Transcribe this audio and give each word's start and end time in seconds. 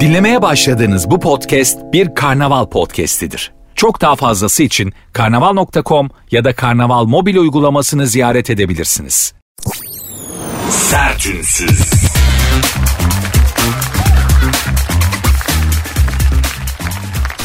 Dinlemeye 0.00 0.42
başladığınız 0.42 1.10
bu 1.10 1.20
podcast 1.20 1.78
bir 1.92 2.14
karnaval 2.14 2.66
podcastidir. 2.66 3.52
Çok 3.74 4.00
daha 4.00 4.16
fazlası 4.16 4.62
için 4.62 4.92
karnaval.com 5.12 6.10
ya 6.30 6.44
da 6.44 6.54
karnaval 6.54 7.04
mobil 7.04 7.36
uygulamasını 7.36 8.06
ziyaret 8.06 8.50
edebilirsiniz. 8.50 9.34
Sertünsüz. 10.70 11.92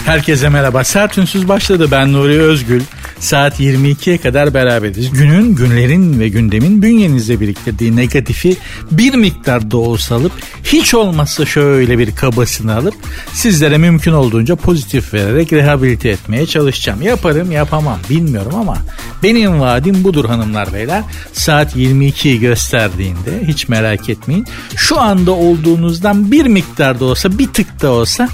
Herkese 0.05 0.49
merhaba. 0.49 0.83
Sertünsüz 0.83 1.47
başladı. 1.47 1.87
Ben 1.91 2.13
Nuri 2.13 2.41
Özgül. 2.41 2.81
Saat 3.19 3.59
22'ye 3.59 4.17
kadar 4.17 4.53
beraberiz. 4.53 5.11
Günün, 5.11 5.55
günlerin 5.55 6.19
ve 6.19 6.29
gündemin 6.29 6.81
bünyenizde 6.81 7.39
biriktirdiği 7.39 7.95
negatifi 7.95 8.57
bir 8.91 9.13
miktar 9.13 9.71
da 9.71 9.77
olsa 9.77 10.15
alıp 10.15 10.31
hiç 10.63 10.93
olmazsa 10.93 11.45
şöyle 11.45 11.97
bir 11.97 12.15
kabasını 12.15 12.75
alıp 12.75 12.93
sizlere 13.33 13.77
mümkün 13.77 14.13
olduğunca 14.13 14.55
pozitif 14.55 15.13
vererek 15.13 15.53
rehabilite 15.53 16.09
etmeye 16.09 16.45
çalışacağım. 16.45 17.01
Yaparım 17.01 17.51
yapamam 17.51 17.99
bilmiyorum 18.09 18.55
ama 18.55 18.77
benim 19.23 19.59
vaadim 19.59 20.03
budur 20.03 20.25
hanımlar 20.25 20.73
beyler. 20.73 21.03
Saat 21.33 21.75
22'yi 21.75 22.39
gösterdiğinde 22.39 23.47
hiç 23.47 23.67
merak 23.67 24.09
etmeyin. 24.09 24.45
Şu 24.75 24.99
anda 24.99 25.31
olduğunuzdan 25.31 26.31
bir 26.31 26.45
miktar 26.45 26.99
da 26.99 27.05
olsa 27.05 27.37
bir 27.37 27.47
tık 27.47 27.81
da 27.81 27.91
olsa 27.91 28.29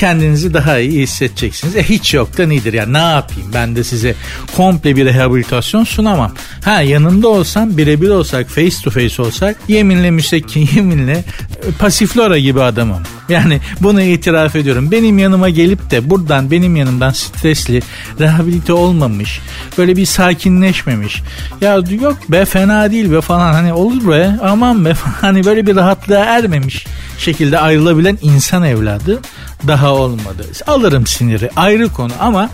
kendinizi 0.00 0.54
daha 0.54 0.78
iyi 0.78 1.02
hissedeceksiniz. 1.02 1.76
E 1.76 1.82
hiç 1.82 2.14
yok 2.14 2.38
da 2.38 2.46
nedir 2.46 2.72
ya 2.72 2.86
ne 2.86 2.98
yapayım 2.98 3.50
ben 3.54 3.76
de 3.76 3.84
size 3.84 4.14
komple 4.56 4.96
bir 4.96 5.04
rehabilitasyon 5.04 5.84
sunamam. 5.84 6.32
Ha 6.64 6.82
yanında 6.82 7.28
olsam 7.28 7.76
birebir 7.76 8.08
olsak 8.08 8.48
face 8.48 8.76
to 8.84 8.90
face 8.90 9.22
olsak 9.22 9.56
yeminle 9.68 10.10
müsekkin 10.10 10.68
yeminle 10.74 11.12
e, 11.12 11.70
pasiflora 11.78 12.38
gibi 12.38 12.62
adamım. 12.62 13.02
Yani 13.28 13.60
bunu 13.80 14.02
itiraf 14.02 14.56
ediyorum. 14.56 14.90
Benim 14.90 15.18
yanıma 15.18 15.48
gelip 15.48 15.90
de 15.90 16.10
buradan 16.10 16.50
benim 16.50 16.76
yanımdan 16.76 17.10
stresli 17.10 17.82
rehabilite 18.20 18.72
olmamış 18.72 19.40
böyle 19.78 19.96
bir 19.96 20.06
sakinleşmemiş. 20.06 21.22
Ya 21.60 21.74
yok 22.00 22.18
be 22.28 22.44
fena 22.44 22.90
değil 22.90 23.12
be 23.12 23.20
falan 23.20 23.52
hani 23.52 23.72
olur 23.72 24.10
be 24.10 24.36
aman 24.42 24.84
be 24.84 24.92
hani 25.20 25.44
böyle 25.44 25.66
bir 25.66 25.76
rahatlığa 25.76 26.24
ermemiş 26.24 26.86
şekilde 27.18 27.58
ayrılabilen 27.58 28.18
insan 28.22 28.62
evladı 28.62 29.20
daha 29.66 29.94
olmadı. 29.94 30.46
Alırım 30.66 31.06
siniri 31.06 31.50
ayrı 31.56 31.88
konu 31.88 32.12
ama 32.20 32.50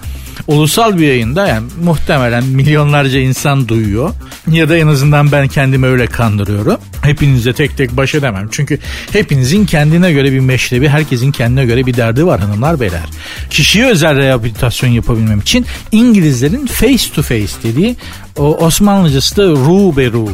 ulusal 0.46 0.98
bir 0.98 1.06
yayında 1.06 1.46
yani 1.46 1.66
muhtemelen 1.84 2.44
milyonlarca 2.44 3.20
insan 3.20 3.68
duyuyor. 3.68 4.14
Ya 4.50 4.68
da 4.68 4.76
en 4.76 4.86
azından 4.86 5.32
ben 5.32 5.48
kendimi 5.48 5.86
öyle 5.86 6.06
kandırıyorum. 6.06 6.76
Hepinize 7.02 7.52
tek 7.52 7.76
tek 7.76 7.96
baş 7.96 8.14
edemem. 8.14 8.48
Çünkü 8.50 8.78
hepinizin 9.12 9.66
kendine 9.66 10.12
göre 10.12 10.32
bir 10.32 10.40
meşrebi, 10.40 10.88
herkesin 10.88 11.32
kendine 11.32 11.64
göre 11.64 11.86
bir 11.86 11.96
derdi 11.96 12.26
var 12.26 12.40
hanımlar 12.40 12.80
beyler. 12.80 13.08
Kişiye 13.50 13.86
özel 13.86 14.16
rehabilitasyon 14.16 14.90
yapabilmem 14.90 15.40
için 15.40 15.66
İngilizlerin 15.92 16.66
face 16.66 17.12
to 17.14 17.22
face 17.22 17.52
dediği 17.62 17.96
o 18.36 18.56
Osmanlıcası 18.56 19.36
da 19.36 19.42
ru 19.42 19.96
be 19.96 20.10
ru 20.10 20.28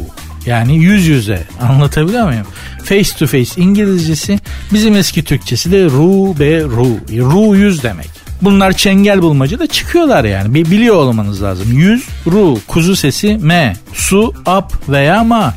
yani 0.45 0.77
yüz 0.77 1.07
yüze 1.07 1.43
anlatabiliyor 1.61 2.27
muyum? 2.27 2.47
Face 2.83 3.17
to 3.19 3.27
face 3.27 3.61
İngilizcesi 3.61 4.39
bizim 4.73 4.95
eski 4.95 5.23
Türkçesi 5.23 5.71
de 5.71 5.83
ru 5.83 6.39
be 6.39 6.61
ru. 6.61 6.87
Ru 7.31 7.55
yüz 7.55 7.83
demek. 7.83 8.09
Bunlar 8.41 8.73
çengel 8.73 9.21
bulmaca 9.21 9.59
da 9.59 9.67
çıkıyorlar 9.67 10.23
yani. 10.23 10.53
Bir 10.53 10.71
biliyor 10.71 10.95
olmanız 10.95 11.43
lazım. 11.43 11.71
Yüz, 11.71 12.07
ru, 12.27 12.57
kuzu 12.67 12.95
sesi, 12.95 13.37
me, 13.37 13.75
su, 13.93 14.33
ap 14.45 14.73
veya 14.89 15.23
ma. 15.23 15.53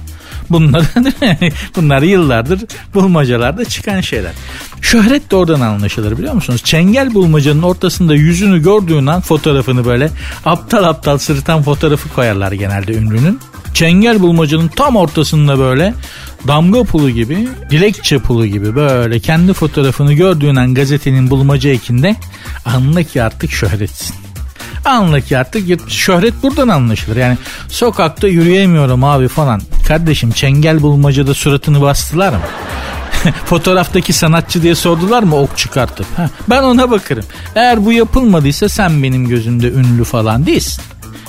Bunlar, 0.51 0.85
bunlar 1.77 2.03
yıllardır 2.03 2.61
bulmacalarda 2.95 3.65
çıkan 3.65 4.01
şeyler. 4.01 4.33
Şöhret 4.83 5.31
de 5.31 5.37
oradan 5.37 5.61
anlaşılır 5.61 6.19
biliyor 6.19 6.35
musunuz? 6.35 6.61
Çengel 6.65 7.15
bulmacanın 7.15 7.63
ortasında 7.63 8.15
yüzünü 8.15 8.63
gördüğün 8.63 9.07
an 9.07 9.21
fotoğrafını 9.21 9.85
böyle 9.85 10.11
aptal 10.45 10.85
aptal 10.85 11.19
sırıtan 11.19 11.63
fotoğrafı 11.63 12.09
koyarlar 12.09 12.53
genelde 12.53 12.95
ünlünün. 12.95 13.41
Çengel 13.77 14.21
bulmacanın 14.21 14.69
tam 14.69 14.97
ortasında 14.97 15.59
böyle 15.59 15.95
damga 16.49 16.85
pulu 16.85 17.11
gibi, 17.11 17.49
dilekçe 17.71 18.19
pulu 18.19 18.47
gibi 18.47 18.75
böyle 18.77 19.21
kendi 19.21 19.53
fotoğrafını 19.53 20.13
gördüğün 20.13 20.57
an 20.57 20.75
gazetenin 20.75 21.31
bulmaca 21.31 21.71
ekinde 21.71 22.17
anla 22.65 23.03
ki 23.03 23.23
artık 23.23 23.53
şöhretsin. 23.53 24.17
Anla 24.85 25.21
ki 25.21 25.39
artık 25.39 25.91
şöhret 25.91 26.43
buradan 26.43 26.69
anlaşılır. 26.69 27.17
Yani 27.17 27.39
sokakta 27.69 28.29
yürüyemiyorum 28.29 29.05
abi 29.05 29.29
falan. 29.29 29.63
Kardeşim 29.89 30.31
çengel 30.31 30.83
bulmacada 30.83 31.35
suratını 31.35 31.81
bastılar 31.81 32.33
mı? 32.33 32.41
fotoğraftaki 33.45 34.13
sanatçı 34.13 34.63
diye 34.63 34.75
sordular 34.75 35.23
mı 35.23 35.37
ok 35.37 35.59
çıkartıp? 35.59 36.07
Ha, 36.17 36.31
ben 36.51 36.63
ona 36.63 36.91
bakarım. 36.91 37.25
Eğer 37.55 37.85
bu 37.85 37.93
yapılmadıysa 37.93 38.69
sen 38.69 39.03
benim 39.03 39.29
gözümde 39.29 39.71
ünlü 39.71 40.05
falan 40.05 40.47
değilsin. 40.47 40.85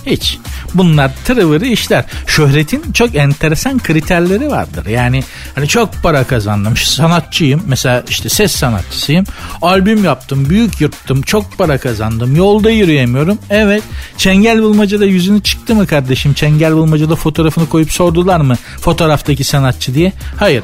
Hiç. 0.08 0.38
Bunlar 0.74 1.12
tırıvırı 1.26 1.66
işler. 1.66 2.06
Şöhretin 2.28 2.92
çok 2.92 3.16
enteresan 3.16 3.80
kriterleri 3.80 4.50
vardır. 4.50 4.86
Yani 4.86 5.24
hani 5.56 5.68
çok 5.68 5.94
para 6.04 6.24
kazandım. 6.24 6.78
Sanatçıyım. 6.78 7.62
Mesela 7.68 8.04
işte 8.10 8.30
ses 8.30 8.52
sanatçısıyım. 8.52 9.26
Albüm 9.62 10.04
yaptım. 10.04 10.50
Büyük 10.50 10.82
yırttım. 10.82 11.22
Çok 11.22 11.58
para 11.58 11.78
kazandım. 11.78 12.36
Yolda 12.36 12.70
yürüyemiyorum. 12.70 13.38
Evet. 13.50 13.84
Çengel 14.18 14.62
bulmacada 14.62 15.06
yüzünü 15.06 15.44
çıktı 15.44 15.76
mı 15.76 15.88
kardeşim? 15.88 16.34
Çengel 16.34 16.74
bulmacada 16.74 17.16
fotoğrafını 17.16 17.70
koyup 17.70 17.92
sordular 17.92 18.40
mı? 18.40 18.56
Fotoğraftaki 18.82 19.44
sanatçı 19.44 19.94
diye. 19.94 20.14
Hayır. 20.40 20.64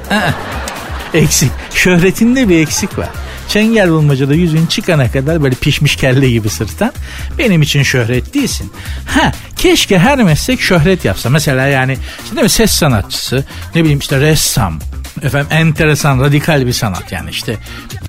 Eksik. 1.13 1.51
Şöhretinde 1.73 2.49
bir 2.49 2.59
eksik 2.59 2.97
var. 2.97 3.09
Çengel 3.47 3.89
bulmacada 3.89 4.33
yüzün 4.33 4.65
çıkana 4.65 5.11
kadar 5.11 5.43
böyle 5.43 5.55
pişmiş 5.55 5.95
kelle 5.95 6.29
gibi 6.29 6.49
sırttan 6.49 6.93
benim 7.37 7.61
için 7.61 7.83
şöhret 7.83 8.33
değilsin. 8.33 8.71
Ha 9.05 9.31
keşke 9.55 9.99
her 9.99 10.23
meslek 10.23 10.61
şöhret 10.61 11.05
yapsa. 11.05 11.29
Mesela 11.29 11.67
yani 11.67 11.97
işte 12.23 12.35
değil 12.35 12.47
ses 12.47 12.71
sanatçısı 12.71 13.45
ne 13.75 13.81
bileyim 13.81 13.99
işte 13.99 14.19
ressam 14.19 14.79
efendim 15.21 15.47
enteresan 15.51 16.19
radikal 16.19 16.67
bir 16.67 16.73
sanat 16.73 17.11
yani 17.11 17.29
işte 17.29 17.57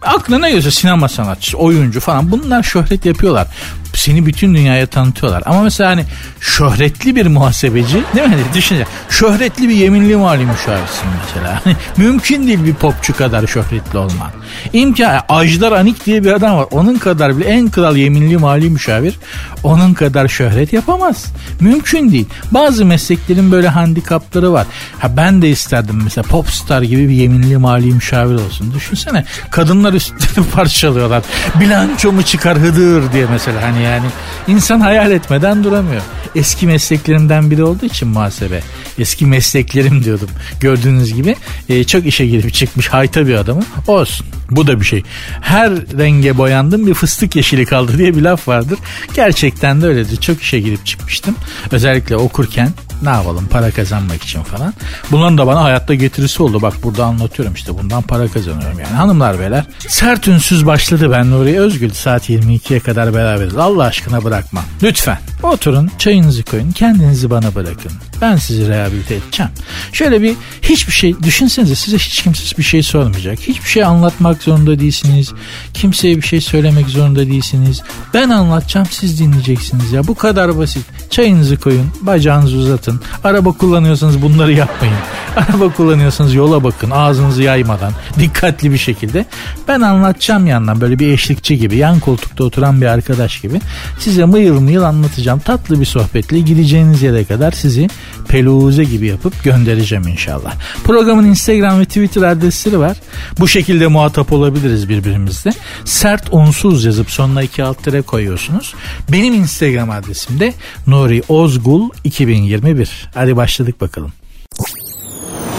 aklına 0.03 0.47
geliyorsa 0.47 0.71
sinema 0.71 1.09
sanatçısı 1.09 1.59
oyuncu 1.59 2.01
falan 2.01 2.31
bunlar 2.31 2.63
şöhret 2.63 3.07
yapıyorlar 3.07 3.49
seni 3.97 4.27
bütün 4.27 4.55
dünyaya 4.55 4.87
tanıtıyorlar. 4.87 5.43
Ama 5.47 5.63
mesela 5.63 5.91
hani 5.91 6.05
şöhretli 6.41 7.17
bir 7.17 7.27
muhasebeci 7.27 8.03
değil 8.17 8.29
mi? 8.29 8.37
Düşünce 8.55 8.87
şöhretli 9.11 9.69
bir 9.69 9.75
yeminli 9.75 10.17
mali 10.17 10.47
müşavirsin 10.47 11.09
mesela. 11.25 11.61
Hani 11.65 11.77
mümkün 11.97 12.47
değil 12.47 12.65
bir 12.65 12.75
popçu 12.75 13.17
kadar 13.17 13.47
şöhretli 13.47 13.99
olman. 13.99 14.31
İmkan 14.73 15.21
Ajdar 15.29 15.73
Anik 15.73 16.07
diye 16.07 16.25
bir 16.25 16.33
adam 16.33 16.57
var. 16.57 16.67
Onun 16.71 16.99
kadar 16.99 17.39
bile 17.39 17.45
en 17.45 17.71
kral 17.71 17.97
yeminli 17.97 18.37
mali 18.37 18.71
müşavir 18.71 19.19
onun 19.63 19.95
kadar 19.95 20.29
şöhret 20.29 20.73
yapamaz. 20.73 21.25
Mümkün 21.61 22.13
değil. 22.13 22.27
Bazı 22.51 22.85
mesleklerin 22.85 23.53
böyle 23.53 23.69
handikapları 23.69 24.53
var. 24.53 24.67
Ha 24.99 25.17
ben 25.17 25.43
de 25.43 25.51
isterdim 25.51 26.01
mesela 26.05 26.25
popstar 26.29 26.83
gibi 26.83 26.94
bir 26.99 27.15
yeminli 27.15 27.57
mali 27.57 27.87
müşavir 27.87 28.35
olsun. 28.35 28.75
Düşünsene 28.75 29.25
kadınlar 29.51 29.93
üstlerini 29.93 30.51
parçalıyorlar. 30.55 31.23
Bilanço 31.61 32.13
mu 32.13 32.23
çıkar 32.23 32.59
hıdır 32.59 33.13
diye 33.13 33.27
mesela 33.31 33.63
hani 33.63 33.83
yani 33.83 34.07
insan 34.49 34.81
hayal 34.81 35.11
etmeden 35.11 35.65
duramıyor. 35.65 36.03
Eski 36.35 36.67
mesleklerimden 36.67 37.51
biri 37.51 37.65
olduğu 37.65 37.87
için 37.87 38.09
muhasebe. 38.09 38.61
Eski 38.99 39.27
mesleklerim 39.27 40.05
diyordum. 40.05 40.29
Gördüğünüz 40.61 41.15
gibi 41.15 41.37
e, 41.69 41.85
çok 41.85 42.07
işe 42.07 42.27
girip 42.27 42.55
çıkmış 42.55 42.89
hayta 42.89 43.27
bir 43.27 43.35
adamım. 43.35 43.65
Olsun. 43.87 44.27
Bu 44.51 44.67
da 44.67 44.81
bir 44.81 44.85
şey. 44.85 45.03
Her 45.41 45.73
renge 45.73 46.39
boyandım 46.39 46.87
bir 46.87 46.95
fıstık 46.95 47.37
yeşili 47.37 47.67
kaldı 47.67 47.99
diye 47.99 48.17
bir 48.17 48.23
laf 48.23 48.49
vardır. 48.49 48.79
Gerçekten 49.15 49.83
de 49.83 49.87
öyledir. 49.87 50.17
Çok 50.17 50.43
işe 50.43 50.61
girip 50.61 50.87
çıkmıştım. 50.87 51.37
Özellikle 51.71 52.17
okurken 52.17 52.71
ne 53.05 53.11
yapalım 53.11 53.47
para 53.51 53.71
kazanmak 53.71 54.23
için 54.23 54.43
falan. 54.43 54.75
Bunların 55.13 55.39
da 55.39 55.47
bana 55.47 55.63
hayatta 55.63 55.95
getirisi 55.95 56.43
oldu. 56.43 56.63
Bak 56.63 56.75
burada 56.83 57.05
anlatıyorum 57.05 57.55
işte 57.55 57.79
bundan 57.79 58.03
para 58.03 58.29
kazanıyorum 58.29 58.79
yani. 58.79 58.95
Hanımlar 58.97 59.39
beyler 59.41 59.65
sert 59.89 60.29
ünsüz 60.29 60.67
başladı 60.67 61.11
ben 61.11 61.31
Nuri 61.31 61.61
Özgül 61.61 61.91
saat 61.91 62.31
22'ye 62.31 62.81
kadar 62.81 63.15
beraberiz. 63.15 63.57
Allah 63.57 63.85
aşkına 63.85 64.25
bırakma. 64.25 64.61
Lütfen 64.83 65.19
oturun 65.43 65.91
çayınızı 65.99 66.43
koyun 66.43 66.71
kendinizi 66.73 67.31
bana 67.31 67.55
bırakın. 67.55 67.93
Ben 68.25 68.37
sizi 68.37 68.69
rehabilite 68.69 69.15
edeceğim. 69.15 69.53
Şöyle 69.93 70.23
bir 70.23 70.37
hiçbir 70.63 70.93
şey 70.93 71.23
düşünsenize 71.23 71.75
size 71.75 71.99
hiç 71.99 72.23
kimse 72.23 72.59
bir 72.59 72.63
şey 72.63 72.83
sormayacak. 72.83 73.39
Hiçbir 73.41 73.69
şey 73.69 73.85
anlatmak 73.85 74.43
zorunda 74.43 74.81
değilsiniz. 74.81 75.33
Kimseye 75.75 76.17
bir 76.17 76.23
şey 76.23 76.41
söylemek 76.41 76.89
zorunda 76.89 77.27
değilsiniz. 77.27 77.83
Ben 78.15 78.29
anlatacağım 78.29 78.87
siz 78.91 79.21
dinleyeceksiniz 79.21 79.93
ya. 79.93 80.07
Bu 80.07 80.15
kadar 80.15 80.59
basit. 80.59 80.85
Çayınızı 81.11 81.57
koyun 81.57 81.87
bacağınızı 82.01 82.57
uzatın. 82.57 83.01
Araba 83.25 83.53
kullanıyorsanız 83.53 84.23
bunları 84.23 84.53
yapmayın. 84.53 84.95
Araba 85.37 85.73
kullanıyorsanız 85.73 86.35
yola 86.35 86.65
bakın 86.65 86.91
ağzınızı 86.91 87.43
yaymadan 87.43 87.93
dikkatli 88.19 88.73
bir 88.73 88.79
şekilde. 88.79 89.27
Ben 89.69 89.81
anlatacağım 89.81 90.47
yandan 90.47 90.81
böyle 90.81 90.99
bir 90.99 91.13
eşlikçi 91.13 91.59
gibi 91.59 91.77
yan 91.77 92.01
koltukta 92.01 92.45
oturan 92.45 92.81
bir 92.81 92.87
arkadaş 92.87 93.41
gibi 93.41 93.61
size 93.99 94.25
mıyıl 94.25 94.61
mıyıl 94.61 94.83
anlatacağım. 94.83 95.39
Tatlı 95.39 95.81
bir 95.81 95.85
sohbetle 95.85 96.39
gideceğiniz 96.39 97.03
yere 97.03 97.25
kadar 97.25 97.53
sizi 97.53 97.89
peluze 98.29 98.85
gibi 98.85 99.07
yapıp 99.07 99.45
göndereceğim 99.45 100.09
inşallah. 100.09 100.55
Programın 100.85 101.25
Instagram 101.25 101.81
ve 101.81 101.85
Twitter 101.85 102.23
adresleri 102.23 102.79
var. 102.79 102.97
Bu 103.39 103.49
şekilde 103.49 103.87
muhatap 103.87 104.33
olabiliriz 104.33 104.89
birbirimizle. 104.89 105.51
Sert 105.85 106.29
unsuz 106.33 106.85
yazıp 106.85 107.11
sonuna 107.11 107.43
iki 107.43 107.65
alt 107.65 107.85
tere 107.85 108.03
koyuyorsunuz. 108.03 108.75
Benim 109.13 109.35
Instagram 109.35 109.91
adresim 109.91 110.41
de 110.41 110.55
Nuri 110.87 111.23
Ozgul 111.29 111.91
2021. 112.05 113.09
Hadi 113.15 113.37
başladık 113.37 113.81
bakalım. 113.81 114.13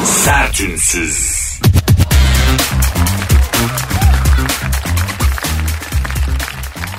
Sertünsüz. 0.03 1.45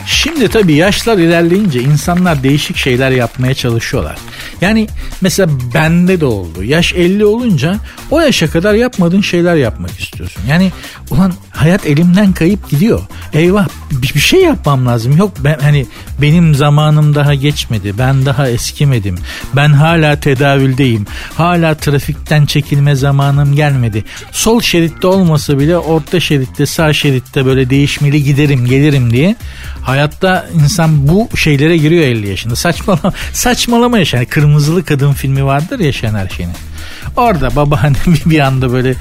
Şimdi 0.06 0.48
tabii 0.48 0.74
yaşlar 0.74 1.18
ilerleyince 1.18 1.80
insanlar 1.80 2.42
değişik 2.42 2.76
şeyler 2.76 3.10
yapmaya 3.10 3.54
çalışıyorlar. 3.54 4.18
Yani 4.60 4.88
mesela 5.20 5.48
bende 5.74 6.20
de 6.20 6.24
oldu. 6.26 6.64
Yaş 6.64 6.94
50 6.94 7.24
olunca 7.24 7.76
o 8.10 8.20
yaşa 8.20 8.50
kadar 8.50 8.74
yapmadığın 8.74 9.20
şeyler 9.20 9.56
yapmak 9.56 10.00
istiyorsun. 10.00 10.42
Yani 10.48 10.72
ulan 11.10 11.32
hayat 11.50 11.86
elimden 11.86 12.32
kayıp 12.32 12.70
gidiyor. 12.70 13.00
Eyvah 13.32 13.68
bir, 13.90 14.14
bir 14.14 14.20
şey 14.20 14.42
yapmam 14.42 14.86
lazım. 14.86 15.16
Yok 15.16 15.32
ben 15.44 15.58
hani 15.58 15.86
benim 16.22 16.54
zamanım 16.54 17.14
daha 17.14 17.34
geçmedi. 17.34 17.98
Ben 17.98 18.26
daha 18.26 18.48
eskimedim. 18.48 19.18
Ben 19.56 19.72
hala 19.72 20.20
tedavüldeyim. 20.20 21.06
Hala 21.34 21.74
trafikten 21.74 22.46
çekilme 22.46 22.94
zamanım 22.94 23.54
gelmedi. 23.54 24.04
Sol 24.32 24.60
şeritte 24.60 25.06
olmasa 25.06 25.58
bile 25.58 25.78
orta 25.78 26.20
şeritte 26.20 26.66
sağ 26.66 26.92
şeritte 26.92 27.46
böyle 27.46 27.70
değişmeli 27.70 28.24
giderim 28.24 28.66
gelirim 28.66 29.12
diye 29.12 29.36
hayatta 29.82 30.48
insan 30.54 31.08
bu 31.08 31.28
şeylere 31.36 31.76
giriyor 31.76 32.04
50 32.04 32.28
yaşında. 32.28 32.56
Saçmalama, 32.56 33.12
saçmalama 33.32 33.98
yaşa. 33.98 34.16
Yani 34.16 34.26
Kırmızılı 34.26 34.84
Kadın 34.84 35.12
filmi 35.12 35.44
vardır 35.44 35.78
ya 35.78 35.92
Şener 35.92 36.28
Şen'in. 36.28 36.54
Orada 37.16 37.56
babaannem 37.56 37.96
bir 38.26 38.40
anda 38.40 38.72
böyle 38.72 38.94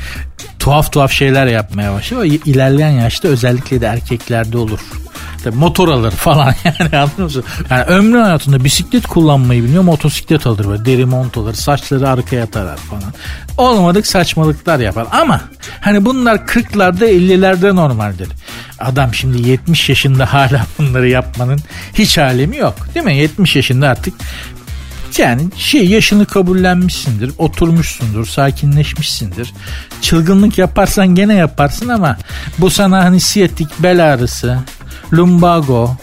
tuhaf 0.59 0.91
tuhaf 0.91 1.11
şeyler 1.11 1.47
yapmaya 1.47 1.93
başlıyor. 1.93 2.23
İlerleyen 2.23 2.91
yaşta 2.91 3.27
özellikle 3.27 3.81
de 3.81 3.85
erkeklerde 3.85 4.57
olur. 4.57 4.79
Tabii 5.43 5.55
motor 5.55 5.89
alır 5.89 6.11
falan 6.11 6.53
yani 6.63 6.97
anlıyor 6.97 7.23
musun? 7.23 7.43
Yani 7.69 7.83
ömrü 7.83 8.17
hayatında 8.17 8.63
bisiklet 8.63 9.07
kullanmayı 9.07 9.63
biliyor 9.63 9.83
motosiklet 9.83 10.47
alır 10.47 10.67
böyle 10.67 10.85
deri 10.85 11.05
mont 11.05 11.37
alır 11.37 11.53
saçları 11.53 12.09
arkaya 12.09 12.45
tarar 12.45 12.77
falan. 12.77 13.13
Olmadık 13.57 14.07
saçmalıklar 14.07 14.79
yapar 14.79 15.07
ama 15.11 15.41
hani 15.81 16.05
bunlar 16.05 16.35
40'larda 16.35 17.05
50'lerde 17.05 17.75
normaldir. 17.75 18.29
Adam 18.79 19.13
şimdi 19.13 19.49
70 19.49 19.89
yaşında 19.89 20.33
hala 20.33 20.65
bunları 20.79 21.09
yapmanın 21.09 21.59
hiç 21.93 22.17
alemi 22.17 22.57
yok 22.57 22.75
değil 22.95 23.05
mi? 23.05 23.17
70 23.17 23.55
yaşında 23.55 23.89
artık 23.89 24.13
yani 25.19 25.41
şey 25.57 25.87
yaşını 25.87 26.25
kabullenmişsindir, 26.25 27.31
oturmuşsundur, 27.37 28.25
sakinleşmişsindir. 28.25 29.53
Çılgınlık 30.01 30.57
yaparsan 30.57 31.07
gene 31.07 31.33
yaparsın 31.33 31.89
ama 31.89 32.17
bu 32.57 32.69
sana 32.69 33.03
hani 33.03 33.19
siyatik, 33.19 33.67
bel 33.79 34.13
ağrısı, 34.13 34.59
lumbago, 35.13 35.97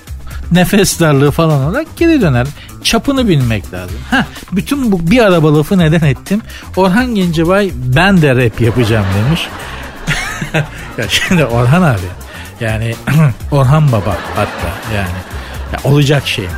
nefes 0.53 1.01
darlığı 1.01 1.31
falan 1.31 1.61
olarak 1.61 1.97
geri 1.97 2.21
döner. 2.21 2.47
Çapını 2.83 3.29
bilmek 3.29 3.73
lazım. 3.73 3.99
Ha, 4.11 4.27
bütün 4.53 4.93
bu 4.93 5.11
bir 5.11 5.19
araba 5.19 5.59
lafı 5.59 5.79
neden 5.79 6.07
ettim? 6.07 6.43
Orhan 6.77 7.15
Gencebay 7.15 7.71
ben 7.75 8.23
de 8.23 8.37
rap 8.37 8.61
yapacağım 8.61 9.07
demiş. 9.27 9.49
ya 10.99 11.09
şimdi 11.09 11.45
Orhan 11.45 11.83
abi 11.83 12.07
yani 12.61 12.95
Orhan 13.51 13.93
Baba 13.93 14.17
hatta 14.37 14.95
yani 14.95 15.19
ya 15.73 15.91
olacak 15.91 16.29
şey 16.29 16.45
mi? 16.45 16.51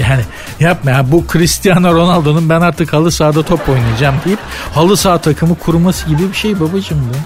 Yani 0.00 0.22
yapma 0.60 0.90
ya 0.90 1.12
bu 1.12 1.24
Cristiano 1.32 1.94
Ronaldo'nun 1.94 2.48
ben 2.48 2.60
artık 2.60 2.92
halı 2.92 3.12
sahada 3.12 3.42
top 3.42 3.68
oynayacağım 3.68 4.14
deyip 4.24 4.38
halı 4.74 4.96
saha 4.96 5.18
takımı 5.18 5.54
kurması 5.54 6.08
gibi 6.08 6.28
bir 6.28 6.36
şey 6.36 6.60
babacım 6.60 6.98
bu. 7.10 7.16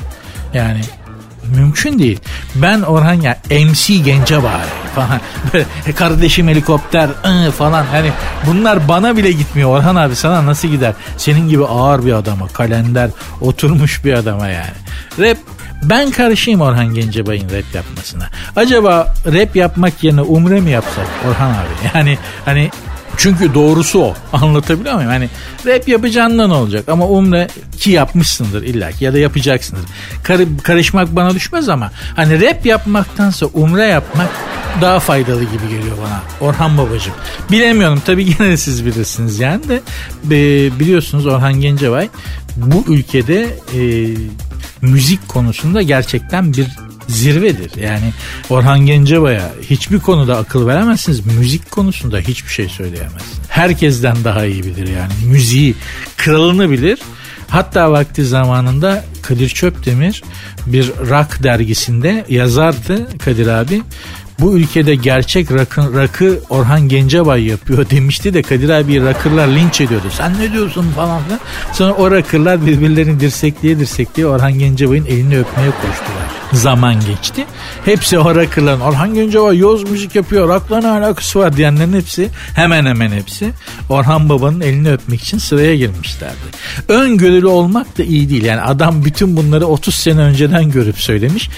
Yani 0.57 0.81
mümkün 1.57 1.99
değil. 1.99 2.21
Ben 2.55 2.81
Orhan 2.83 3.15
ya 3.15 3.39
MC 3.51 3.97
gence 4.05 4.43
bari 4.43 4.69
falan. 4.95 5.21
Böyle 5.53 5.67
kardeşim 5.97 6.49
helikopter 6.49 7.09
ıı, 7.25 7.51
falan. 7.51 7.85
Hani 7.85 8.11
bunlar 8.47 8.89
bana 8.89 9.17
bile 9.17 9.33
gitmiyor 9.33 9.71
Orhan 9.71 9.97
abi 9.97 10.17
sana 10.17 10.47
nasıl 10.47 10.69
gider? 10.69 10.93
Senin 11.17 11.49
gibi 11.49 11.65
ağır 11.65 12.07
bir 12.07 12.13
adama 12.13 12.49
kalender 12.49 13.11
oturmuş 13.41 14.05
bir 14.05 14.13
adama 14.13 14.49
yani. 14.49 14.75
Rap 15.19 15.39
ben 15.91 16.11
karışayım 16.11 16.61
Orhan 16.61 16.95
Gencebay'ın 16.95 17.51
rap 17.51 17.75
yapmasına. 17.75 18.29
Acaba 18.57 19.15
rap 19.27 19.57
yapmak 19.57 20.05
yerine 20.05 20.21
umre 20.23 20.61
mi 20.61 20.71
yapsak 20.71 21.07
Orhan 21.29 21.51
abi? 21.51 21.75
Yani 21.95 22.19
hani 22.45 22.71
çünkü 23.17 23.55
doğrusu 23.55 24.01
o. 24.01 24.15
Anlatabiliyor 24.33 24.95
muyum? 24.95 25.11
Hani 25.11 25.29
rap 25.67 25.89
yapacağından 25.89 26.51
olacak 26.51 26.89
ama 26.89 27.07
umre 27.07 27.49
ki 27.79 27.91
yapmışsındır 27.91 28.63
illa 28.63 28.93
ki 28.93 29.05
ya 29.05 29.13
da 29.13 29.19
yapacaksındır. 29.19 29.85
Kar 30.23 30.41
karışmak 30.63 31.17
bana 31.17 31.35
düşmez 31.35 31.69
ama 31.69 31.91
hani 32.17 32.41
rap 32.41 32.67
yapmaktansa 32.67 33.47
umre 33.47 33.85
yapmak 33.85 34.29
daha 34.81 35.01
faydalı 35.01 35.41
gibi 35.45 35.69
geliyor 35.69 35.97
bana. 36.07 36.49
Orhan 36.49 36.79
babacığım. 36.79 37.15
Bilemiyorum 37.51 38.03
tabii 38.07 38.39
de 38.39 38.57
siz 38.57 38.87
bilirsiniz 38.87 39.41
yani 39.41 39.63
de 39.69 39.81
biliyorsunuz 40.81 41.27
Orhan 41.27 41.61
Gencebay 41.61 42.09
bu 42.57 42.85
ülkede 42.89 43.57
e, 43.75 44.09
müzik 44.83 45.29
konusunda 45.29 45.83
gerçekten 45.83 46.53
bir 46.53 46.67
zirvedir. 47.09 47.83
Yani 47.83 48.13
Orhan 48.51 48.87
Gencebay'a 48.87 49.53
hiçbir 49.71 49.99
konuda 49.99 50.37
akıl 50.37 50.67
veremezsiniz. 50.67 51.27
Müzik 51.27 51.71
konusunda 51.71 52.19
hiçbir 52.19 52.53
şey 52.53 52.69
söyleyemezsiniz. 52.69 53.39
Herkesten 53.49 54.17
daha 54.25 54.45
iyi 54.45 54.65
bilir 54.65 54.89
yani. 54.89 55.13
Müziği 55.27 55.75
kralını 56.17 56.71
bilir. 56.71 56.99
Hatta 57.49 57.93
vakti 57.93 58.25
zamanında 58.25 59.05
Kadir 59.23 59.49
Çöpdemir 59.49 60.23
bir 60.67 60.89
rock 60.89 61.43
dergisinde 61.43 62.25
yazardı 62.29 63.19
Kadir 63.19 63.47
abi 63.47 63.83
bu 64.41 64.57
ülkede 64.59 64.95
gerçek 64.95 65.53
rakı, 65.53 65.95
rakı 65.95 66.41
Orhan 66.49 66.89
Gencebay 66.89 67.45
yapıyor 67.45 67.87
demişti 67.91 68.35
de 68.35 68.43
Kadir 68.43 68.69
abi 68.69 69.05
rakırlar 69.05 69.49
linç 69.49 69.81
ediyordu. 69.81 70.07
Sen 70.11 70.33
ne 70.41 70.53
diyorsun 70.53 70.91
falan 70.97 71.25
filan. 71.25 71.41
Sonra 71.73 71.93
o 71.93 72.11
rakırlar 72.11 72.67
birbirlerini 72.67 73.21
dirsekliye 73.21 73.79
dirsekliye 73.79 74.27
Orhan 74.27 74.59
Gencebay'ın 74.59 75.07
elini 75.07 75.39
öpmeye 75.39 75.71
koştular. 75.71 76.25
Zaman 76.53 76.95
geçti. 76.95 77.45
Hepsi 77.85 78.19
o 78.19 78.35
rakırların 78.35 78.81
Orhan 78.81 79.15
Gencebay 79.15 79.59
yoz 79.59 79.91
müzik 79.91 80.15
yapıyor 80.15 80.49
rakla 80.49 80.81
ne 80.81 80.89
alakası 80.89 81.39
var 81.39 81.57
diyenlerin 81.57 81.93
hepsi 81.93 82.29
hemen 82.57 82.87
hemen 82.87 83.13
hepsi 83.13 83.51
Orhan 83.89 84.29
Baba'nın 84.29 84.61
elini 84.61 84.93
öpmek 84.93 85.23
için 85.23 85.39
sıraya 85.39 85.77
girmişlerdi. 85.77 86.35
Öngörülü 86.89 87.47
olmak 87.47 87.99
da 87.99 88.03
iyi 88.03 88.31
değil. 88.31 88.45
Yani 88.45 88.61
adam 88.61 89.05
bütün 89.05 89.37
bunları 89.37 89.67
30 89.67 89.95
sene 89.95 90.21
önceden 90.21 90.71
görüp 90.71 90.99
söylemiş 90.99 91.51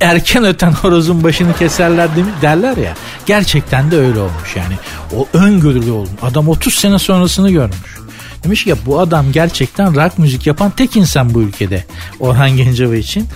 erken 0.00 0.44
öten 0.44 0.72
horozun 0.72 1.24
başını 1.24 1.56
keserler 1.56 2.16
demiş, 2.16 2.32
derler 2.42 2.76
ya. 2.76 2.94
Gerçekten 3.26 3.90
de 3.90 3.96
öyle 3.96 4.18
olmuş 4.18 4.56
yani. 4.56 4.74
O 5.16 5.28
öngörülü 5.38 5.90
olmuş. 5.90 6.10
Adam 6.22 6.48
30 6.48 6.74
sene 6.74 6.98
sonrasını 6.98 7.50
görmüş. 7.50 8.00
Demiş 8.44 8.64
ki 8.64 8.70
ya 8.70 8.76
bu 8.86 9.00
adam 9.00 9.32
gerçekten 9.32 9.94
rock 9.94 10.18
müzik 10.18 10.46
yapan 10.46 10.70
tek 10.70 10.96
insan 10.96 11.34
bu 11.34 11.42
ülkede. 11.42 11.84
Orhan 12.20 12.50
Gencebay 12.50 12.98
için 12.98 13.28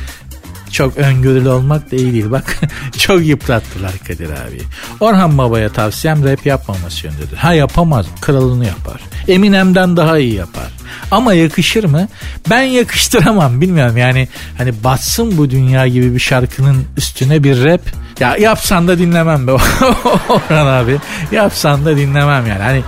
çok 0.74 0.96
öngörülü 0.96 1.48
olmak 1.48 1.92
da 1.92 1.96
iyi 1.96 2.12
değil. 2.12 2.30
Bak 2.30 2.60
çok 2.98 3.26
yıprattılar 3.26 3.92
Kadir 4.06 4.30
abi. 4.30 4.60
Orhan 5.00 5.38
Baba'ya 5.38 5.68
tavsiyem 5.72 6.24
rap 6.24 6.46
yapmaması 6.46 7.06
yönündedir. 7.06 7.36
Ha 7.36 7.54
yapamaz. 7.54 8.06
Kralını 8.20 8.66
yapar. 8.66 9.00
Eminem'den 9.28 9.96
daha 9.96 10.18
iyi 10.18 10.34
yapar. 10.34 10.68
Ama 11.10 11.34
yakışır 11.34 11.84
mı? 11.84 12.08
Ben 12.50 12.62
yakıştıramam 12.62 13.60
bilmiyorum 13.60 13.96
yani 13.96 14.28
hani 14.58 14.84
batsın 14.84 15.38
bu 15.38 15.50
dünya 15.50 15.86
gibi 15.86 16.14
bir 16.14 16.20
şarkının 16.20 16.84
üstüne 16.96 17.44
bir 17.44 17.64
rap 17.64 17.80
ya 18.20 18.36
yapsan 18.36 18.88
da 18.88 18.98
dinlemem 18.98 19.46
be 19.46 19.52
Orhan 20.28 20.66
abi 20.66 20.96
yapsan 21.32 21.84
da 21.84 21.96
dinlemem 21.96 22.46
yani 22.46 22.62
hani 22.62 22.82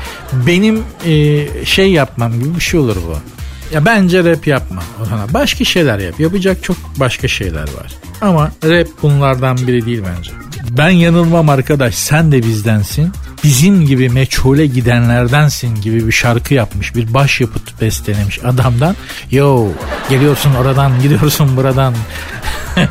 benim 0.47 0.83
e, 1.05 1.47
şey 1.65 1.93
yapmam 1.93 2.41
gibi 2.41 2.55
bir 2.55 2.61
şey 2.61 2.81
olur 2.81 2.97
bu. 3.09 3.36
Ya 3.73 3.85
bence 3.85 4.25
rap 4.25 4.47
yapma 4.47 4.83
Orhan 5.03 5.35
Başka 5.35 5.65
şeyler 5.65 5.99
yap. 5.99 6.21
Yapacak 6.21 6.63
çok 6.63 6.77
başka 6.97 7.29
şeyler 7.29 7.63
var. 7.63 7.93
Ama 8.21 8.51
rap 8.65 8.89
bunlardan 9.03 9.57
biri 9.57 9.87
değil 9.87 10.03
bence. 10.17 10.31
Ben 10.71 10.91
yanılmam 10.91 11.49
arkadaş 11.49 11.95
sen 11.95 12.33
de 12.33 12.43
bizdensin. 12.43 13.13
Bizim 13.45 13.87
gibi 13.87 14.09
meçhule 14.09 14.67
gidenlerdensin 14.67 15.75
gibi 15.81 16.07
bir 16.07 16.13
şarkı 16.13 16.55
yapmış. 16.55 16.95
Bir 16.95 17.15
başyapıt 17.15 17.81
bestelemiş 17.81 18.45
adamdan. 18.45 18.97
Yo 19.31 19.69
geliyorsun 20.11 20.55
oradan 20.55 21.01
gidiyorsun 21.03 21.57
buradan. 21.57 21.95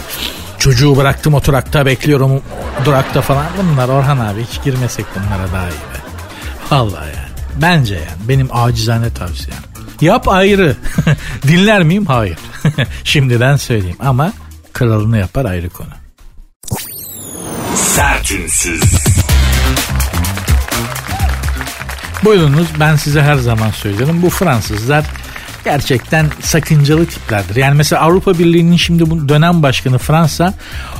Çocuğu 0.59 0.97
bıraktım 0.97 1.33
oturakta 1.33 1.85
bekliyorum 1.85 2.41
durakta 2.85 3.21
falan. 3.21 3.45
Bunlar 3.57 3.89
Orhan 3.89 4.17
abi 4.17 4.45
hiç 4.51 4.63
girmesek 4.63 5.05
bunlara 5.15 5.53
daha 5.53 5.69
iyi 5.69 5.71
be. 5.71 5.99
Vallahi 6.71 7.07
yani. 7.07 7.61
Bence 7.61 7.95
yani 7.95 8.29
benim 8.29 8.47
acizane 8.51 9.13
tavsiyem. 9.13 9.74
Yap 10.01 10.27
ayrı. 10.27 10.75
Dinler 11.47 11.83
miyim? 11.83 12.05
Hayır. 12.05 12.37
Şimdiden 13.03 13.55
söyleyeyim 13.55 13.97
ama 13.99 14.33
kralını 14.73 15.17
yapar 15.17 15.45
ayrı 15.45 15.69
konu. 15.69 15.89
Sertünsüz. 17.75 18.83
Buyurunuz 22.23 22.67
ben 22.79 22.95
size 22.95 23.21
her 23.21 23.35
zaman 23.35 23.71
söylüyorum. 23.71 24.21
Bu 24.21 24.29
Fransızlar 24.29 25.05
gerçekten 25.65 26.25
sakıncalı 26.41 27.05
tiplerdir. 27.05 27.55
Yani 27.55 27.75
mesela 27.75 28.01
Avrupa 28.01 28.39
Birliği'nin 28.39 28.77
şimdi 28.77 29.09
bu 29.09 29.29
dönem 29.29 29.63
başkanı 29.63 29.97
Fransa 29.97 30.53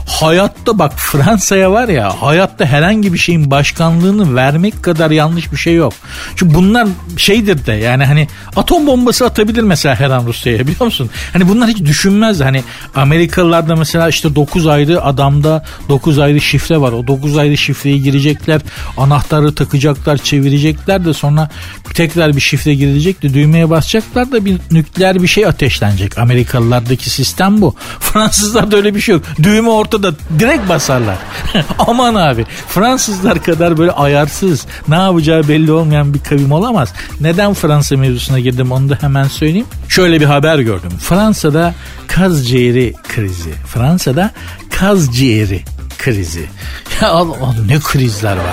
hayatta 0.06 0.80
bak 0.80 0.94
Fransa'ya 0.96 1.72
var 1.72 1.88
ya 1.88 2.22
hayatta 2.22 2.66
herhangi 2.66 3.14
bir 3.14 3.18
şeyin 3.18 3.52
başkanlığını 3.52 4.36
vermek 4.36 4.84
kadar 4.84 5.12
yanlış 5.12 5.52
bir 5.52 5.58
şey 5.58 5.76
yok. 5.76 5.94
Çünkü 6.36 6.56
bunlar 6.56 6.88
şeydir 7.18 7.66
de 7.66 7.74
yani 7.74 8.06
hani 8.06 8.28
atom 8.56 8.88
bombası 8.88 9.26
atabilir 9.26 9.62
mesela 9.62 9.96
her 9.96 10.10
an 10.10 10.26
Rusya'ya 10.26 10.60
biliyor 10.60 10.86
musun? 10.86 11.10
Hani 11.34 11.50
bunlar 11.50 11.70
hiç 11.70 11.80
düşünmez. 11.80 12.40
Hani 12.40 12.64
Amerikalılar 12.96 13.70
da 13.70 13.76
mesela 13.76 14.10
işte 14.10 14.36
9 14.36 14.68
ayrı 14.68 15.04
adamda 15.04 15.66
9 15.90 16.20
ayrı 16.20 16.42
şifre 16.42 16.82
var. 16.82 16.92
O 16.92 17.08
9 17.08 17.38
ayrı 17.38 17.58
şifreyi 17.58 18.04
girecekler. 18.04 18.62
Anahtarı 18.98 19.56
takacaklar, 19.56 20.18
çevirecekler 20.18 21.06
de 21.06 21.14
sonra 21.14 21.50
tekrar 21.94 22.36
bir 22.36 22.42
şifre 22.42 22.76
girecek 22.76 23.24
de 23.24 23.34
düğmeye 23.34 23.70
basacaklar 23.70 24.32
da 24.32 24.46
bir 24.46 24.58
nükleer 24.72 25.22
bir 25.22 25.28
şey 25.28 25.46
ateşlenecek. 25.46 26.18
Amerikalılardaki 26.18 27.10
sistem 27.10 27.62
bu. 27.62 27.76
Fransızlarda 28.00 28.78
öyle 28.78 28.96
bir 28.96 29.02
şey 29.02 29.16
yok. 29.16 29.24
Düğme 29.44 29.70
ortada 29.96 30.16
direkt 30.40 30.70
basarlar. 30.70 31.18
Aman 31.80 32.16
abi 32.16 32.46
Fransızlar 32.68 33.44
kadar 33.44 33.78
böyle 33.78 33.92
ayarsız 33.92 34.66
ne 34.88 34.96
yapacağı 34.96 35.48
belli 35.48 35.72
olmayan 35.72 36.14
bir 36.14 36.20
kavim 36.20 36.52
olamaz. 36.52 36.94
Neden 37.22 37.54
Fransa 37.54 37.98
mevzusuna 37.98 38.40
girdim 38.40 38.72
onu 38.72 38.90
da 38.90 38.98
hemen 39.02 39.24
söyleyeyim. 39.24 39.68
Şöyle 39.90 40.20
bir 40.20 40.26
haber 40.26 40.60
gördüm. 40.60 40.92
Fransa'da 41.00 41.74
kaz 42.08 42.48
ciğeri 42.48 42.94
krizi. 43.16 43.52
Fransa'da 43.68 44.32
kaz 44.70 45.16
ciğeri 45.16 45.64
krizi. 45.98 46.46
Ya 47.02 47.10
Allah, 47.10 47.56
ne 47.68 47.80
krizler 47.80 48.38
var 48.38 48.44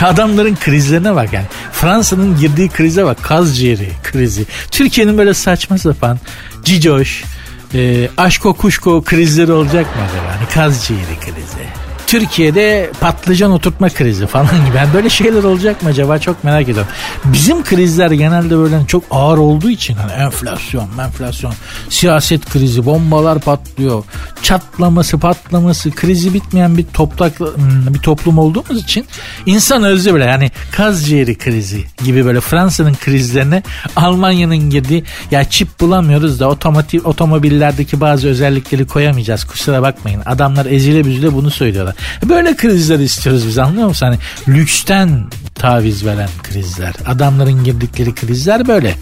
ya. 0.00 0.08
Adamların 0.08 0.56
krizlerine 0.56 1.14
bak 1.14 1.32
yani. 1.32 1.46
Fransa'nın 1.72 2.38
girdiği 2.38 2.68
krize 2.68 3.04
bak. 3.04 3.22
Kaz 3.22 3.56
ciğeri 3.58 3.88
krizi. 4.02 4.44
Türkiye'nin 4.70 5.18
böyle 5.18 5.34
saçma 5.34 5.78
sapan 5.78 6.18
cicoş, 6.64 7.24
e, 7.74 8.08
aşko 8.16 8.54
kuşko 8.54 9.02
krizleri 9.02 9.52
olacak 9.52 9.96
mı 9.96 10.02
acaba? 10.02 10.36
Hani 10.36 10.48
kaz 10.48 10.84
ciğeri 10.84 11.20
krizi. 11.20 11.89
Türkiye'de 12.10 12.90
patlıcan 13.00 13.50
oturtma 13.50 13.88
krizi 13.88 14.26
falan 14.26 14.66
gibi. 14.66 14.76
Yani 14.76 14.94
böyle 14.94 15.10
şeyler 15.10 15.44
olacak 15.44 15.82
mı 15.82 15.88
acaba 15.88 16.18
çok 16.18 16.44
merak 16.44 16.62
ediyorum. 16.68 16.92
Bizim 17.24 17.64
krizler 17.64 18.10
genelde 18.10 18.58
böyle 18.58 18.86
çok 18.86 19.04
ağır 19.10 19.38
olduğu 19.38 19.70
için 19.70 19.94
hani 19.94 20.12
enflasyon, 20.12 20.88
enflasyon, 21.06 21.54
siyaset 21.88 22.50
krizi, 22.50 22.86
bombalar 22.86 23.38
patlıyor. 23.38 24.04
Çatlaması, 24.42 25.18
patlaması, 25.18 25.90
krizi 25.90 26.34
bitmeyen 26.34 26.78
bir 26.78 26.84
toplak 26.84 27.40
hmm, 27.40 27.94
bir 27.94 27.98
toplum 27.98 28.38
olduğumuz 28.38 28.82
için 28.82 29.06
insan 29.46 29.84
özü 29.84 30.14
bile 30.14 30.24
yani 30.24 30.50
kaz 30.72 31.06
ciğeri 31.06 31.38
krizi 31.38 31.84
gibi 32.04 32.24
böyle 32.24 32.40
Fransa'nın 32.40 32.94
krizlerine 32.94 33.62
Almanya'nın 33.96 34.70
girdiği 34.70 35.04
ya 35.30 35.44
çip 35.44 35.80
bulamıyoruz 35.80 36.40
da 36.40 36.48
otomotiv 36.48 37.00
otomobillerdeki 37.04 38.00
bazı 38.00 38.28
özellikleri 38.28 38.86
koyamayacağız. 38.86 39.44
Kusura 39.44 39.82
bakmayın. 39.82 40.22
Adamlar 40.26 40.66
ezile 40.66 41.04
büzüle 41.04 41.32
bunu 41.34 41.50
söylüyorlar. 41.50 41.99
Böyle 42.28 42.56
krizler 42.56 42.98
istiyoruz 42.98 43.46
biz 43.46 43.58
anlıyor 43.58 43.88
musun? 43.88 44.06
Hani 44.06 44.18
lüksten 44.58 45.24
taviz 45.54 46.06
veren 46.06 46.30
krizler. 46.42 46.94
Adamların 47.06 47.64
girdikleri 47.64 48.14
krizler 48.14 48.68
böyle. 48.68 48.96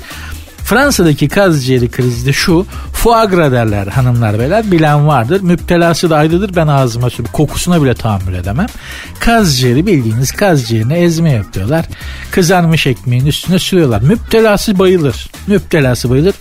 Fransa'daki 0.69 1.29
kaz 1.29 1.67
ciğeri 1.67 1.91
krizi 1.91 2.27
de 2.27 2.33
şu. 2.33 2.67
Foie 2.93 3.25
gras 3.27 3.53
derler 3.53 3.87
hanımlar 3.87 4.39
beyler. 4.39 4.71
Bilen 4.71 5.07
vardır. 5.07 5.41
Müptelası 5.41 6.11
da 6.11 6.17
ayrıdır. 6.17 6.57
Ben 6.57 6.67
ağzıma 6.67 7.11
sürüp 7.11 7.33
kokusuna 7.33 7.83
bile 7.83 7.95
tahammül 7.95 8.35
edemem. 8.35 8.67
Kaz 9.21 9.59
ciğeri 9.59 9.87
bildiğiniz 9.87 10.33
kaz 10.33 10.69
ciğerini 10.69 10.95
ezme 10.95 11.33
yapıyorlar. 11.33 11.85
Kızarmış 12.31 12.87
ekmeğin 12.87 13.27
üstüne 13.27 13.59
sürüyorlar. 13.59 14.01
Müptelası 14.03 14.79
bayılır. 14.79 15.31
Müptelası 15.47 16.11
bayılır 16.11 16.35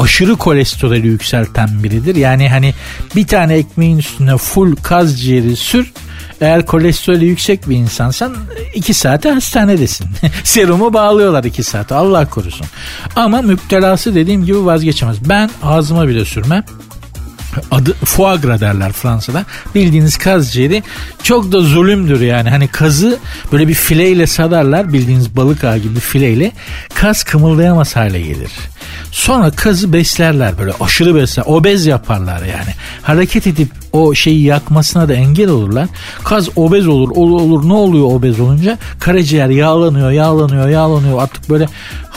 aşırı 0.00 0.36
kolesterolü 0.36 1.06
yükselten 1.06 1.82
biridir. 1.82 2.16
Yani 2.16 2.48
hani 2.48 2.74
bir 3.16 3.26
tane 3.26 3.54
ekmeğin 3.54 3.98
üstüne 3.98 4.36
full 4.36 4.76
kaz 4.76 5.20
ciğeri 5.20 5.56
sür. 5.56 5.92
Eğer 6.40 6.66
kolesterolü 6.66 7.24
yüksek 7.24 7.68
bir 7.68 7.76
insansan 7.76 8.36
iki 8.74 8.94
saate 8.94 9.30
hastanedesin. 9.30 10.06
Serumu 10.44 10.92
bağlıyorlar 10.92 11.44
iki 11.44 11.62
saate 11.62 11.94
Allah 11.94 12.30
korusun. 12.30 12.66
Ama 13.16 13.42
müptelası 13.42 14.14
dediğim 14.14 14.44
gibi 14.44 14.64
vazgeçemez. 14.64 15.16
Ben 15.28 15.50
ağzıma 15.62 16.08
bile 16.08 16.24
sürmem 16.24 16.64
adı 17.70 17.92
foie 17.92 18.36
gras 18.36 18.60
derler 18.60 18.92
Fransa'da. 18.92 19.44
Bildiğiniz 19.74 20.18
kaz 20.18 20.52
ciğeri 20.52 20.82
çok 21.22 21.52
da 21.52 21.60
zulümdür 21.60 22.20
yani. 22.20 22.50
Hani 22.50 22.68
kazı 22.68 23.18
böyle 23.52 23.68
bir 23.68 23.74
fileyle 23.74 24.26
sadarlar 24.26 24.92
bildiğiniz 24.92 25.36
balık 25.36 25.64
ağı 25.64 25.78
gibi 25.78 26.00
fileyle. 26.00 26.52
Kaz 26.94 27.24
kımıldayamaz 27.24 27.96
hale 27.96 28.20
gelir. 28.20 28.50
Sonra 29.12 29.50
kazı 29.50 29.92
beslerler 29.92 30.58
böyle 30.58 30.72
aşırı 30.80 31.14
besler. 31.14 31.44
Obez 31.46 31.86
yaparlar 31.86 32.40
yani. 32.40 32.74
Hareket 33.02 33.46
edip 33.46 33.68
o 33.92 34.14
şeyi 34.14 34.42
yakmasına 34.44 35.08
da 35.08 35.14
engel 35.14 35.48
olurlar. 35.48 35.88
Kaz 36.24 36.48
obez 36.56 36.88
olur, 36.88 37.10
olur, 37.10 37.40
olur. 37.40 37.68
Ne 37.68 37.72
oluyor 37.72 38.06
obez 38.06 38.40
olunca? 38.40 38.78
Karaciğer 39.00 39.48
yağlanıyor, 39.48 40.10
yağlanıyor, 40.10 40.68
yağlanıyor. 40.68 41.22
Artık 41.22 41.50
böyle 41.50 41.66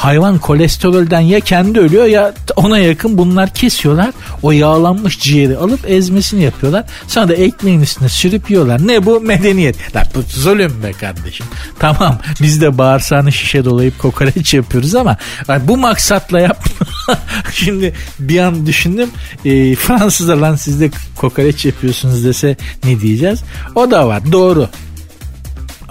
hayvan 0.01 0.37
kolesterolden 0.37 1.19
ya 1.19 1.39
kendi 1.39 1.79
ölüyor 1.79 2.05
ya 2.05 2.33
ona 2.55 2.77
yakın 2.77 3.17
bunlar 3.17 3.53
kesiyorlar. 3.53 4.11
O 4.41 4.51
yağlanmış 4.51 5.19
ciğeri 5.19 5.57
alıp 5.57 5.89
ezmesini 5.89 6.43
yapıyorlar. 6.43 6.83
Sonra 7.07 7.29
da 7.29 7.33
ekmeğin 7.33 7.81
üstüne 7.81 8.09
sürüp 8.09 8.51
yiyorlar. 8.51 8.87
Ne 8.87 9.05
bu? 9.05 9.21
Medeniyet. 9.21 9.95
La 9.95 10.03
bu 10.15 10.21
zulüm 10.27 10.83
be 10.83 10.91
kardeşim. 10.91 11.45
Tamam 11.79 12.19
biz 12.41 12.61
de 12.61 12.77
bağırsağını 12.77 13.31
şişe 13.31 13.65
dolayıp 13.65 13.99
kokoreç 13.99 14.53
yapıyoruz 14.53 14.95
ama 14.95 15.17
bu 15.59 15.77
maksatla 15.77 16.39
yap. 16.39 16.65
Şimdi 17.53 17.93
bir 18.19 18.39
an 18.39 18.65
düşündüm. 18.65 19.09
E, 19.45 19.75
Fransızlar 19.75 20.35
lan 20.35 20.55
siz 20.55 20.81
de 20.81 20.89
kokoreç 21.15 21.65
yapıyorsunuz 21.65 22.25
dese 22.25 22.55
ne 22.83 23.01
diyeceğiz? 23.01 23.39
O 23.75 23.91
da 23.91 24.07
var. 24.07 24.31
Doğru. 24.31 24.69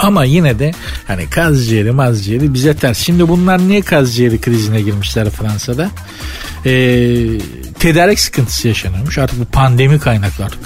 Ama 0.00 0.24
yine 0.24 0.58
de 0.58 0.72
hani 1.06 1.30
kaz 1.30 1.66
ciğeri 1.66 1.90
maz 1.90 2.24
ciğeri 2.24 2.54
bize 2.54 2.76
ters. 2.76 2.98
Şimdi 2.98 3.28
bunlar 3.28 3.58
niye 3.58 3.82
kaz 3.82 4.16
ciğeri 4.16 4.40
krizine 4.40 4.80
girmişler 4.80 5.30
Fransa'da? 5.30 5.90
Ee, 6.66 6.70
tedarik 7.78 8.20
sıkıntısı 8.20 8.68
yaşanıyormuş. 8.68 9.18
Artık 9.18 9.40
bu 9.40 9.44
pandemi 9.44 9.98
kaynaklı 9.98 10.44
artık. 10.44 10.60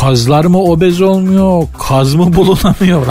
Kazlar 0.00 0.44
mı 0.44 0.62
obez 0.62 1.00
olmuyor? 1.00 1.68
Kaz 1.88 2.14
mı 2.14 2.34
bulunamıyor? 2.34 3.06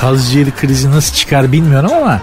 Kaz 0.00 0.32
ciğeri 0.32 0.50
krizi 0.50 0.90
nasıl 0.90 1.14
çıkar 1.14 1.52
bilmiyorum 1.52 1.90
ama 1.96 2.20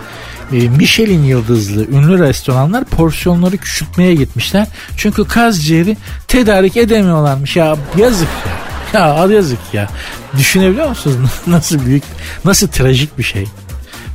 e, 0.54 0.56
Michelin 0.56 1.24
yıldızlı 1.24 1.88
ünlü 1.88 2.20
restoranlar 2.20 2.86
porsiyonları 2.86 3.58
küçültmeye 3.58 4.16
gitmişler. 4.16 4.68
Çünkü 4.98 5.26
kaz 5.26 5.66
ciğeri 5.66 5.98
tedarik 6.28 6.78
edemiyorlarmış. 6.78 7.56
Ya 7.56 7.78
yazık 7.98 8.28
ya. 8.48 8.73
Ya 8.94 9.28
yazık 9.30 9.60
ya. 9.74 9.90
Düşünebiliyor 10.38 10.90
musunuz 10.90 11.30
nasıl 11.48 11.86
büyük, 11.86 12.04
nasıl 12.46 12.68
trajik 12.68 13.18
bir 13.18 13.24
şey. 13.24 13.46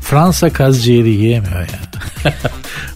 Fransa 0.02 0.52
kaz 0.52 0.85
ciğeri 0.85 1.11
yiyemiyor 1.11 1.61
ya. 1.61 1.88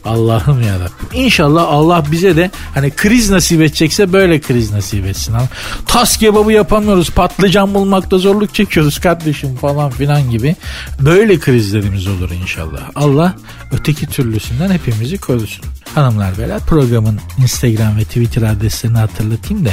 Allah'ım 0.05 0.63
ya 0.63 0.75
İnşallah 1.13 1.63
Allah 1.69 2.05
bize 2.13 2.37
de 2.37 2.51
hani 2.75 2.91
kriz 2.91 3.31
nasip 3.31 3.61
edecekse 3.61 4.13
böyle 4.13 4.41
kriz 4.41 4.73
nasip 4.73 5.07
etsin. 5.07 5.35
Ama 5.35 5.49
tas 5.87 6.17
kebabı 6.17 6.53
yapamıyoruz. 6.53 7.11
Patlıcan 7.11 7.75
bulmakta 7.75 8.19
zorluk 8.19 8.55
çekiyoruz 8.55 8.99
kardeşim 8.99 9.57
falan 9.57 9.91
filan 9.91 10.31
gibi. 10.31 10.57
Böyle 11.01 11.39
krizlerimiz 11.39 12.07
olur 12.07 12.31
inşallah. 12.31 12.91
Allah 12.95 13.35
öteki 13.73 14.07
türlüsünden 14.07 14.71
hepimizi 14.71 15.19
korusun. 15.19 15.65
Hanımlar 15.95 16.39
beyler 16.39 16.61
programın 16.61 17.21
Instagram 17.39 17.97
ve 17.97 18.05
Twitter 18.05 18.43
adreslerini 18.43 18.99
hatırlatayım 18.99 19.65
da 19.65 19.71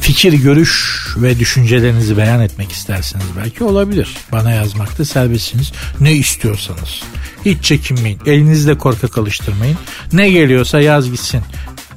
fikir, 0.00 0.32
görüş 0.32 1.04
ve 1.16 1.38
düşüncelerinizi 1.38 2.16
beyan 2.16 2.40
etmek 2.40 2.72
isterseniz 2.72 3.24
belki 3.36 3.64
olabilir. 3.64 4.16
Bana 4.32 4.50
yazmakta 4.50 5.04
serbestsiniz. 5.04 5.72
Ne 6.00 6.12
istiyorsanız. 6.12 7.02
Hiç 7.44 7.64
çekinmeyin. 7.64 8.18
Elinizle 8.26 8.78
korkak 8.78 9.18
alıştırmayın. 9.18 9.76
Ne 10.12 10.30
geliyorsa 10.30 10.80
yaz 10.80 11.10
gitsin. 11.10 11.42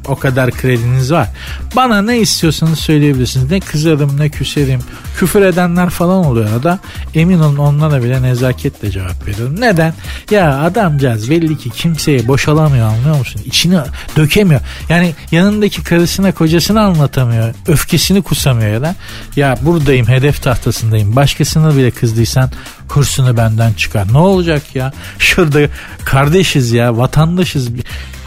O 0.08 0.16
kadar 0.16 0.52
krediniz 0.52 1.12
var. 1.12 1.30
Bana 1.76 2.02
ne 2.02 2.20
istiyorsanız 2.20 2.80
söyleyebilirsiniz. 2.80 3.52
Ne 3.52 3.60
kızarım 3.60 4.20
ne 4.20 4.30
küserim. 4.30 4.80
Küfür 5.18 5.42
edenler 5.42 5.90
falan 5.90 6.26
oluyor 6.26 6.64
da 6.64 6.80
emin 7.16 7.40
olun 7.40 7.58
onlara 7.58 8.04
bile 8.04 8.22
nezaketle 8.22 8.92
cevap 8.92 9.28
veriyorum. 9.28 9.62
Neden? 9.62 9.94
Ya 10.32 10.60
adamcağız 10.60 11.30
belli 11.30 11.58
ki 11.58 11.70
kimseye 11.70 12.28
boşalamıyor 12.28 12.88
anlıyor 12.88 13.18
musun? 13.18 13.42
İçini 13.46 13.80
dökemiyor. 14.18 14.62
Yani 14.90 15.16
yanındaki 15.32 15.84
karısına 15.84 16.32
kocasını 16.32 16.82
anlatamıyor. 16.82 17.54
Öfkesini 17.68 18.22
kusamıyor 18.22 18.72
ya 18.72 18.82
da 18.82 18.96
ya 19.36 19.58
buradayım 19.62 20.08
hedef 20.08 20.44
tahtasındayım. 20.44 21.16
Başkasına 21.16 21.78
bile 21.78 21.92
kızdıysan 21.92 22.52
hırsını 22.90 23.38
benden 23.38 23.74
çıkar. 23.74 24.14
Ne 24.14 24.18
olacak 24.18 24.76
ya? 24.76 24.94
Şurada 25.20 25.60
kardeşiz 26.06 26.72
ya 26.72 26.98
vatandaşız. 26.98 27.70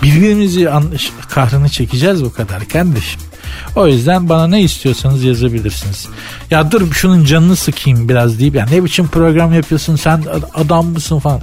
Birbirimizi 0.03 0.69
kahrını 1.29 1.69
çekeceğiz 1.69 2.25
bu 2.25 2.33
kadar 2.33 2.69
kardeşim. 2.69 3.21
O 3.77 3.87
yüzden 3.87 4.29
bana 4.29 4.47
ne 4.47 4.63
istiyorsanız 4.63 5.25
yazabilirsiniz. 5.25 6.09
Ya 6.51 6.71
dur 6.71 6.93
şunun 6.93 7.25
canını 7.25 7.57
sıkayım 7.57 8.09
biraz 8.09 8.39
deyip 8.39 8.55
ya 8.55 8.67
ne 8.67 8.85
biçim 8.85 9.09
program 9.09 9.55
yapıyorsun 9.55 9.97
sen 9.97 10.25
adam 10.55 10.87
mısın 10.87 11.19
falan. 11.19 11.41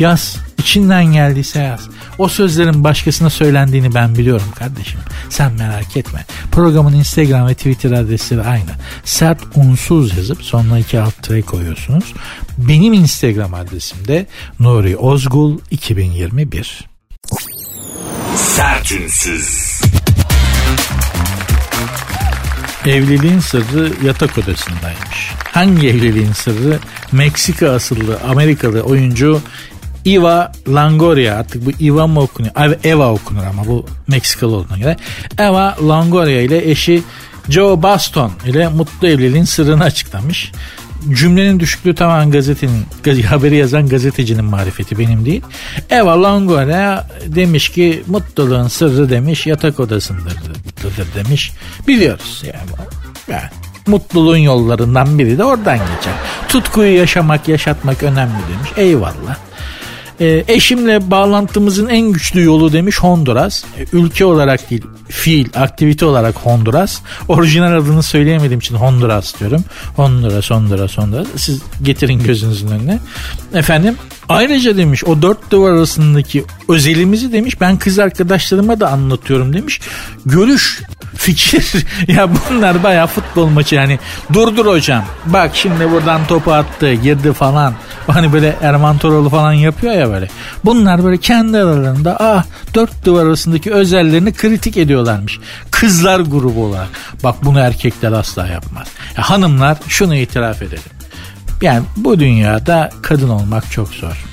Yaz. 0.00 0.36
İçinden 0.58 1.04
geldiyse 1.04 1.62
yaz. 1.62 1.80
O 2.18 2.28
sözlerin 2.28 2.84
başkasına 2.84 3.30
söylendiğini 3.30 3.94
ben 3.94 4.14
biliyorum 4.14 4.46
kardeşim. 4.54 5.00
Sen 5.30 5.52
merak 5.52 5.96
etme. 5.96 6.24
Programın 6.52 6.92
Instagram 6.92 7.48
ve 7.48 7.54
Twitter 7.54 7.90
adresleri 7.90 8.42
aynı. 8.42 8.70
Sert 9.04 9.40
unsuz 9.54 10.16
yazıp 10.16 10.42
sonuna 10.42 10.78
iki 10.78 11.00
alt 11.00 11.22
tire 11.22 11.42
koyuyorsunuz. 11.42 12.14
Benim 12.58 12.92
Instagram 12.92 13.54
adresim 13.54 14.08
de 14.08 14.26
Nuri 14.60 14.96
Ozgul 14.96 15.58
2021. 15.70 16.84
Sertünsüz. 18.36 19.80
Evliliğin 22.86 23.40
sırrı 23.40 23.92
yatak 24.06 24.38
odasındaymış. 24.38 25.30
Hangi 25.52 25.88
evliliğin 25.88 26.32
sırrı? 26.32 26.78
Meksika 27.12 27.70
asıllı 27.70 28.20
Amerikalı 28.28 28.82
oyuncu 28.82 29.42
Eva 30.06 30.52
Longoria 30.68 31.36
artık 31.36 31.66
bu 31.66 31.84
Eva 31.84 32.06
mı 32.06 32.20
okunuyor? 32.20 32.54
Eva 32.84 33.12
okunur 33.12 33.44
ama 33.44 33.66
bu 33.66 33.86
Meksikalı 34.08 34.56
olduğuna 34.56 34.78
göre. 34.78 34.96
Eva 35.38 35.76
Longoria 35.82 36.40
ile 36.40 36.70
eşi 36.70 37.02
Joe 37.48 37.82
Baston 37.82 38.32
ile 38.46 38.68
mutlu 38.68 39.08
evliliğin 39.08 39.44
sırrını 39.44 39.84
açıklamış. 39.84 40.52
Cümlenin 41.10 41.60
düşüklüğü 41.60 41.94
tamamen 41.94 42.30
gazetenin, 42.30 42.86
haberi 43.26 43.56
yazan 43.56 43.88
gazetecinin 43.88 44.44
marifeti 44.44 44.98
benim 44.98 45.26
değil. 45.26 45.42
Eva 45.90 46.22
Longoria 46.22 47.04
demiş 47.26 47.68
ki 47.68 48.02
mutluluğun 48.06 48.68
sırrı 48.68 49.10
demiş 49.10 49.46
yatak 49.46 49.80
odasındır 49.80 50.36
demiş. 51.14 51.52
Biliyoruz 51.88 52.42
yani. 52.44 52.88
yani 53.28 53.50
mutluluğun 53.86 54.36
yollarından 54.36 55.18
biri 55.18 55.38
de 55.38 55.44
oradan 55.44 55.78
geçer. 55.78 56.12
Tutkuyu 56.48 56.96
yaşamak, 56.96 57.48
yaşatmak 57.48 58.02
önemli 58.02 58.38
demiş. 58.52 58.70
Eyvallah. 58.76 59.49
E, 60.20 60.44
eşimle 60.48 61.10
bağlantımızın 61.10 61.88
en 61.88 62.12
güçlü 62.12 62.44
yolu 62.44 62.72
demiş 62.72 62.98
Honduras. 62.98 63.64
E, 63.64 63.84
ülke 63.92 64.24
olarak 64.24 64.70
değil, 64.70 64.82
fiil, 65.08 65.48
aktivite 65.54 66.06
olarak 66.06 66.36
Honduras. 66.36 67.00
Orijinal 67.28 67.72
adını 67.72 68.02
söyleyemediğim 68.02 68.60
için 68.60 68.74
Honduras 68.74 69.40
diyorum. 69.40 69.64
Honduras, 69.96 70.50
Honduras, 70.50 70.98
Honduras. 70.98 71.26
Siz 71.36 71.62
getirin 71.82 72.22
gözünüzün 72.22 72.68
önüne. 72.68 72.98
Efendim 73.54 73.96
ayrıca 74.30 74.76
demiş 74.76 75.04
o 75.04 75.22
dört 75.22 75.50
duvar 75.50 75.72
arasındaki 75.72 76.44
özelimizi 76.68 77.32
demiş 77.32 77.60
ben 77.60 77.76
kız 77.76 77.98
arkadaşlarıma 77.98 78.80
da 78.80 78.90
anlatıyorum 78.90 79.52
demiş. 79.52 79.80
Görüş 80.26 80.82
fikir 81.16 81.72
ya 82.08 82.28
bunlar 82.50 82.82
baya 82.82 83.06
futbol 83.06 83.46
maçı 83.46 83.74
yani. 83.74 83.98
Durdur 84.32 84.66
hocam 84.66 85.04
bak 85.26 85.50
şimdi 85.54 85.90
buradan 85.90 86.26
topu 86.26 86.52
attı 86.52 86.92
girdi 86.92 87.32
falan. 87.32 87.74
Hani 88.06 88.32
böyle 88.32 88.56
Erman 88.62 88.98
Toroğlu 88.98 89.28
falan 89.28 89.52
yapıyor 89.52 89.94
ya 89.94 90.10
böyle. 90.10 90.28
Bunlar 90.64 91.04
böyle 91.04 91.16
kendi 91.16 91.58
aralarında 91.58 92.16
ah 92.20 92.44
dört 92.74 93.04
duvar 93.04 93.26
arasındaki 93.26 93.72
özellerini 93.72 94.32
kritik 94.32 94.76
ediyorlarmış. 94.76 95.40
Kızlar 95.70 96.20
grubu 96.20 96.64
olarak. 96.64 96.88
Bak 97.24 97.34
bunu 97.44 97.58
erkekler 97.58 98.12
asla 98.12 98.46
yapmaz. 98.46 98.88
Ya 99.16 99.30
hanımlar 99.30 99.78
şunu 99.88 100.16
itiraf 100.16 100.62
edelim 100.62 100.99
yani 101.62 101.82
bu 101.96 102.20
dünyada 102.20 102.90
kadın 103.02 103.28
olmak 103.28 103.70
çok 103.72 103.88
zor 103.88 104.24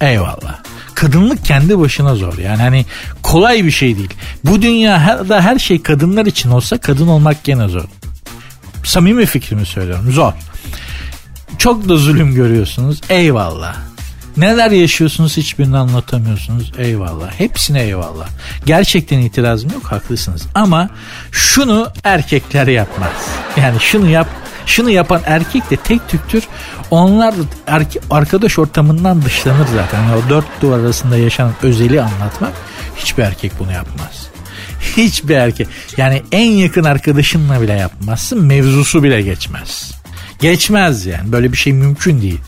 eyvallah 0.00 0.62
kadınlık 1.02 1.44
kendi 1.44 1.78
başına 1.78 2.14
zor. 2.14 2.38
Yani 2.38 2.62
hani 2.62 2.86
kolay 3.22 3.64
bir 3.64 3.70
şey 3.70 3.96
değil. 3.96 4.14
Bu 4.44 4.62
dünyada 4.62 5.40
her 5.40 5.58
şey 5.58 5.82
kadınlar 5.82 6.26
için 6.26 6.50
olsa 6.50 6.78
kadın 6.78 7.08
olmak 7.08 7.44
gene 7.44 7.68
zor. 7.68 7.84
Samimi 8.84 9.26
fikrimi 9.26 9.66
söylüyorum. 9.66 10.12
Zor. 10.12 10.32
Çok 11.58 11.88
da 11.88 11.96
zulüm 11.96 12.34
görüyorsunuz. 12.34 13.00
Eyvallah. 13.08 13.76
Neler 14.36 14.70
yaşıyorsunuz 14.70 15.36
hiçbirini 15.36 15.78
anlatamıyorsunuz. 15.78 16.72
Eyvallah. 16.78 17.32
Hepsine 17.40 17.82
eyvallah. 17.82 18.28
Gerçekten 18.66 19.18
itirazım 19.18 19.70
yok 19.70 19.84
haklısınız. 19.84 20.42
Ama 20.54 20.90
şunu 21.32 21.88
erkekler 22.04 22.66
yapmaz. 22.66 23.28
Yani 23.56 23.80
şunu 23.80 24.08
yap 24.08 24.28
şunu 24.66 24.90
yapan 24.90 25.20
erkek 25.26 25.70
de 25.70 25.76
tek 25.76 26.08
tüktür. 26.08 26.44
Onlar 26.90 27.34
erke, 27.66 28.00
arkadaş 28.10 28.58
ortamından 28.58 29.22
dışlanır 29.22 29.66
zaten. 29.74 30.02
Yani 30.02 30.22
o 30.26 30.28
dört 30.28 30.62
duvar 30.62 30.78
arasında 30.78 31.16
yaşanan 31.16 31.52
özeli 31.62 32.02
anlatmak 32.02 32.52
hiçbir 32.96 33.22
erkek 33.22 33.52
bunu 33.58 33.72
yapmaz. 33.72 34.26
Hiçbir 34.96 35.34
erkek. 35.34 35.68
Yani 35.96 36.22
en 36.32 36.50
yakın 36.50 36.84
arkadaşınla 36.84 37.60
bile 37.60 37.72
yapmazsın. 37.72 38.44
Mevzusu 38.44 39.02
bile 39.02 39.22
geçmez. 39.22 39.92
Geçmez 40.38 41.06
yani. 41.06 41.32
Böyle 41.32 41.52
bir 41.52 41.56
şey 41.56 41.72
mümkün 41.72 42.22
değil. 42.22 42.40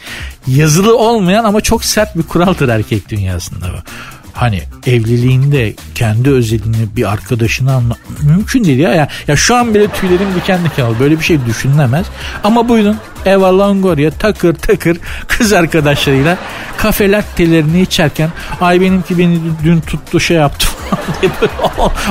Yazılı 0.46 0.98
olmayan 0.98 1.44
ama 1.44 1.60
çok 1.60 1.84
sert 1.84 2.16
bir 2.16 2.22
kuraldır 2.22 2.68
erkek 2.68 3.08
dünyasında 3.08 3.66
bu 3.66 3.90
hani 4.34 4.62
evliliğinde 4.86 5.74
kendi 5.94 6.30
özelini 6.30 6.96
bir 6.96 7.12
arkadaşına 7.12 7.74
anla 7.74 7.94
mümkün 8.22 8.64
değil 8.64 8.78
ya. 8.78 8.94
ya. 8.94 9.08
Ya 9.28 9.36
şu 9.36 9.56
an 9.56 9.74
bile 9.74 9.88
tüylerim 9.88 10.28
diken 10.36 10.64
diken 10.64 10.84
oldu. 10.84 10.96
Böyle 11.00 11.18
bir 11.18 11.24
şey 11.24 11.46
düşünülemez. 11.46 12.06
Ama 12.44 12.68
buyurun 12.68 12.96
Eva 13.26 13.58
Longoria 13.58 14.10
takır 14.10 14.54
takır 14.54 14.96
kız 15.28 15.52
arkadaşlarıyla 15.52 16.36
kafe 16.76 17.12
lattelerini 17.12 17.80
içerken 17.80 18.30
ay 18.60 18.80
benimki 18.80 19.18
beni 19.18 19.38
dün 19.64 19.80
tuttu 19.80 20.20
şey 20.20 20.36
yaptı 20.36 20.66
diye 21.22 21.32
böyle, 21.40 21.52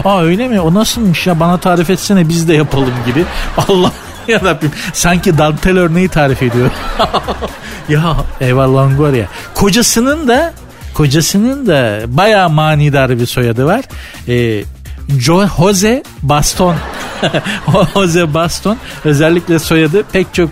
aa, 0.05 0.23
öyle 0.23 0.47
mi 0.47 0.59
o 0.62 0.73
nasılmış 0.73 1.27
ya 1.27 1.39
bana 1.39 1.57
tarif 1.57 1.89
etsene 1.89 2.29
biz 2.29 2.47
de 2.47 2.53
yapalım 2.53 2.93
gibi. 3.05 3.25
Allah 3.67 3.91
ya 4.27 4.41
Rabbim 4.41 4.71
sanki 4.93 5.38
dantel 5.38 5.77
örneği 5.77 6.09
tarif 6.09 6.43
ediyor. 6.43 6.69
ya 7.89 8.15
Eva 8.41 8.73
Longoria 8.73 9.25
kocasının 9.53 10.27
da 10.27 10.53
Kocasının 10.93 11.67
da 11.67 12.01
bayağı 12.08 12.49
manidar 12.49 13.19
bir 13.19 13.25
soyadı 13.25 13.65
var. 13.65 13.86
E, 14.27 14.63
Jose 15.19 16.03
Baston. 16.21 16.75
Jose 17.93 18.34
Baston 18.34 18.77
özellikle 19.06 19.60
soyadı 19.60 20.03
pek 20.12 20.34
çok 20.34 20.49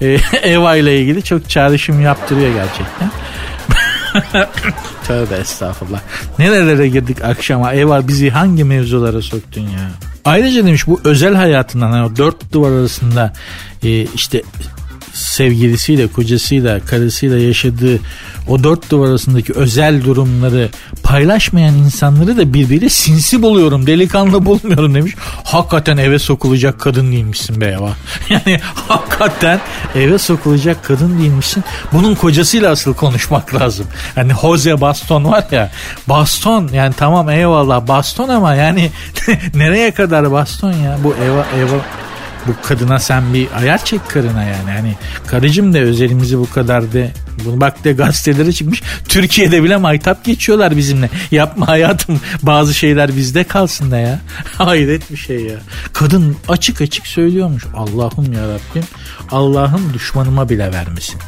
e, 0.00 0.06
Eva 0.42 0.76
ile 0.76 1.00
ilgili 1.00 1.22
çok 1.22 1.50
çağrışım 1.50 2.00
yaptırıyor 2.00 2.50
gerçekten. 2.54 3.10
Tövbe 5.06 5.34
estağfurullah. 5.34 6.00
Nerelere 6.38 6.88
girdik 6.88 7.24
akşama? 7.24 7.72
Eva 7.72 8.08
bizi 8.08 8.30
hangi 8.30 8.64
mevzulara 8.64 9.22
soktun 9.22 9.60
ya? 9.60 9.90
Ayrıca 10.24 10.66
demiş 10.66 10.86
bu 10.86 11.00
özel 11.04 11.34
hayatından 11.34 11.96
yani 11.96 12.16
dört 12.16 12.52
duvar 12.52 12.70
arasında 12.70 13.32
e, 13.82 14.02
işte 14.02 14.42
sevgilisiyle, 15.12 16.06
kocasıyla, 16.06 16.80
karısıyla 16.80 17.38
yaşadığı 17.38 17.98
o 18.48 18.64
dört 18.64 18.90
duvar 18.90 19.08
arasındaki 19.08 19.52
özel 19.52 20.04
durumları 20.04 20.68
paylaşmayan 21.02 21.74
insanları 21.74 22.36
da 22.36 22.54
birbiriyle 22.54 22.88
sinsi 22.88 23.42
buluyorum. 23.42 23.86
Delikanlı 23.86 24.44
bulmuyorum 24.46 24.94
demiş. 24.94 25.14
Hakikaten 25.44 25.96
eve 25.96 26.18
sokulacak 26.18 26.80
kadın 26.80 27.12
değilmişsin 27.12 27.60
be 27.60 27.66
Eva. 27.66 27.90
Yani 28.30 28.60
hakikaten 28.88 29.60
eve 29.94 30.18
sokulacak 30.18 30.84
kadın 30.84 31.18
değilmişsin. 31.18 31.64
Bunun 31.92 32.14
kocasıyla 32.14 32.70
asıl 32.70 32.94
konuşmak 32.94 33.54
lazım. 33.54 33.86
Hani 34.14 34.32
Jose 34.42 34.80
Baston 34.80 35.24
var 35.24 35.44
ya. 35.50 35.70
Baston 36.08 36.68
yani 36.72 36.94
tamam 36.96 37.30
eyvallah 37.30 37.88
baston 37.88 38.28
ama 38.28 38.54
yani 38.54 38.90
nereye 39.54 39.90
kadar 39.90 40.32
baston 40.32 40.72
ya? 40.72 40.98
Bu 41.04 41.14
Eva, 41.14 41.46
Eva 41.60 41.80
bu 42.46 42.52
kadına 42.62 42.98
sen 42.98 43.34
bir 43.34 43.48
ayar 43.56 43.84
çek 43.84 44.08
karına 44.08 44.44
yani. 44.44 44.70
Hani 44.70 44.94
karıcım 45.26 45.74
da 45.74 45.78
özelimizi 45.78 46.38
bu 46.38 46.50
kadar 46.50 46.92
de 46.92 47.12
bunu 47.44 47.60
bak 47.60 47.84
de 47.84 47.92
gazetelere 47.92 48.52
çıkmış. 48.52 48.82
Türkiye'de 49.08 49.62
bile 49.62 49.76
maytap 49.76 50.24
geçiyorlar 50.24 50.76
bizimle. 50.76 51.10
Yapma 51.30 51.68
hayatım 51.68 52.20
bazı 52.42 52.74
şeyler 52.74 53.16
bizde 53.16 53.44
kalsın 53.44 53.90
da 53.90 53.98
ya. 53.98 54.20
Hayret 54.58 55.10
bir 55.10 55.16
şey 55.16 55.40
ya. 55.40 55.56
Kadın 55.92 56.36
açık 56.48 56.80
açık 56.80 57.06
söylüyormuş. 57.06 57.64
Allah'ım 57.74 58.32
ya 58.32 58.42
Rabbim. 58.42 58.84
Allah'ım 59.30 59.94
düşmanıma 59.94 60.48
bile 60.48 60.72
vermesin. 60.72 61.20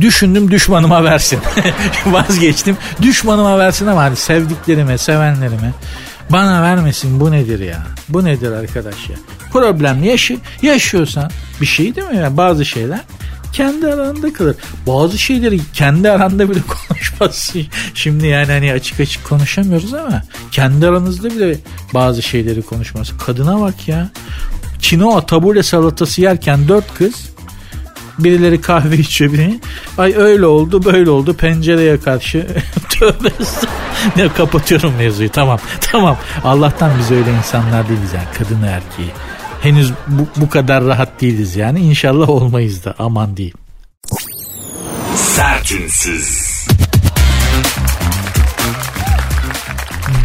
Düşündüm 0.00 0.50
düşmanıma 0.50 1.04
versin. 1.04 1.40
Vazgeçtim. 2.06 2.76
Düşmanıma 3.02 3.58
versin 3.58 3.86
ama 3.86 4.02
hani 4.02 4.16
sevdiklerime, 4.16 4.98
sevenlerime 4.98 5.72
bana 6.30 6.62
vermesin 6.62 7.20
bu 7.20 7.32
nedir 7.32 7.60
ya? 7.60 7.86
Bu 8.08 8.24
nedir 8.24 8.52
arkadaş 8.52 9.08
ya? 9.08 9.16
Problem 9.52 10.04
yaşı, 10.04 10.38
yaşıyorsan 10.62 11.30
bir 11.60 11.66
şey 11.66 11.94
değil 11.94 12.08
mi 12.08 12.16
ya? 12.16 12.36
Bazı 12.36 12.64
şeyler 12.64 13.00
kendi 13.52 13.86
aranda 13.86 14.32
kalır. 14.32 14.56
Bazı 14.86 15.18
şeyleri 15.18 15.60
kendi 15.74 16.10
aranda 16.10 16.50
bile 16.50 16.60
konuşmazsın. 16.88 17.66
Şimdi 17.94 18.26
yani 18.26 18.52
hani 18.52 18.72
açık 18.72 19.00
açık 19.00 19.24
konuşamıyoruz 19.24 19.94
ama 19.94 20.22
kendi 20.50 20.88
aranızda 20.88 21.30
bile 21.30 21.58
bazı 21.94 22.22
şeyleri 22.22 22.62
konuşmaz. 22.62 23.12
Kadına 23.26 23.60
bak 23.60 23.88
ya. 23.88 24.10
Kinoa 24.80 25.26
tabule 25.26 25.62
salatası 25.62 26.20
yerken 26.20 26.68
dört 26.68 26.94
kız 26.94 27.31
Birileri 28.18 28.60
kahve 28.60 28.96
içiyor 28.96 29.32
biri. 29.32 29.60
Ay 29.98 30.14
öyle 30.16 30.46
oldu 30.46 30.84
böyle 30.84 31.10
oldu 31.10 31.34
pencereye 31.34 32.00
karşı. 32.00 32.46
Tövbe 32.90 33.28
ne 34.16 34.28
kapatıyorum 34.28 34.94
mevzuyu 34.98 35.30
tamam 35.30 35.58
tamam. 35.80 36.16
Allah'tan 36.44 36.90
biz 36.98 37.10
öyle 37.10 37.32
insanlar 37.38 37.88
değiliz 37.88 38.12
yani 38.14 38.26
kadın 38.38 38.62
erkeği. 38.62 39.10
Henüz 39.60 39.92
bu, 40.06 40.26
bu 40.36 40.48
kadar 40.48 40.84
rahat 40.84 41.20
değiliz 41.20 41.56
yani. 41.56 41.80
İnşallah 41.80 42.28
olmayız 42.28 42.84
da 42.84 42.94
aman 42.98 43.36
diyeyim. 43.36 43.56
Sertünsüz. 45.16 46.52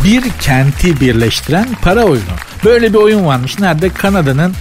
bir 0.08 0.30
kenti 0.42 1.02
birleştiren 1.02 1.68
para 1.82 2.04
oyunu. 2.04 2.24
Böyle 2.66 2.94
bir 2.94 2.98
oyun 2.98 3.26
varmış. 3.26 3.60
Nerede? 3.60 3.90
Kanada'nın 3.90 4.54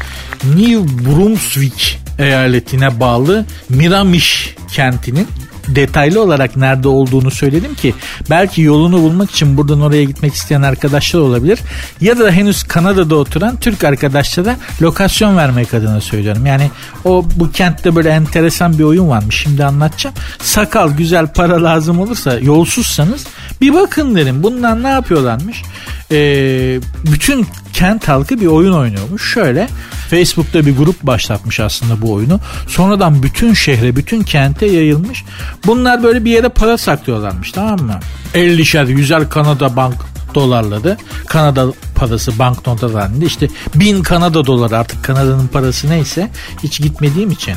New 0.44 1.04
Brunswick 1.04 1.98
eyaletine 2.18 3.00
bağlı 3.00 3.44
Miramiş 3.68 4.56
kentinin 4.72 5.28
detaylı 5.68 6.22
olarak 6.22 6.56
nerede 6.56 6.88
olduğunu 6.88 7.30
söyledim 7.30 7.74
ki 7.74 7.94
belki 8.30 8.62
yolunu 8.62 9.02
bulmak 9.02 9.30
için 9.30 9.56
buradan 9.56 9.80
oraya 9.80 10.04
gitmek 10.04 10.34
isteyen 10.34 10.62
arkadaşlar 10.62 11.20
olabilir. 11.20 11.58
Ya 12.00 12.18
da 12.18 12.30
henüz 12.30 12.62
Kanada'da 12.62 13.16
oturan 13.16 13.56
Türk 13.56 13.84
arkadaşlara 13.84 14.56
lokasyon 14.82 15.36
vermek 15.36 15.74
adına 15.74 16.00
söylüyorum. 16.00 16.46
Yani 16.46 16.70
o 17.04 17.24
bu 17.36 17.52
kentte 17.52 17.96
böyle 17.96 18.08
enteresan 18.08 18.78
bir 18.78 18.84
oyun 18.84 19.08
varmış. 19.08 19.36
Şimdi 19.42 19.64
anlatacağım. 19.64 20.16
Sakal 20.38 20.90
güzel 20.90 21.26
para 21.26 21.62
lazım 21.62 22.00
olursa 22.00 22.38
yolsuzsanız 22.38 23.26
bir 23.60 23.74
bakın 23.74 24.16
derim. 24.16 24.42
Bunlar 24.42 24.82
ne 24.82 24.88
yapıyorlarmış? 24.88 25.62
Ee, 26.10 26.80
bütün 27.12 27.46
kent 27.72 28.08
halkı 28.08 28.40
bir 28.40 28.46
oyun 28.46 28.72
oynuyormuş. 28.72 29.32
Şöyle 29.34 29.68
Facebook'ta 30.10 30.66
bir 30.66 30.76
grup 30.76 31.02
başlatmış 31.02 31.60
aslında 31.60 32.02
bu 32.02 32.12
oyunu. 32.12 32.40
Sonradan 32.68 33.22
bütün 33.22 33.54
şehre, 33.54 33.96
bütün 33.96 34.22
kente 34.22 34.66
yayılmış. 34.66 35.24
Bunlar 35.66 36.02
böyle 36.02 36.24
bir 36.24 36.30
yere 36.30 36.48
para 36.48 36.78
saklıyorlarmış 36.78 37.52
tamam 37.52 37.80
mı? 37.80 38.00
50'şer, 38.34 38.86
100'er 38.86 39.28
Kanada 39.28 39.76
bank 39.76 39.96
dolarladı. 40.34 40.96
Kanada 41.26 41.66
parası 41.94 42.38
banknota 42.38 42.94
halinde 42.94 43.26
işte 43.26 43.48
bin 43.74 44.02
Kanada 44.02 44.46
doları 44.46 44.78
artık 44.78 45.04
Kanada'nın 45.04 45.46
parası 45.46 45.90
neyse 45.90 46.30
hiç 46.62 46.80
gitmediğim 46.80 47.30
için. 47.30 47.54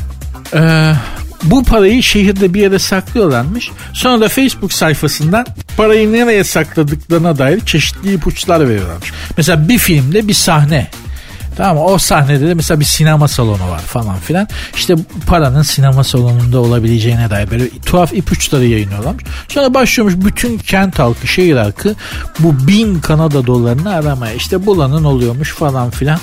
Ee, 0.54 0.92
bu 1.44 1.64
parayı 1.64 2.02
şehirde 2.02 2.54
bir 2.54 2.60
yere 2.60 2.78
saklıyorlarmış. 2.78 3.70
Sonra 3.92 4.20
da 4.20 4.28
Facebook 4.28 4.72
sayfasından 4.72 5.46
parayı 5.76 6.12
nereye 6.12 6.44
sakladıklarına 6.44 7.38
dair 7.38 7.60
çeşitli 7.60 8.14
ipuçlar 8.14 8.68
veriyorlarmış. 8.68 9.12
Mesela 9.36 9.68
bir 9.68 9.78
filmde 9.78 10.28
bir 10.28 10.34
sahne 10.34 10.90
Tamam 11.56 11.76
mı? 11.76 11.84
O 11.84 11.98
sahnede 11.98 12.48
de 12.48 12.54
mesela 12.54 12.80
bir 12.80 12.84
sinema 12.84 13.28
salonu 13.28 13.70
var 13.70 13.80
falan 13.80 14.18
filan. 14.18 14.48
İşte 14.74 14.94
paranın 15.26 15.62
sinema 15.62 16.04
salonunda 16.04 16.60
olabileceğine 16.60 17.30
dair 17.30 17.50
böyle 17.50 17.68
tuhaf 17.86 18.12
ipuçları 18.12 18.64
yayınlıyorlarmış. 18.64 19.24
Sonra 19.48 19.74
başlıyormuş 19.74 20.14
bütün 20.26 20.58
kent 20.58 20.98
halkı, 20.98 21.26
şehir 21.26 21.56
halkı 21.56 21.94
bu 22.38 22.66
bin 22.66 23.00
Kanada 23.00 23.46
dolarını 23.46 23.94
aramaya. 23.94 24.34
İşte 24.34 24.66
bulanın 24.66 25.04
oluyormuş 25.04 25.54
falan 25.54 25.90
filan. 25.90 26.20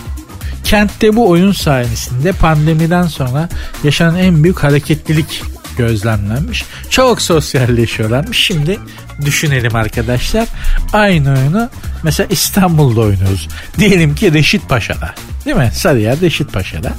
Kentte 0.63 1.15
bu 1.15 1.29
oyun 1.29 1.51
sayesinde 1.51 2.31
pandemiden 2.31 3.03
sonra 3.03 3.49
yaşanan 3.83 4.15
en 4.15 4.43
büyük 4.43 4.63
hareketlilik 4.63 5.43
gözlemlenmiş. 5.77 6.65
Çok 6.89 7.21
sosyalleşiyorlarmış. 7.21 8.37
Şimdi 8.37 8.79
düşünelim 9.25 9.75
arkadaşlar. 9.75 10.47
Aynı 10.93 11.29
oyunu 11.29 11.69
mesela 12.03 12.27
İstanbul'da 12.29 13.01
oynuyoruz. 13.01 13.47
Diyelim 13.79 14.15
ki 14.15 14.33
Reşit 14.33 14.69
Paşa'da. 14.69 15.13
Değil 15.45 15.57
mi? 15.57 15.71
Sarıyer 15.73 16.21
Reşit 16.21 16.53
Paşa'da. 16.53 16.93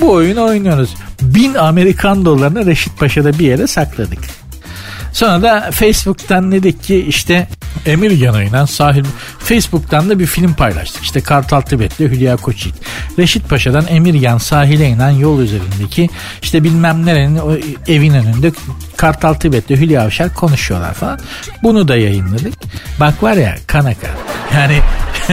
Bu 0.00 0.12
oyunu 0.12 0.44
oynuyoruz. 0.44 0.94
Bin 1.22 1.54
Amerikan 1.54 2.24
dolarını 2.24 2.66
Reşit 2.66 2.98
Paşa'da 2.98 3.38
bir 3.38 3.46
yere 3.46 3.66
sakladık. 3.66 4.41
Sonra 5.12 5.42
da 5.42 5.70
Facebook'tan 5.70 6.52
dedik 6.52 6.82
ki 6.82 7.04
işte 7.08 7.48
Emir 7.86 8.10
Yanay'la 8.10 8.66
sahil 8.66 9.04
Facebook'tan 9.38 10.10
da 10.10 10.18
bir 10.18 10.26
film 10.26 10.54
paylaştık. 10.54 11.02
İşte 11.02 11.20
Kartal 11.20 11.60
Tibet'te 11.60 12.04
Hülya 12.04 12.36
Koçik. 12.36 12.74
Reşit 13.18 13.48
Paşa'dan 13.48 13.84
Emir 13.88 14.14
Yan 14.14 14.38
sahile 14.38 14.88
inen 14.88 15.10
yol 15.10 15.40
üzerindeki 15.40 16.10
işte 16.42 16.64
bilmem 16.64 17.06
nerenin 17.06 17.38
o 17.38 17.56
evin 17.88 18.14
önünde 18.14 18.52
Kartal 18.96 19.34
Tibet'te 19.34 19.76
Hülya 19.76 20.02
Avşar 20.02 20.34
konuşuyorlar 20.34 20.94
falan. 20.94 21.18
Bunu 21.62 21.88
da 21.88 21.96
yayınladık. 21.96 22.54
Bak 23.00 23.22
var 23.22 23.36
ya 23.36 23.56
kanaka. 23.66 24.06
Yani 24.54 24.78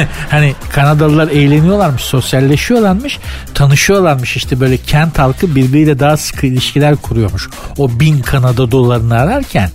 hani 0.29 0.55
Kanadalılar 0.71 1.27
eğleniyorlarmış, 1.27 2.01
sosyalleşiyorlarmış, 2.01 3.19
tanışıyorlarmış 3.53 4.37
işte 4.37 4.59
böyle 4.59 4.77
kent 4.77 5.19
halkı 5.19 5.55
birbiriyle 5.55 5.99
daha 5.99 6.17
sıkı 6.17 6.47
ilişkiler 6.47 6.95
kuruyormuş. 6.95 7.49
O 7.77 7.99
bin 7.99 8.19
Kanada 8.21 8.71
dolarını 8.71 9.19
ararken 9.19 9.69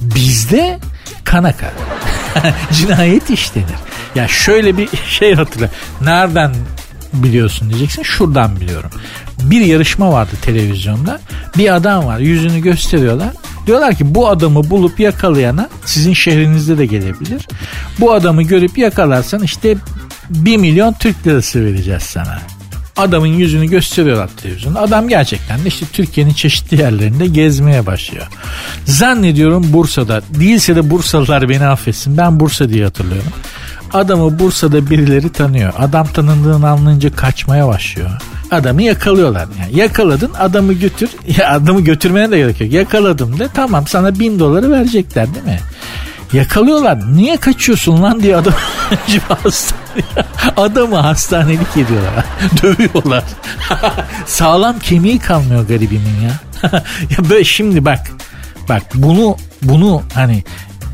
bizde 0.00 0.78
kanaka. 1.24 1.72
Cinayet 2.72 3.30
işlenir. 3.30 3.66
Ya 4.14 4.28
şöyle 4.28 4.76
bir 4.76 4.88
şey 5.08 5.34
hatırla. 5.34 5.68
Nereden 6.00 6.54
biliyorsun 7.12 7.68
diyeceksin. 7.70 8.02
Şuradan 8.02 8.60
biliyorum. 8.60 8.90
Bir 9.42 9.60
yarışma 9.60 10.12
vardı 10.12 10.30
televizyonda. 10.42 11.20
Bir 11.58 11.74
adam 11.74 12.06
var. 12.06 12.18
Yüzünü 12.18 12.60
gösteriyorlar. 12.60 13.30
Diyorlar 13.66 13.94
ki 13.94 14.14
bu 14.14 14.28
adamı 14.28 14.70
bulup 14.70 15.00
yakalayana 15.00 15.68
sizin 15.84 16.12
şehrinizde 16.12 16.78
de 16.78 16.86
gelebilir. 16.86 17.48
Bu 18.00 18.12
adamı 18.12 18.42
görüp 18.42 18.78
yakalarsan 18.78 19.42
işte 19.42 19.76
1 20.30 20.56
milyon 20.56 20.92
Türk 20.92 21.26
lirası 21.26 21.64
vereceğiz 21.64 22.02
sana. 22.02 22.38
Adamın 22.96 23.26
yüzünü 23.26 23.66
gösteriyorlar 23.66 24.30
televizyonda. 24.36 24.80
Adam 24.80 25.08
gerçekten 25.08 25.64
de 25.64 25.68
işte 25.68 25.86
Türkiye'nin 25.92 26.32
çeşitli 26.32 26.80
yerlerinde 26.80 27.26
gezmeye 27.26 27.86
başlıyor. 27.86 28.26
Zannediyorum 28.84 29.72
Bursa'da. 29.72 30.22
Değilse 30.30 30.76
de 30.76 30.90
Bursalılar 30.90 31.48
beni 31.48 31.66
affetsin. 31.66 32.16
Ben 32.16 32.40
Bursa 32.40 32.68
diye 32.68 32.84
hatırlıyorum. 32.84 33.32
Adamı 33.92 34.38
Bursa'da 34.38 34.90
birileri 34.90 35.32
tanıyor. 35.32 35.72
Adam 35.78 36.06
tanındığını 36.06 36.68
anlayınca 36.68 37.16
kaçmaya 37.16 37.68
başlıyor. 37.68 38.10
Adamı 38.52 38.82
yakalıyorlar. 38.82 39.48
Yani 39.60 39.78
yakaladın 39.78 40.30
adamı 40.38 40.72
götür. 40.72 41.10
Ya 41.38 41.50
adamı 41.50 41.80
götürmene 41.80 42.30
de 42.30 42.36
gerek 42.36 42.60
yok. 42.60 42.72
Yakaladım 42.72 43.38
de 43.38 43.48
tamam 43.54 43.86
sana 43.86 44.18
bin 44.18 44.38
doları 44.38 44.70
verecekler 44.70 45.34
değil 45.34 45.44
mi? 45.44 45.58
Yakalıyorlar. 46.32 47.16
Niye 47.16 47.36
kaçıyorsun 47.36 48.02
lan 48.02 48.22
diye 48.22 48.36
adam 48.36 48.52
adamı 50.56 50.96
hastanelik 50.96 51.76
ediyorlar. 51.76 52.24
Dövüyorlar. 52.62 53.24
Sağlam 54.26 54.78
kemiği 54.78 55.18
kalmıyor 55.18 55.68
garibimin 55.68 56.20
ya. 56.22 56.30
ya 57.10 57.30
böyle 57.30 57.44
şimdi 57.44 57.84
bak 57.84 58.00
bak 58.68 58.82
bunu 58.94 59.36
bunu 59.62 60.02
hani 60.14 60.44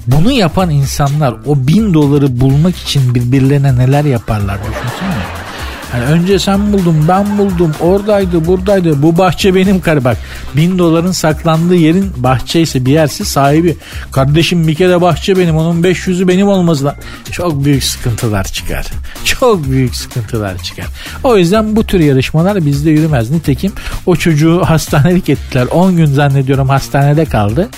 bunu 0.06 0.32
yapan 0.32 0.70
insanlar 0.70 1.34
o 1.46 1.56
bin 1.66 1.94
doları 1.94 2.40
bulmak 2.40 2.76
için 2.76 3.14
birbirlerine 3.14 3.76
neler 3.76 4.04
yaparlar 4.04 4.58
düşünsene. 4.58 5.47
Yani 5.94 6.04
önce 6.04 6.38
sen 6.38 6.72
buldun 6.72 7.04
ben 7.08 7.38
buldum 7.38 7.72
oradaydı 7.80 8.46
buradaydı. 8.46 9.02
Bu 9.02 9.18
bahçe 9.18 9.54
benim 9.54 9.80
karı 9.80 10.04
bak 10.04 10.16
bin 10.56 10.78
doların 10.78 11.12
saklandığı 11.12 11.74
yerin 11.74 12.12
bahçe 12.16 12.60
ise 12.60 12.86
bir 12.86 12.92
yerse 12.92 13.24
sahibi. 13.24 13.76
Kardeşim 14.12 14.68
bir 14.68 14.74
kere 14.74 15.00
bahçe 15.00 15.38
benim 15.38 15.56
onun 15.56 15.82
500'ü 15.82 16.28
benim 16.28 16.48
olmaz 16.48 16.84
da 16.84 16.96
çok 17.30 17.64
büyük 17.64 17.84
sıkıntılar 17.84 18.44
çıkar. 18.44 18.86
Çok 19.24 19.70
büyük 19.70 19.96
sıkıntılar 19.96 20.58
çıkar. 20.62 20.86
O 21.24 21.36
yüzden 21.36 21.76
bu 21.76 21.84
tür 21.84 22.00
yarışmalar 22.00 22.66
bizde 22.66 22.90
yürümez. 22.90 23.30
Nitekim 23.30 23.72
o 24.06 24.16
çocuğu 24.16 24.62
hastanelik 24.64 25.28
ettiler. 25.28 25.66
10 25.66 25.96
gün 25.96 26.06
zannediyorum 26.06 26.68
hastanede 26.68 27.24
kaldı. 27.24 27.68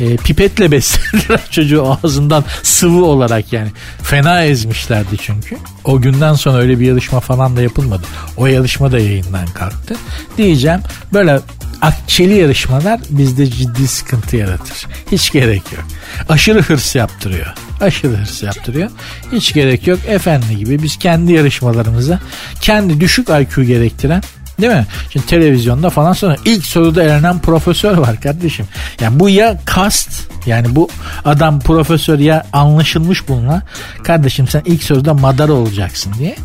E, 0.00 0.16
pipetle 0.16 0.70
beslediler 0.72 1.40
çocuğu 1.50 1.84
ağzından 1.86 2.44
sıvı 2.62 3.04
olarak 3.04 3.52
yani. 3.52 3.68
Fena 4.02 4.44
ezmişlerdi 4.44 5.16
çünkü. 5.20 5.56
O 5.84 6.00
günden 6.00 6.34
sonra 6.34 6.58
öyle 6.58 6.80
bir 6.80 6.86
yarışma 6.86 7.20
falan 7.20 7.51
da 7.56 7.62
yapılmadı. 7.62 8.02
O 8.36 8.46
yarışma 8.46 8.92
da 8.92 8.98
yayından 8.98 9.46
kalktı. 9.46 9.94
Diyeceğim 10.38 10.80
böyle 11.12 11.40
akçeli 11.82 12.34
yarışmalar 12.34 13.00
bizde 13.10 13.50
ciddi 13.50 13.88
sıkıntı 13.88 14.36
yaratır. 14.36 14.86
Hiç 15.12 15.32
gerek 15.32 15.62
yok. 15.72 15.84
Aşırı 16.28 16.62
hırs 16.62 16.94
yaptırıyor. 16.94 17.46
Aşırı 17.80 18.16
hırs 18.16 18.42
yaptırıyor. 18.42 18.90
Hiç 19.32 19.54
gerek 19.54 19.86
yok. 19.86 19.98
Efendi 20.08 20.56
gibi 20.56 20.82
biz 20.82 20.96
kendi 20.96 21.32
yarışmalarımıza 21.32 22.20
kendi 22.60 23.00
düşük 23.00 23.28
IQ 23.28 23.62
gerektiren 23.64 24.22
Değil 24.62 24.72
mi? 24.72 24.86
Şimdi 25.10 25.26
televizyonda 25.26 25.90
falan 25.90 26.12
sonra 26.12 26.36
ilk 26.44 26.66
soruda 26.66 27.02
elenen 27.02 27.38
profesör 27.38 27.96
var 27.96 28.20
kardeşim. 28.20 28.66
Yani 29.00 29.20
bu 29.20 29.28
ya 29.28 29.58
kast 29.64 30.10
yani 30.46 30.76
bu 30.76 30.88
adam 31.24 31.60
profesör 31.60 32.18
ya 32.18 32.46
anlaşılmış 32.52 33.28
bununla. 33.28 33.62
Kardeşim 34.04 34.48
sen 34.48 34.62
ilk 34.64 34.82
soruda 34.82 35.14
madara 35.14 35.52
olacaksın 35.52 36.14
diye. 36.18 36.36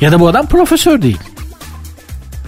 Ya 0.00 0.12
da 0.12 0.20
bu 0.20 0.28
adam 0.28 0.46
profesör 0.46 1.02
değil. 1.02 1.18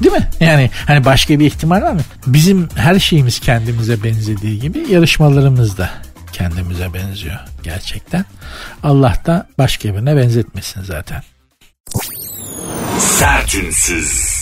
Değil 0.03 0.15
mi? 0.15 0.29
Yani 0.41 0.71
hani 0.87 1.05
başka 1.05 1.39
bir 1.39 1.47
ihtimal 1.47 1.83
var 1.83 1.93
mı? 1.93 2.01
Bizim 2.27 2.69
her 2.75 2.99
şeyimiz 2.99 3.41
kendimize 3.41 4.05
benzediği 4.05 4.61
gibi 4.61 4.85
yarışmalarımız 4.91 5.79
da 5.79 5.91
kendimize 6.33 6.95
benziyor 6.95 7.39
gerçekten. 7.63 8.25
Allah 8.83 9.15
da 9.27 9.47
başka 9.59 9.95
birine 9.95 10.17
benzetmesin 10.17 10.83
zaten. 10.83 11.23
Sertünsüz. 12.99 14.34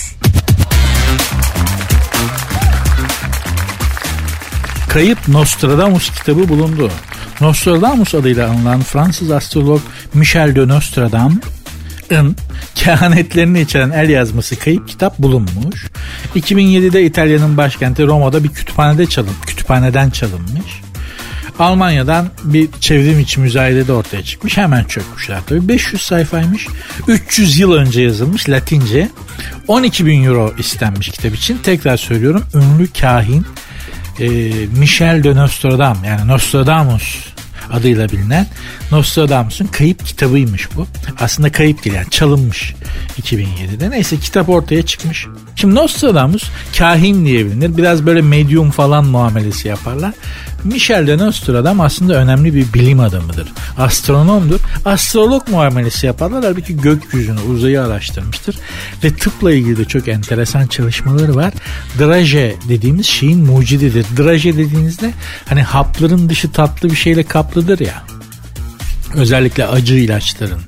Kayıp 4.88 5.28
Nostradamus 5.28 6.10
kitabı 6.10 6.48
bulundu. 6.48 6.90
Nostradamus 7.40 8.14
adıyla 8.14 8.50
anılan 8.50 8.80
Fransız 8.80 9.30
astrolog 9.30 9.80
Michel 10.14 10.56
de 10.56 10.68
Nostradam'ın 10.68 12.36
kehanetlerini 12.74 13.60
içeren 13.60 13.90
el 13.90 14.08
yazması 14.08 14.58
kayıp 14.58 14.88
kitap 14.88 15.18
bulunmuş. 15.18 15.86
2007'de 16.34 17.04
İtalya'nın 17.04 17.56
başkenti 17.56 18.06
Roma'da 18.06 18.44
bir 18.44 18.48
kütüphanede 18.48 19.06
çalın, 19.06 19.34
kütüphaneden 19.46 20.10
çalınmış. 20.10 20.82
Almanya'dan 21.58 22.28
bir 22.44 22.68
çevrim 22.80 23.20
içi 23.20 23.40
müzayede 23.40 23.92
ortaya 23.92 24.22
çıkmış. 24.22 24.56
Hemen 24.56 24.84
çökmüşler 24.84 25.38
tabii. 25.46 25.68
500 25.68 26.02
sayfaymış. 26.02 26.66
300 27.08 27.58
yıl 27.58 27.72
önce 27.72 28.02
yazılmış 28.02 28.48
Latince. 28.48 29.08
12 29.68 30.06
bin 30.06 30.24
euro 30.24 30.54
istenmiş 30.58 31.08
kitap 31.08 31.34
için. 31.34 31.58
Tekrar 31.62 31.96
söylüyorum 31.96 32.44
ünlü 32.54 32.92
kahin 32.92 33.46
e, 34.20 34.28
Michel 34.78 35.24
de 35.24 35.36
Nostradam 35.36 35.98
yani 36.04 36.28
Nostradamus 36.28 37.32
adıyla 37.72 38.08
bilinen 38.08 38.46
Nostradamus'un 38.90 39.66
kayıp 39.66 40.06
kitabıymış 40.06 40.76
bu. 40.76 40.86
Aslında 41.20 41.52
kayıp 41.52 41.84
değil 41.84 41.96
yani 41.96 42.10
çalınmış 42.10 42.74
2007'de. 43.22 43.90
Neyse 43.90 44.16
kitap 44.16 44.48
ortaya 44.48 44.82
çıkmış. 44.82 45.26
Şimdi 45.56 45.74
Nostradamus 45.74 46.42
kahin 46.78 47.26
diye 47.26 47.46
bilinir. 47.46 47.76
Biraz 47.76 48.06
böyle 48.06 48.22
medyum 48.22 48.70
falan 48.70 49.04
muamelesi 49.04 49.68
yaparlar. 49.68 50.12
Michel 50.64 51.06
de 51.06 51.18
Nostradam 51.18 51.80
aslında 51.80 52.14
önemli 52.14 52.54
bir 52.54 52.72
bilim 52.72 53.00
adamıdır. 53.00 53.48
Astronomdur. 53.78 54.60
Astrolog 54.84 55.48
muamelesi 55.48 56.06
yaparlar. 56.06 56.44
Halbuki 56.44 56.76
gökyüzünü, 56.76 57.40
uzayı 57.40 57.82
araştırmıştır. 57.82 58.58
Ve 59.04 59.14
tıpla 59.14 59.52
ilgili 59.52 59.76
de 59.76 59.84
çok 59.84 60.08
enteresan 60.08 60.66
çalışmaları 60.66 61.34
var. 61.34 61.52
Draje 61.98 62.56
dediğimiz 62.68 63.06
şeyin 63.06 63.44
mucididir. 63.44 64.06
Draje 64.16 64.56
dediğinizde 64.56 65.12
hani 65.48 65.62
hapların 65.62 66.28
dışı 66.28 66.52
tatlı 66.52 66.90
bir 66.90 66.96
şeyle 66.96 67.22
kaplıdır 67.22 67.80
ya. 67.80 68.02
Özellikle 69.14 69.66
acı 69.66 69.94
ilaçların 69.94 70.60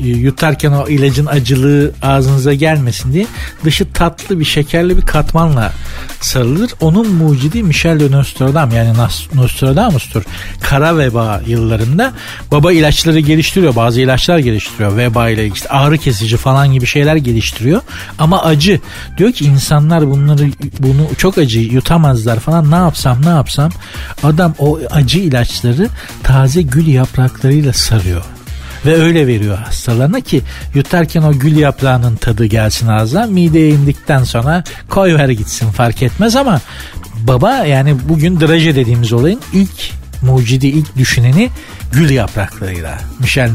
yutarken 0.00 0.72
o 0.72 0.88
ilacın 0.88 1.26
acılığı 1.26 1.92
ağzınıza 2.02 2.54
gelmesin 2.54 3.12
diye 3.12 3.26
dışı 3.64 3.92
tatlı 3.92 4.40
bir 4.40 4.44
şekerli 4.44 4.96
bir 4.96 5.02
katmanla 5.02 5.72
sarılır. 6.20 6.70
Onun 6.80 7.12
mucidi 7.12 7.62
Michel 7.62 8.00
de 8.00 8.10
Nostradam 8.10 8.70
yani 8.70 8.92
Nostradamus'tur. 9.34 10.22
Kara 10.60 10.98
veba 10.98 11.40
yıllarında 11.46 12.12
baba 12.52 12.72
ilaçları 12.72 13.20
geliştiriyor. 13.20 13.76
Bazı 13.76 14.00
ilaçlar 14.00 14.38
geliştiriyor. 14.38 14.96
Veba 14.96 15.28
ile 15.28 15.46
işte 15.46 15.68
ağrı 15.68 15.98
kesici 15.98 16.36
falan 16.36 16.72
gibi 16.72 16.86
şeyler 16.86 17.16
geliştiriyor. 17.16 17.80
Ama 18.18 18.42
acı. 18.42 18.80
Diyor 19.18 19.32
ki 19.32 19.44
insanlar 19.44 20.10
bunları 20.10 20.50
bunu 20.78 21.08
çok 21.18 21.38
acı 21.38 21.60
yutamazlar 21.60 22.40
falan. 22.40 22.70
Ne 22.70 22.74
yapsam 22.74 23.24
ne 23.24 23.28
yapsam 23.28 23.70
adam 24.22 24.54
o 24.58 24.78
acı 24.90 25.18
ilaçları 25.18 25.88
taze 26.22 26.62
gül 26.62 26.86
yapraklarıyla 26.86 27.72
sarıyor 27.72 28.24
ve 28.86 29.02
öyle 29.02 29.26
veriyor 29.26 29.58
hastalarına 29.58 30.20
ki 30.20 30.42
yutarken 30.74 31.22
o 31.22 31.32
gül 31.32 31.56
yaprağının 31.56 32.16
tadı 32.16 32.46
gelsin 32.46 32.88
ağzına 32.88 33.26
mideye 33.26 33.70
indikten 33.70 34.24
sonra 34.24 34.64
koy 34.88 35.14
ver 35.14 35.28
gitsin 35.28 35.70
fark 35.70 36.02
etmez 36.02 36.36
ama 36.36 36.60
baba 37.14 37.52
yani 37.52 37.96
bugün 38.08 38.40
draje 38.40 38.74
dediğimiz 38.74 39.12
olayın 39.12 39.40
ilk 39.52 39.92
mucidi 40.22 40.66
ilk 40.66 40.96
düşüneni 40.96 41.50
gül 41.92 42.10
yapraklarıyla. 42.10 42.98
Michel 43.18 43.50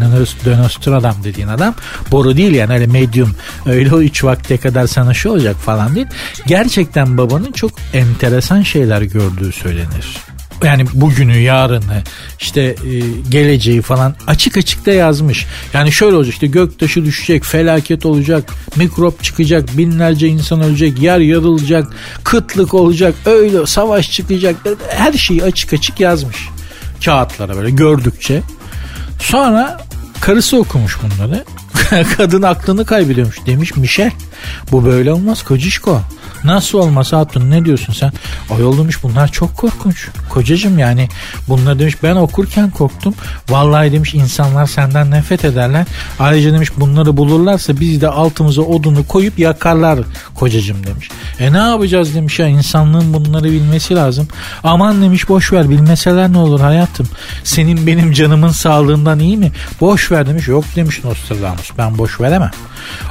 de 0.45 0.57
Nostradam 0.57 1.15
dediğin 1.23 1.47
adam 1.47 1.75
boru 2.11 2.37
değil 2.37 2.55
yani 2.55 2.73
öyle 2.73 2.87
medium 2.87 3.35
öyle 3.65 3.95
o 3.95 4.01
üç 4.01 4.23
vakte 4.23 4.57
kadar 4.57 4.87
sana 4.87 5.13
şu 5.13 5.29
olacak 5.29 5.55
falan 5.55 5.95
değil. 5.95 6.07
Gerçekten 6.47 7.17
babanın 7.17 7.51
çok 7.51 7.71
enteresan 7.93 8.61
şeyler 8.61 9.01
gördüğü 9.01 9.51
söylenir 9.51 10.28
yani 10.63 10.85
bugünü, 10.93 11.37
yarını, 11.37 12.03
işte 12.39 12.61
e, 12.61 12.75
geleceği 13.29 13.81
falan 13.81 14.15
açık 14.27 14.57
açık 14.57 14.85
da 14.85 14.91
yazmış. 14.91 15.45
Yani 15.73 15.91
şöyle 15.91 16.15
olacak 16.15 16.33
işte 16.33 16.47
göktaşı 16.47 17.05
düşecek, 17.05 17.43
felaket 17.45 18.05
olacak, 18.05 18.53
mikrop 18.75 19.23
çıkacak, 19.23 19.77
binlerce 19.77 20.27
insan 20.27 20.61
ölecek, 20.61 21.01
yer 21.01 21.19
yarılacak, 21.19 21.87
kıtlık 22.23 22.73
olacak, 22.73 23.15
öyle 23.25 23.65
savaş 23.65 24.11
çıkacak. 24.11 24.55
Her 24.89 25.13
şeyi 25.13 25.43
açık 25.43 25.73
açık 25.73 25.99
yazmış 25.99 26.49
kağıtlara 27.05 27.55
böyle 27.55 27.69
gördükçe. 27.69 28.41
Sonra 29.21 29.81
karısı 30.19 30.57
okumuş 30.57 30.97
bunları. 31.03 31.45
Kadın 32.17 32.41
aklını 32.41 32.85
kaybediyormuş 32.85 33.45
demiş 33.45 33.75
Michel. 33.75 34.11
Bu 34.71 34.85
böyle 34.85 35.13
olmaz 35.13 35.43
kocişko. 35.43 36.01
Nasıl 36.43 36.77
olmaz 36.77 37.13
Hatun 37.13 37.51
ne 37.51 37.65
diyorsun 37.65 37.93
sen? 37.93 38.11
Ayol 38.55 38.77
demiş 38.77 39.03
bunlar 39.03 39.27
çok 39.27 39.57
korkunç. 39.57 40.07
Kocacım 40.29 40.79
yani 40.79 41.07
bunlar 41.47 41.79
demiş 41.79 42.03
ben 42.03 42.15
okurken 42.15 42.69
korktum. 42.69 43.13
Vallahi 43.49 43.91
demiş 43.91 44.13
insanlar 44.13 44.65
senden 44.65 45.11
nefret 45.11 45.45
ederler. 45.45 45.85
Ayrıca 46.19 46.53
demiş 46.53 46.69
bunları 46.77 47.17
bulurlarsa 47.17 47.79
biz 47.79 48.01
de 48.01 48.07
altımıza 48.07 48.61
odunu 48.61 49.07
koyup 49.07 49.39
yakarlar 49.39 49.99
kocacım 50.35 50.77
demiş. 50.87 51.09
E 51.39 51.53
ne 51.53 51.57
yapacağız 51.57 52.15
demiş 52.15 52.39
ya 52.39 52.47
insanlığın 52.47 53.13
bunları 53.13 53.43
bilmesi 53.43 53.95
lazım. 53.95 54.27
Aman 54.63 55.01
demiş 55.01 55.29
boş 55.29 55.53
ver 55.53 55.69
bilmeseler 55.69 56.31
ne 56.31 56.37
olur 56.37 56.59
hayatım. 56.59 57.07
Senin 57.43 57.87
benim 57.87 58.11
canımın 58.11 58.49
sağlığından 58.49 59.19
iyi 59.19 59.37
mi? 59.37 59.51
Boş 59.81 60.11
ver 60.11 60.27
demiş. 60.27 60.47
Yok 60.47 60.65
demiş 60.75 61.03
Nostradamus 61.03 61.71
ben 61.77 61.97
boş 61.97 62.21
veremem. 62.21 62.51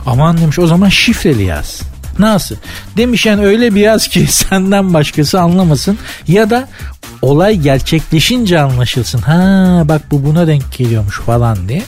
Aman 0.07 0.38
demiş 0.38 0.59
o 0.59 0.67
zaman 0.67 0.88
şifreli 0.88 1.43
yaz. 1.43 1.83
Nasıl? 2.18 2.57
Demiş 2.96 3.26
yani 3.26 3.46
öyle 3.46 3.74
bir 3.74 3.81
yaz 3.81 4.09
ki 4.09 4.26
senden 4.31 4.94
başkası 4.94 5.40
anlamasın 5.40 5.98
ya 6.28 6.50
da 6.50 6.68
olay 7.22 7.57
gerçekleşince 7.57 8.61
anlaşılsın. 8.61 9.18
Ha 9.18 9.83
bak 9.85 10.02
bu 10.11 10.24
buna 10.24 10.46
denk 10.46 10.72
geliyormuş 10.78 11.20
falan 11.20 11.68
diye. 11.68 11.83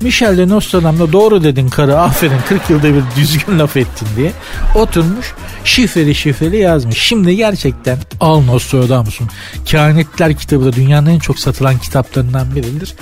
Michel 0.00 0.38
de 0.38 0.48
Nostradam'da 0.48 1.12
doğru 1.12 1.44
dedin 1.44 1.68
karı 1.68 2.00
aferin 2.00 2.40
40 2.48 2.70
yılda 2.70 2.94
bir 2.94 3.02
düzgün 3.16 3.58
laf 3.58 3.76
ettin 3.76 4.08
diye 4.16 4.32
oturmuş 4.74 5.34
şifreli 5.64 6.14
şifreli 6.14 6.56
yazmış. 6.56 6.98
Şimdi 6.98 7.36
gerçekten 7.36 7.98
al 8.20 8.40
Nostradamus'un 8.40 9.28
Kehanetler 9.64 10.36
kitabı 10.36 10.64
da 10.64 10.72
dünyanın 10.72 11.10
en 11.10 11.18
çok 11.18 11.38
satılan 11.38 11.78
kitaplarından 11.78 12.56
biridir. 12.56 12.94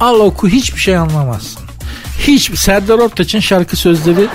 Al 0.00 0.20
oku 0.20 0.48
hiçbir 0.48 0.80
şey 0.80 0.96
anlamazsın. 0.96 1.63
Hiç 2.18 2.58
Serdar 2.58 2.98
Ortaç'ın 2.98 3.40
şarkı 3.40 3.76
sözleri 3.76 4.26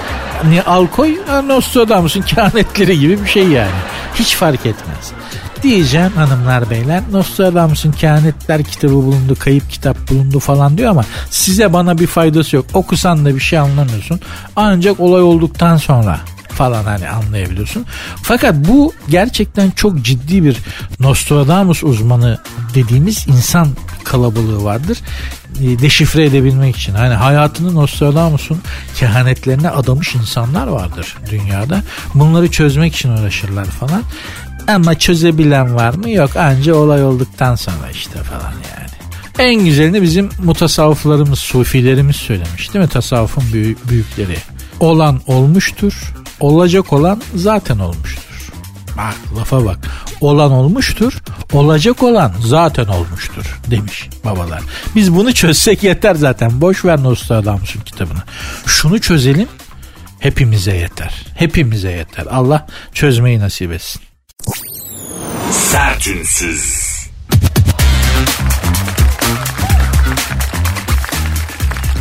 ni 0.49 0.61
alkoy 0.61 1.17
Nostradamus'un 1.47 2.21
kehanetleri 2.21 2.99
gibi 2.99 3.23
bir 3.23 3.29
şey 3.29 3.47
yani. 3.47 3.71
Hiç 4.15 4.35
fark 4.35 4.65
etmez. 4.65 5.11
Diyeceğim 5.63 6.11
hanımlar 6.11 6.69
beyler 6.69 7.03
Nostradamus'un 7.11 7.91
kehanetler 7.91 8.63
kitabı 8.63 8.93
bulundu, 8.93 9.35
kayıp 9.39 9.69
kitap 9.69 10.09
bulundu 10.09 10.39
falan 10.39 10.77
diyor 10.77 10.91
ama 10.91 11.03
size 11.29 11.73
bana 11.73 11.97
bir 11.97 12.07
faydası 12.07 12.55
yok. 12.55 12.65
Okusan 12.73 13.25
da 13.25 13.35
bir 13.35 13.39
şey 13.39 13.59
anlamıyorsun. 13.59 14.19
Ancak 14.55 14.99
olay 14.99 15.21
olduktan 15.21 15.77
sonra 15.77 16.19
falan 16.59 16.83
hani 16.83 17.09
anlayabiliyorsun. 17.09 17.85
Fakat 18.23 18.55
bu 18.55 18.93
gerçekten 19.09 19.71
çok 19.71 20.01
ciddi 20.01 20.43
bir 20.43 20.57
Nostradamus 20.99 21.83
uzmanı 21.83 22.37
dediğimiz 22.75 23.27
insan 23.27 23.67
kalabalığı 24.03 24.63
vardır. 24.63 24.97
E, 25.61 25.79
deşifre 25.79 26.25
edebilmek 26.25 26.77
için. 26.77 26.93
Hani 26.93 27.13
hayatını 27.13 27.75
Nostradamus'un 27.75 28.61
kehanetlerine 28.95 29.69
adamış 29.69 30.15
insanlar 30.15 30.67
vardır 30.67 31.17
dünyada. 31.29 31.83
Bunları 32.13 32.51
çözmek 32.51 32.95
için 32.95 33.09
uğraşırlar 33.09 33.65
falan. 33.65 34.03
Ama 34.67 34.95
çözebilen 34.95 35.75
var 35.75 35.93
mı? 35.93 36.09
Yok. 36.09 36.35
Anca 36.35 36.75
olay 36.75 37.03
olduktan 37.03 37.55
sonra 37.55 37.91
işte 37.93 38.19
falan 38.23 38.51
yani. 38.51 38.89
En 39.39 39.65
güzelini 39.65 40.01
bizim 40.01 40.29
mutasavvıflarımız, 40.43 41.39
sufilerimiz 41.39 42.15
söylemiş 42.15 42.73
değil 42.73 42.85
mi? 42.85 42.89
Tasavvufun 42.91 43.43
büyük, 43.53 43.89
büyükleri. 43.89 44.37
Olan 44.79 45.21
olmuştur, 45.27 46.13
olacak 46.39 46.93
olan 46.93 47.21
zaten 47.35 47.79
olmuştur. 47.79 48.23
Bak 48.97 49.15
lafa 49.37 49.65
bak. 49.65 49.77
Olan 50.21 50.51
olmuştur, 50.51 51.13
olacak 51.53 52.03
olan 52.03 52.33
zaten 52.45 52.85
olmuştur 52.85 53.59
demiş 53.71 54.09
babalar. 54.25 54.61
Biz 54.95 55.15
bunu 55.15 55.33
çözsek 55.33 55.83
yeter 55.83 56.15
zaten. 56.15 56.61
Boş 56.61 56.85
ver 56.85 57.03
Nostradamus'un 57.03 57.81
kitabını. 57.81 58.23
Şunu 58.65 59.01
çözelim 59.01 59.47
hepimize 60.19 60.75
yeter. 60.75 61.25
Hepimize 61.35 61.91
yeter. 61.91 62.25
Allah 62.31 62.67
çözmeyi 62.93 63.39
nasip 63.39 63.71
etsin. 63.71 64.01
Sertünsüz. 65.51 66.89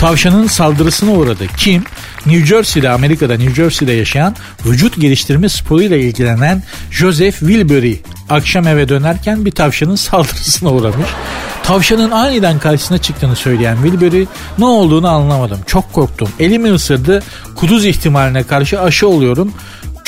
Tavşanın 0.01 0.47
saldırısına 0.47 1.11
uğradı. 1.11 1.47
Kim? 1.57 1.85
New 2.29 2.47
Jersey'de 2.47 2.91
Amerika'da 2.91 3.37
New 3.37 3.55
Jersey'de 3.55 3.93
yaşayan 3.93 4.37
vücut 4.67 5.01
geliştirme 5.01 5.49
sporuyla 5.49 5.97
ilgilenen 5.97 6.63
Joseph 6.91 7.39
Wilbury 7.39 7.95
akşam 8.31 8.67
eve 8.67 8.89
dönerken 8.89 9.45
bir 9.45 9.51
tavşanın 9.51 9.97
saldırısına 9.97 10.71
uğramış. 10.71 11.09
Tavşanın 11.63 12.11
aniden 12.11 12.59
karşısına 12.59 12.99
çıktığını 12.99 13.37
söyleyen 13.37 13.77
Wilbury 13.83 14.27
ne 14.59 14.65
olduğunu 14.65 15.09
anlamadım. 15.09 15.59
Çok 15.67 15.93
korktum. 15.93 16.29
Elimi 16.41 16.73
ısırdı. 16.73 17.23
Kuduz 17.55 17.87
ihtimaline 17.87 18.43
karşı 18.43 18.81
aşı 18.81 19.09
oluyorum. 19.09 19.53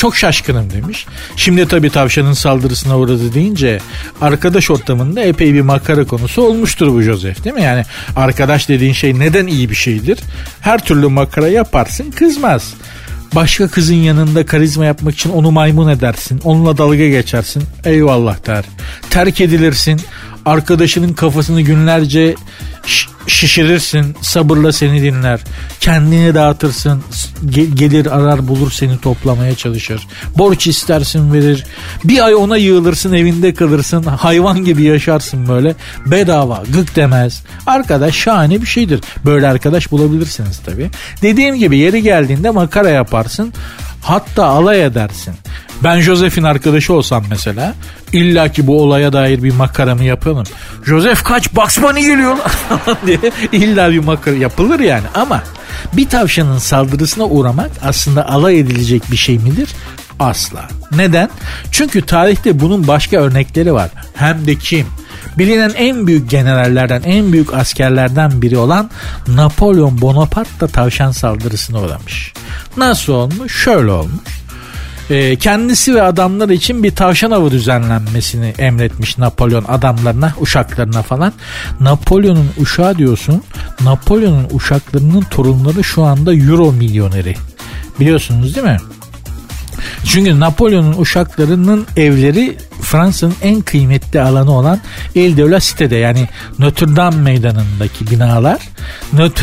Çok 0.01 0.17
şaşkınım 0.17 0.71
demiş. 0.71 1.07
Şimdi 1.37 1.69
tabii 1.69 1.91
tavşanın 1.91 2.33
saldırısına 2.33 2.99
uğradı 2.99 3.35
deyince 3.35 3.81
arkadaş 4.21 4.71
ortamında 4.71 5.21
epey 5.21 5.55
bir 5.55 5.61
makara 5.61 6.05
konusu 6.05 6.43
olmuştur 6.43 6.95
bu 6.95 7.03
Joseph 7.03 7.45
değil 7.45 7.57
mi? 7.57 7.63
Yani 7.63 7.85
arkadaş 8.17 8.69
dediğin 8.69 8.93
şey 8.93 9.19
neden 9.19 9.47
iyi 9.47 9.71
bir 9.71 9.75
şeydir? 9.75 10.19
Her 10.61 10.85
türlü 10.85 11.09
makara 11.09 11.49
yaparsın 11.49 12.11
kızmaz. 12.11 12.75
Başka 13.35 13.69
kızın 13.69 13.95
yanında 13.95 14.47
karizma 14.47 14.85
yapmak 14.85 15.15
için 15.15 15.31
onu 15.31 15.51
maymun 15.51 15.89
edersin. 15.89 16.41
Onunla 16.45 16.79
dalga 16.79 17.09
geçersin. 17.09 17.63
Eyvallah 17.85 18.47
der. 18.47 18.65
Terk 19.11 19.41
edilirsin. 19.41 20.01
Arkadaşının 20.47 21.13
kafasını 21.13 21.61
günlerce 21.61 22.35
şişirirsin. 23.27 24.17
Sabırla 24.21 24.73
seni 24.73 25.03
dinler. 25.03 25.41
Kendini 25.81 26.35
dağıtırsın. 26.35 27.03
Gelir 27.75 28.07
arar 28.07 28.49
bulur 28.49 28.71
seni 28.71 28.99
toplamaya 28.99 29.55
çalışır. 29.55 30.07
Borç 30.39 30.67
istersin 30.67 31.33
verir. 31.33 31.65
Bir 32.05 32.25
ay 32.25 32.35
ona 32.35 32.57
yığılırsın 32.57 33.13
evinde 33.13 33.55
kalırsın. 33.55 34.03
Hayvan 34.03 34.65
gibi 34.65 34.83
yaşarsın 34.83 35.49
böyle. 35.49 35.75
Bedava 36.07 36.63
gık 36.73 36.97
demez. 36.97 37.43
Arkadaş 37.67 38.15
şahane 38.15 38.63
bir 38.63 38.67
şeydir. 38.67 39.01
Böyle 39.25 39.49
arkadaş 39.49 39.91
bulabilirsiniz 39.91 40.61
tabii. 40.67 40.91
Dediğim 41.23 41.55
gibi 41.55 41.79
yeri 41.79 42.03
geldiğinde 42.03 42.51
makara 42.51 42.89
yaparsın. 42.89 43.53
Hatta 44.01 44.45
alay 44.45 44.85
edersin. 44.85 45.35
Ben 45.85 46.01
Joseph'in 46.01 46.43
arkadaşı 46.43 46.93
olsam 46.93 47.25
mesela 47.31 47.75
illa 48.13 48.49
ki 48.49 48.67
bu 48.67 48.83
olaya 48.83 49.13
dair 49.13 49.43
bir 49.43 49.55
makaramı 49.55 50.05
yapalım. 50.05 50.45
Joseph 50.87 51.23
kaç 51.23 51.55
Bunny 51.55 52.01
geliyor 52.01 52.37
diye 53.07 53.19
illa 53.53 53.91
bir 53.91 53.99
makara 53.99 54.35
yapılır 54.35 54.81
yani 54.81 55.07
ama 55.15 55.43
bir 55.93 56.09
tavşanın 56.09 56.59
saldırısına 56.59 57.25
uğramak 57.25 57.71
aslında 57.85 58.29
alay 58.29 58.61
edilecek 58.61 59.03
bir 59.11 59.17
şey 59.17 59.39
midir? 59.39 59.69
Asla. 60.21 60.69
Neden? 60.97 61.31
Çünkü 61.71 62.03
tarihte 62.03 62.61
bunun 62.61 62.89
başka 62.89 63.17
örnekleri 63.17 63.75
var. 63.75 63.91
Hem 64.15 64.47
de 64.47 64.55
kim? 64.55 64.87
Bilinen 65.39 65.73
en 65.77 66.07
büyük 66.07 66.31
generallerden, 66.31 67.03
en 67.05 67.33
büyük 67.33 67.55
askerlerden 67.55 68.43
biri 68.43 68.59
olan 68.59 68.91
Napolyon 69.29 70.01
Bonaparte 70.01 70.61
da 70.61 70.67
tavşan 70.67 71.11
saldırısına 71.11 71.81
uğramış. 71.81 72.33
Nasıl 72.77 73.13
olmuş? 73.13 73.63
Şöyle 73.65 73.91
olmuş. 73.91 74.41
Ee, 75.11 75.37
kendisi 75.37 75.95
ve 75.95 76.03
adamları 76.03 76.55
için 76.55 76.83
bir 76.83 76.95
tavşan 76.95 77.31
avı 77.31 77.51
düzenlenmesini 77.51 78.55
emretmiş 78.59 79.19
Napolyon 79.19 79.65
adamlarına, 79.69 80.35
uşaklarına 80.41 81.03
falan. 81.03 81.33
Napolyon'un 81.81 82.51
uşağı 82.59 82.99
diyorsun. 82.99 83.43
Napolyon'un 83.81 84.47
uşaklarının 84.51 85.23
torunları 85.31 85.85
şu 85.85 86.03
anda 86.03 86.35
euro 86.35 86.73
milyoneri. 86.73 87.37
Biliyorsunuz 88.01 88.57
değil 88.57 88.67
mi? 88.67 88.79
Çünkü 90.05 90.41
Napolyon'un 90.41 90.95
uşaklarının 90.99 91.87
evleri 91.97 92.57
Fransa'nın 92.91 93.35
en 93.43 93.61
kıymetli 93.61 94.21
alanı 94.21 94.51
olan 94.51 94.81
Ile 95.15 95.37
de 95.37 95.43
la 95.43 95.57
Cité'de 95.57 95.97
yani 95.97 96.29
Notre 96.59 96.97
Dame 96.97 97.17
meydanındaki 97.17 98.11
binalar 98.11 98.69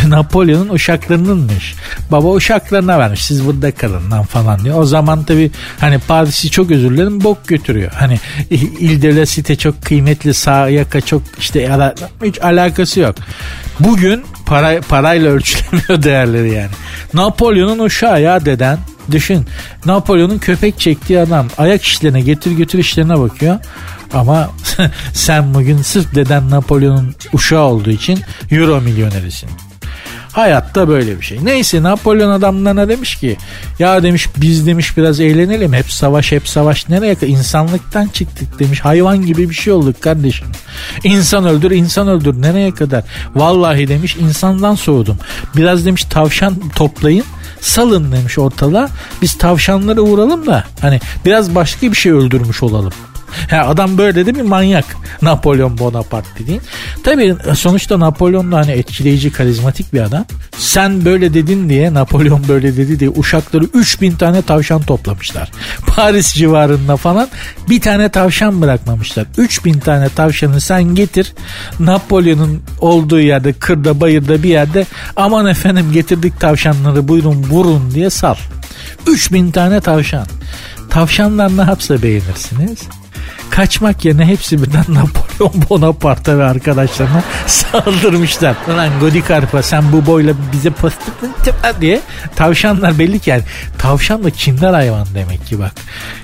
Napolyon'un 0.07 0.69
uşaklarınınmış. 0.69 1.75
Baba 2.11 2.27
uşaklarına 2.27 2.99
vermiş 2.99 3.25
siz 3.25 3.45
burada 3.45 3.71
kalın 3.71 4.11
lan 4.11 4.23
falan 4.23 4.63
diyor. 4.63 4.79
O 4.79 4.85
zaman 4.85 5.23
tabi 5.23 5.51
hani 5.79 5.99
Paris'i 5.99 6.49
çok 6.49 6.71
özür 6.71 6.91
dilerim 6.91 7.23
bok 7.23 7.47
götürüyor. 7.47 7.91
Hani 7.91 8.19
Ile 8.49 9.01
de 9.01 9.15
la 9.15 9.21
Cité 9.21 9.57
çok 9.57 9.81
kıymetli 9.81 10.33
sağ 10.33 10.69
yaka 10.69 11.01
çok 11.01 11.21
işte 11.39 11.69
hiç 12.23 12.41
alakası 12.41 12.99
yok. 12.99 13.15
Bugün 13.79 14.25
para, 14.45 14.81
parayla 14.81 15.31
ölçülemiyor 15.31 16.03
değerleri 16.03 16.53
yani. 16.53 16.71
Napolyon'un 17.13 17.79
uşağı 17.79 18.21
ya 18.21 18.45
deden 18.45 18.79
Düşün 19.11 19.45
Napolyon'un 19.85 20.37
köpek 20.37 20.79
çektiği 20.79 21.19
adam 21.19 21.47
ayak 21.57 21.83
işlerine 21.83 22.21
getir 22.21 22.51
götür 22.51 22.79
işlerine 22.79 23.19
bakıyor. 23.19 23.59
Ama 24.13 24.49
sen 25.13 25.53
bugün 25.53 25.81
sırf 25.81 26.15
deden 26.15 26.49
Napolyon'un 26.49 27.15
uşağı 27.33 27.63
olduğu 27.63 27.91
için 27.91 28.19
euro 28.51 28.81
milyonerisin. 28.81 29.49
Hayatta 30.37 30.87
böyle 30.87 31.19
bir 31.19 31.25
şey. 31.25 31.39
Neyse 31.43 31.83
Napolyon 31.83 32.31
adamlarına 32.31 32.89
demiş 32.89 33.15
ki 33.15 33.37
ya 33.79 34.03
demiş 34.03 34.27
biz 34.37 34.67
demiş 34.67 34.97
biraz 34.97 35.19
eğlenelim. 35.19 35.73
Hep 35.73 35.91
savaş 35.91 36.31
hep 36.31 36.47
savaş 36.47 36.89
nereye 36.89 37.15
kadar 37.15 37.27
insanlıktan 37.27 38.07
çıktık 38.07 38.59
demiş. 38.59 38.79
Hayvan 38.79 39.25
gibi 39.25 39.49
bir 39.49 39.55
şey 39.55 39.73
olduk 39.73 40.01
kardeşim. 40.01 40.47
İnsan 41.03 41.45
öldür 41.45 41.71
insan 41.71 42.07
öldür 42.07 42.41
nereye 42.41 42.71
kadar. 42.71 43.03
Vallahi 43.35 43.87
demiş 43.87 44.15
insandan 44.15 44.75
soğudum. 44.75 45.17
Biraz 45.55 45.85
demiş 45.85 46.03
tavşan 46.03 46.55
toplayın 46.75 47.25
salın 47.61 48.11
demiş 48.11 48.39
ortalığa. 48.39 48.89
Biz 49.21 49.37
tavşanları 49.37 50.01
vuralım 50.01 50.47
da 50.47 50.63
hani 50.81 50.99
biraz 51.25 51.55
başka 51.55 51.91
bir 51.91 51.97
şey 51.97 52.11
öldürmüş 52.11 52.63
olalım. 52.63 52.93
Ha, 53.49 53.67
adam 53.67 53.97
böyle 53.97 54.25
de 54.25 54.35
bir 54.35 54.41
manyak. 54.41 54.85
Napolyon 55.21 55.77
Bonaparte 55.77 56.29
dediğin. 56.39 56.61
Tabii 57.03 57.35
sonuçta 57.55 57.99
Napolyon 57.99 58.51
da 58.51 58.57
hani 58.57 58.71
etkileyici, 58.71 59.31
karizmatik 59.31 59.93
bir 59.93 60.01
adam. 60.01 60.25
Sen 60.57 61.05
böyle 61.05 61.33
dedin 61.33 61.69
diye, 61.69 61.93
Napolyon 61.93 62.47
böyle 62.47 62.77
dedi 62.77 62.99
diye 62.99 63.09
uşakları 63.09 63.63
3000 63.63 64.11
tane 64.11 64.41
tavşan 64.41 64.81
toplamışlar. 64.81 65.51
Paris 65.95 66.33
civarında 66.33 66.97
falan 66.97 67.27
bir 67.69 67.81
tane 67.81 68.09
tavşan 68.09 68.61
bırakmamışlar. 68.61 69.25
3000 69.37 69.79
tane 69.79 70.09
tavşanı 70.09 70.61
sen 70.61 70.83
getir. 70.83 71.33
Napolyon'un 71.79 72.63
olduğu 72.79 73.19
yerde, 73.19 73.53
kırda, 73.53 73.99
bayırda 74.01 74.43
bir 74.43 74.49
yerde 74.49 74.85
aman 75.15 75.45
efendim 75.45 75.91
getirdik 75.93 76.39
tavşanları 76.39 77.07
buyurun 77.07 77.43
vurun 77.49 77.91
diye 77.91 78.09
sal. 78.09 78.35
3000 79.07 79.51
tane 79.51 79.81
tavşan. 79.81 80.27
Tavşanlar 80.89 81.57
ne 81.57 81.61
yapsa 81.61 82.01
beğenirsiniz? 82.03 82.79
Kaçmak 83.49 84.05
yerine 84.05 84.25
hepsi 84.25 84.63
birden 84.63 84.85
Napolyon 84.93 85.63
Bonaparte 85.69 86.37
ve 86.37 86.43
arkadaşlarına 86.43 87.23
saldırmışlar. 87.47 88.55
Ulan 88.67 88.99
Godikarpa 88.99 89.61
sen 89.61 89.83
bu 89.91 90.05
boyla 90.05 90.33
bize 90.53 90.69
pastıktın 90.69 91.31
diye 91.81 92.01
tavşanlar 92.35 92.99
belli 92.99 93.19
ki 93.19 93.29
yani 93.29 93.43
tavşan 93.77 94.23
da 94.23 94.29
kindar 94.29 94.73
hayvan 94.73 95.07
demek 95.15 95.45
ki 95.45 95.59
bak. 95.59 95.71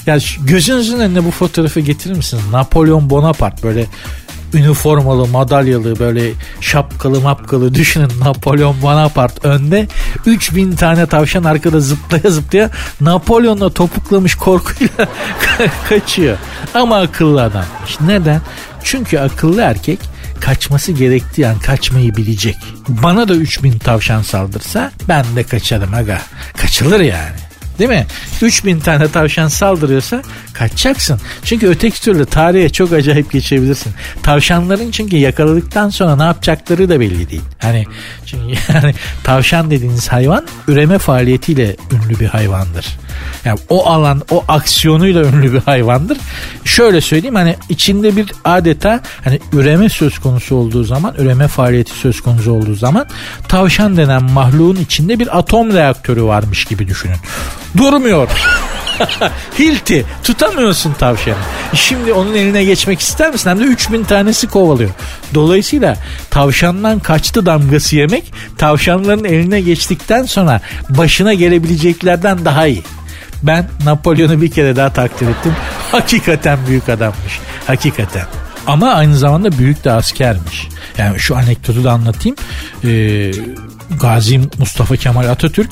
Ya 0.05 0.17
gözünüzün 0.39 0.99
önüne 0.99 1.25
bu 1.25 1.31
fotoğrafı 1.31 1.79
getirir 1.79 2.15
misiniz? 2.15 2.43
Napolyon 2.51 3.09
Bonaparte 3.09 3.63
böyle 3.63 3.85
üniformalı, 4.53 5.27
madalyalı, 5.27 5.99
böyle 5.99 6.31
şapkalı 6.61 7.21
mapkalı 7.21 7.73
düşünün 7.73 8.11
Napolyon 8.19 8.81
Bonaparte 8.81 9.47
önde. 9.47 9.87
3000 10.25 10.75
tane 10.75 11.05
tavşan 11.05 11.43
arkada 11.43 11.79
zıplaya 11.79 12.29
zıplaya 12.29 12.69
Napolyon'la 13.01 13.69
topuklamış 13.69 14.35
korkuyla 14.35 15.07
kaçıyor. 15.89 16.37
Ama 16.73 16.97
akıllı 16.99 17.43
adammış. 17.43 17.99
Neden? 18.01 18.41
Çünkü 18.83 19.19
akıllı 19.19 19.61
erkek 19.61 19.99
kaçması 20.39 20.91
gerektiği 20.91 21.47
an 21.47 21.59
kaçmayı 21.59 22.15
bilecek. 22.15 22.57
Bana 22.87 23.27
da 23.27 23.35
3000 23.35 23.79
tavşan 23.79 24.21
saldırsa 24.21 24.91
ben 25.07 25.25
de 25.35 25.43
kaçarım 25.43 25.93
aga. 25.93 26.21
Kaçılır 26.57 26.99
yani. 26.99 27.35
Değil 27.79 27.89
mi? 27.89 28.05
3000 28.41 28.79
tane 28.79 29.07
tavşan 29.07 29.47
saldırıyorsa 29.47 30.21
kaçacaksın. 30.53 31.19
Çünkü 31.43 31.67
öteki 31.67 32.01
türlü 32.01 32.25
tarihe 32.25 32.69
çok 32.69 32.93
acayip 32.93 33.31
geçebilirsin. 33.31 33.93
Tavşanların 34.23 34.91
çünkü 34.91 35.17
yakaladıktan 35.17 35.89
sonra 35.89 36.15
ne 36.15 36.23
yapacakları 36.23 36.89
da 36.89 36.99
belli 36.99 37.29
değil. 37.29 37.41
Hani 37.59 37.85
çünkü 38.25 38.55
yani 38.73 38.93
tavşan 39.23 39.71
dediğiniz 39.71 40.07
hayvan 40.07 40.47
üreme 40.67 40.97
faaliyetiyle 40.97 41.75
ünlü 41.91 42.19
bir 42.19 42.27
hayvandır. 42.27 42.85
Yani 43.45 43.59
o 43.69 43.87
alan 43.87 44.21
o 44.31 44.43
aksiyonuyla 44.47 45.23
ünlü 45.23 45.53
bir 45.53 45.59
hayvandır. 45.59 46.17
Şöyle 46.65 47.01
söyleyeyim 47.01 47.35
hani 47.35 47.55
içinde 47.69 48.15
bir 48.15 48.33
adeta 48.45 48.99
hani 49.23 49.39
üreme 49.53 49.89
söz 49.89 50.19
konusu 50.19 50.55
olduğu 50.55 50.83
zaman 50.83 51.15
üreme 51.17 51.47
faaliyeti 51.47 51.91
söz 51.91 52.21
konusu 52.21 52.51
olduğu 52.51 52.75
zaman 52.75 53.05
tavşan 53.47 53.97
denen 53.97 54.23
mahluğun 54.23 54.75
içinde 54.75 55.19
bir 55.19 55.37
atom 55.37 55.73
reaktörü 55.73 56.23
varmış 56.23 56.65
gibi 56.65 56.87
düşünün. 56.87 57.17
Durmuyor. 57.77 58.29
Hilti 59.59 60.05
tutamıyorsun 60.23 60.93
tavşanı. 60.93 61.35
Şimdi 61.73 62.13
onun 62.13 62.33
eline 62.33 62.63
geçmek 62.63 62.99
ister 62.99 63.31
misin? 63.31 63.49
Hem 63.49 63.59
de 63.59 63.63
3000 63.63 64.03
tanesi 64.03 64.47
kovalıyor. 64.47 64.89
Dolayısıyla 65.33 65.97
tavşandan 66.29 66.99
kaçtı 66.99 67.45
damgası 67.45 67.95
yemek 67.95 68.33
tavşanların 68.57 69.25
eline 69.25 69.61
geçtikten 69.61 70.23
sonra 70.23 70.61
başına 70.89 71.33
gelebileceklerden 71.33 72.45
daha 72.45 72.67
iyi. 72.67 72.83
Ben 73.43 73.69
Napolyon'u 73.85 74.41
bir 74.41 74.51
kere 74.51 74.75
daha 74.75 74.93
takdir 74.93 75.27
ettim. 75.27 75.55
Hakikaten 75.91 76.59
büyük 76.67 76.89
adammış. 76.89 77.39
Hakikaten. 77.67 78.25
Ama 78.67 78.93
aynı 78.93 79.17
zamanda 79.17 79.57
büyük 79.57 79.83
de 79.83 79.91
askermiş. 79.91 80.67
Yani 80.97 81.19
şu 81.19 81.35
anekdotu 81.35 81.83
da 81.83 81.91
anlatayım. 81.91 82.37
Ee, 82.83 83.31
Gazi 84.01 84.41
Mustafa 84.59 84.95
Kemal 84.95 85.25
Atatürk 85.25 85.71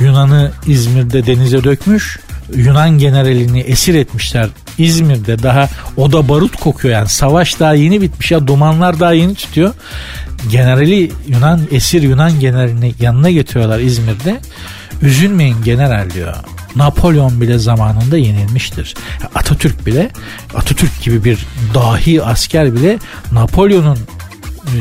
Yunan'ı 0.00 0.52
İzmir'de 0.66 1.26
denize 1.26 1.64
dökmüş. 1.64 2.18
Yunan 2.54 2.98
generalini 2.98 3.60
esir 3.60 3.94
etmişler 3.94 4.48
İzmir'de 4.78 5.42
daha 5.42 5.68
o 5.96 6.12
da 6.12 6.28
barut 6.28 6.56
kokuyor 6.56 6.94
yani 6.94 7.08
savaş 7.08 7.60
daha 7.60 7.74
yeni 7.74 8.02
bitmiş 8.02 8.30
ya 8.30 8.46
dumanlar 8.46 9.00
daha 9.00 9.12
yeni 9.12 9.34
tutuyor. 9.34 9.74
Generali 10.50 11.12
Yunan 11.28 11.60
esir 11.70 12.02
Yunan 12.02 12.40
generalini 12.40 12.94
yanına 13.00 13.30
getiriyorlar 13.30 13.80
İzmir'de. 13.80 14.40
Üzülmeyin 15.02 15.56
general 15.64 16.10
diyor. 16.10 16.34
Napolyon 16.76 17.40
bile 17.40 17.58
zamanında 17.58 18.18
yenilmiştir. 18.18 18.94
Atatürk 19.34 19.86
bile 19.86 20.10
Atatürk 20.54 21.02
gibi 21.02 21.24
bir 21.24 21.38
dahi 21.74 22.22
asker 22.22 22.74
bile 22.74 22.98
Napolyon'un 23.32 23.98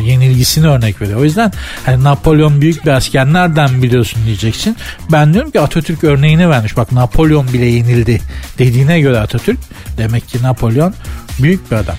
yenilgisini 0.05 0.67
örnek 0.67 1.01
veriyor. 1.01 1.19
O 1.19 1.23
yüzden 1.23 1.51
hani 1.85 2.03
Napolyon 2.03 2.61
büyük 2.61 2.85
bir 2.85 2.91
asker 2.91 3.33
nereden 3.33 3.81
biliyorsun 3.81 4.21
diyeceksin. 4.25 4.77
Ben 5.11 5.33
diyorum 5.33 5.51
ki 5.51 5.61
Atatürk 5.61 6.03
örneğini 6.03 6.49
vermiş. 6.49 6.77
Bak 6.77 6.91
Napolyon 6.91 7.53
bile 7.53 7.65
yenildi 7.65 8.21
dediğine 8.57 8.99
göre 8.99 9.19
Atatürk 9.19 9.59
demek 9.97 10.27
ki 10.27 10.43
Napolyon 10.43 10.93
büyük 11.39 11.71
bir 11.71 11.75
adam. 11.75 11.95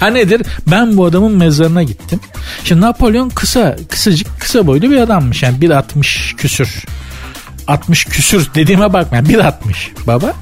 Ha 0.00 0.06
nedir? 0.06 0.42
Ben 0.66 0.96
bu 0.96 1.04
adamın 1.04 1.32
mezarına 1.32 1.82
gittim. 1.82 2.20
Şimdi 2.64 2.80
Napolyon 2.80 3.28
kısa, 3.28 3.76
kısacık, 3.88 4.40
kısa 4.40 4.66
boylu 4.66 4.90
bir 4.90 4.96
adammış. 4.96 5.42
Yani 5.42 5.58
1.60 5.58 6.36
küsür. 6.36 6.84
60 7.66 8.04
küsür 8.04 8.48
dediğime 8.54 8.92
bakma. 8.92 9.16
Yani 9.16 9.28
1.60 9.28 9.52
baba. 10.06 10.32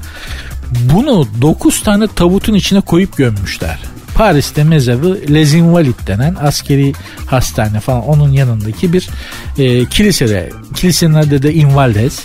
Bunu 0.79 1.27
9 1.41 1.83
tane 1.83 2.07
tabutun 2.07 2.53
içine 2.53 2.81
koyup 2.81 3.17
gömmüşler. 3.17 3.79
Paris'te 4.15 4.63
mezarı 4.63 5.33
Les 5.33 5.53
Invalides 5.53 6.07
denen 6.07 6.35
askeri 6.41 6.93
hastane 7.25 7.79
falan 7.79 8.07
onun 8.07 8.31
yanındaki 8.31 8.93
bir 8.93 9.09
e, 9.57 9.85
kilisede. 9.85 10.49
Kilisenin 10.75 11.13
adı 11.13 11.43
da 11.43 11.51
Invalides. 11.51 12.19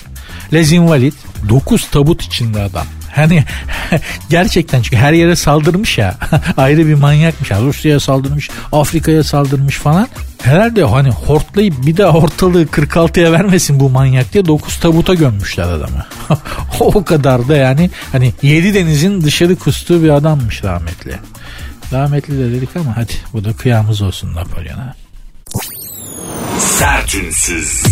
Les 0.53 0.73
Invalides 0.73 1.15
9 1.49 1.91
tabut 1.91 2.23
içinde 2.23 2.61
adam. 2.61 2.87
Hani 3.15 3.45
gerçekten 4.31 4.83
çünkü 4.83 4.97
her 4.97 5.13
yere 5.13 5.37
saldırmış 5.37 5.99
ya. 5.99 6.17
ayrı 6.57 6.87
bir 6.87 6.95
manyakmış. 6.95 7.51
Ya. 7.51 7.61
Rusya'ya 7.61 8.01
saldırmış, 8.01 8.51
Afrika'ya 8.73 9.25
saldırmış 9.25 9.77
falan. 9.77 10.09
Herhalde 10.43 10.85
hani 10.85 11.11
hortlayıp 11.11 11.87
bir 11.87 11.97
daha 11.97 12.19
ortalığı 12.19 12.65
46'ya 12.65 13.33
vermesin 13.33 13.81
bu 13.81 13.91
manyak 13.91 14.33
diye 14.33 14.47
9 14.47 14.77
tabuta 14.77 15.15
gömmüşler 15.15 15.65
adamı. 15.65 16.07
o 16.81 17.05
kadar 17.05 17.49
da 17.49 17.57
yani 17.57 17.91
hani 18.13 18.33
7 18.43 18.75
denizin 18.75 19.21
dışarı 19.21 19.57
kustuğu 19.57 20.03
bir 20.03 20.09
adammış 20.09 20.65
rahmetli. 20.65 21.15
Rahmetli 21.93 22.39
de 22.39 22.53
dedik 22.53 22.77
ama 22.77 22.97
hadi 22.97 23.13
bu 23.33 23.45
da 23.45 23.53
kıyamız 23.53 24.03
olsun 24.03 24.35
Napolyon'a. 24.35 24.95
Sertünsüz. 26.59 27.83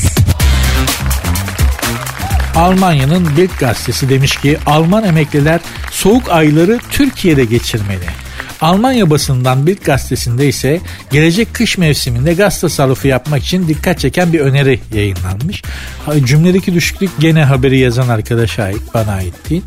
Almanya'nın 2.54 3.36
Bild 3.36 3.50
gazetesi 3.60 4.08
demiş 4.08 4.36
ki 4.36 4.58
Alman 4.66 5.04
emekliler 5.04 5.60
soğuk 5.90 6.30
ayları 6.30 6.78
Türkiye'de 6.90 7.44
geçirmeli. 7.44 8.06
Almanya 8.60 9.10
basından 9.10 9.66
bir 9.66 9.76
gazetesinde 9.76 10.48
ise 10.48 10.80
gelecek 11.10 11.54
kış 11.54 11.78
mevsiminde 11.78 12.34
gaz 12.34 12.60
tasarrufu 12.60 13.08
yapmak 13.08 13.42
için 13.42 13.68
dikkat 13.68 13.98
çeken 13.98 14.32
bir 14.32 14.40
öneri 14.40 14.80
yayınlanmış. 14.94 15.62
Cümledeki 16.24 16.74
düşüklük 16.74 17.10
gene 17.18 17.44
haberi 17.44 17.78
yazan 17.78 18.08
arkadaşa 18.08 18.62
ait, 18.62 18.82
bana 18.94 19.12
ait 19.12 19.50
değil. 19.50 19.62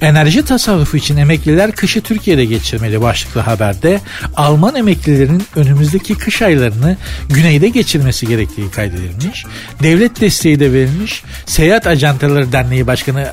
Enerji 0.00 0.44
tasarrufu 0.44 0.96
için 0.96 1.16
emekliler 1.16 1.72
kışı 1.72 2.00
Türkiye'de 2.00 2.44
geçirmeli 2.44 3.00
başlıklı 3.00 3.40
haberde 3.40 4.00
Alman 4.36 4.74
emeklilerin 4.74 5.42
önümüzdeki 5.56 6.14
kış 6.14 6.42
aylarını 6.42 6.96
güneyde 7.28 7.68
geçirmesi 7.68 8.26
gerektiği 8.26 8.70
kaydedilmiş. 8.70 9.44
Devlet 9.82 10.20
desteği 10.20 10.60
de 10.60 10.72
verilmiş. 10.72 11.22
Seyahat 11.46 11.86
Ajantaları 11.86 12.52
Derneği 12.52 12.86
Başkanı 12.86 13.28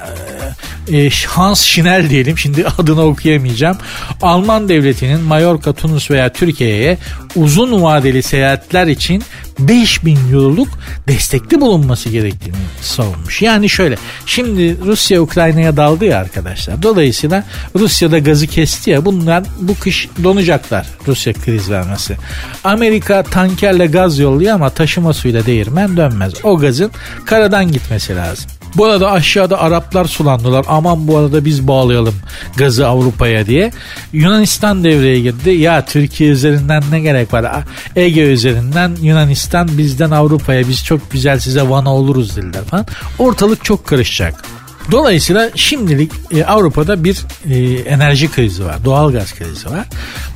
e, 0.91 1.09
Hans 1.27 1.61
Schnell 1.61 2.09
diyelim 2.09 2.37
şimdi 2.37 2.67
adını 2.77 3.05
okuyamayacağım. 3.05 3.77
Alman 4.21 4.69
devletinin 4.69 5.21
Mallorca, 5.21 5.73
Tunus 5.73 6.11
veya 6.11 6.33
Türkiye'ye 6.33 6.97
uzun 7.35 7.83
vadeli 7.83 8.23
seyahatler 8.23 8.87
için 8.87 9.23
5000 9.59 10.17
euroluk 10.33 10.69
destekli 11.07 11.61
bulunması 11.61 12.09
gerektiğini 12.09 12.55
savunmuş. 12.81 13.41
Yani 13.41 13.69
şöyle 13.69 13.97
şimdi 14.25 14.77
Rusya 14.85 15.21
Ukrayna'ya 15.21 15.77
daldı 15.77 16.05
ya 16.05 16.17
arkadaşlar. 16.17 16.83
Dolayısıyla 16.83 17.43
Rusya'da 17.75 18.19
gazı 18.19 18.47
kesti 18.47 18.89
ya 18.89 19.05
bunlar 19.05 19.43
bu 19.59 19.75
kış 19.75 20.09
donacaklar 20.23 20.87
Rusya 21.07 21.33
kriz 21.33 21.69
vermesi. 21.69 22.17
Amerika 22.63 23.23
tankerle 23.23 23.85
gaz 23.85 24.19
yolluyor 24.19 24.53
ama 24.53 24.69
taşıma 24.69 25.13
suyla 25.13 25.45
değirmen 25.45 25.97
dönmez. 25.97 26.33
O 26.43 26.57
gazın 26.57 26.91
karadan 27.25 27.71
gitmesi 27.71 28.15
lazım. 28.15 28.51
Bu 28.75 28.85
arada 28.85 29.11
aşağıda 29.11 29.59
Araplar 29.59 30.05
sulandılar. 30.05 30.65
Aman 30.67 31.07
bu 31.07 31.17
arada 31.17 31.45
biz 31.45 31.67
bağlayalım 31.67 32.15
gazı 32.57 32.87
Avrupa'ya 32.87 33.45
diye. 33.45 33.71
Yunanistan 34.13 34.83
devreye 34.83 35.19
girdi. 35.19 35.49
Ya 35.49 35.85
Türkiye 35.85 36.29
üzerinden 36.29 36.83
ne 36.91 36.99
gerek 36.99 37.33
var? 37.33 37.63
Ege 37.95 38.21
üzerinden 38.21 38.97
Yunanistan 39.01 39.77
bizden 39.77 40.11
Avrupa'ya 40.11 40.67
biz 40.67 40.85
çok 40.85 41.11
güzel 41.11 41.39
size 41.39 41.69
vana 41.69 41.95
oluruz 41.95 42.37
dediler 42.37 42.63
falan. 42.63 42.85
Ortalık 43.19 43.63
çok 43.63 43.85
karışacak. 43.87 44.43
Dolayısıyla 44.91 45.49
şimdilik 45.55 46.11
e, 46.31 46.45
Avrupa'da 46.45 47.03
bir 47.03 47.17
e, 47.49 47.57
enerji 47.79 48.31
krizi 48.31 48.65
var. 48.65 48.85
Doğal 48.85 49.11
gaz 49.11 49.33
krizi 49.33 49.69
var. 49.69 49.87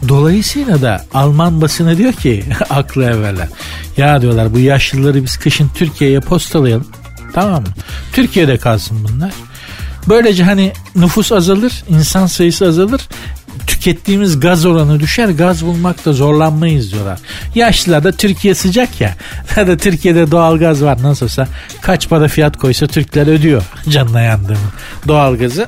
Dolayısıyla 0.07 0.81
da 0.81 1.05
Alman 1.13 1.61
basını 1.61 1.97
diyor 1.97 2.13
ki 2.13 2.43
aklı 2.69 3.03
evveller. 3.03 3.47
Ya 3.97 4.21
diyorlar 4.21 4.53
bu 4.53 4.59
yaşlıları 4.59 5.23
biz 5.23 5.37
kışın 5.37 5.69
Türkiye'ye 5.75 6.19
postalayalım. 6.19 6.87
Tamam 7.33 7.61
mı? 7.61 7.69
Türkiye'de 8.13 8.57
kalsın 8.57 9.07
bunlar. 9.09 9.31
Böylece 10.09 10.43
hani 10.43 10.73
nüfus 10.95 11.31
azalır, 11.31 11.83
insan 11.89 12.25
sayısı 12.25 12.67
azalır 12.67 13.01
tükettiğimiz 13.67 14.39
gaz 14.39 14.65
oranı 14.65 14.99
düşer 14.99 15.29
gaz 15.29 15.65
bulmakta 15.65 16.13
zorlanmayız 16.13 16.91
diyorlar. 16.91 17.19
Yaşlılar 17.55 18.03
da 18.03 18.11
Türkiye 18.11 18.55
sıcak 18.55 19.01
ya. 19.01 19.15
da 19.55 19.77
Türkiye'de 19.77 20.31
doğal 20.31 20.57
gaz 20.57 20.83
var 20.83 21.03
nasılsa 21.03 21.47
kaç 21.81 22.09
para 22.09 22.27
fiyat 22.27 22.57
koysa 22.57 22.87
Türkler 22.87 23.27
ödüyor 23.27 23.63
canına 23.89 24.21
yandığını 24.21 24.57
doğal 25.07 25.35
gazı. 25.35 25.67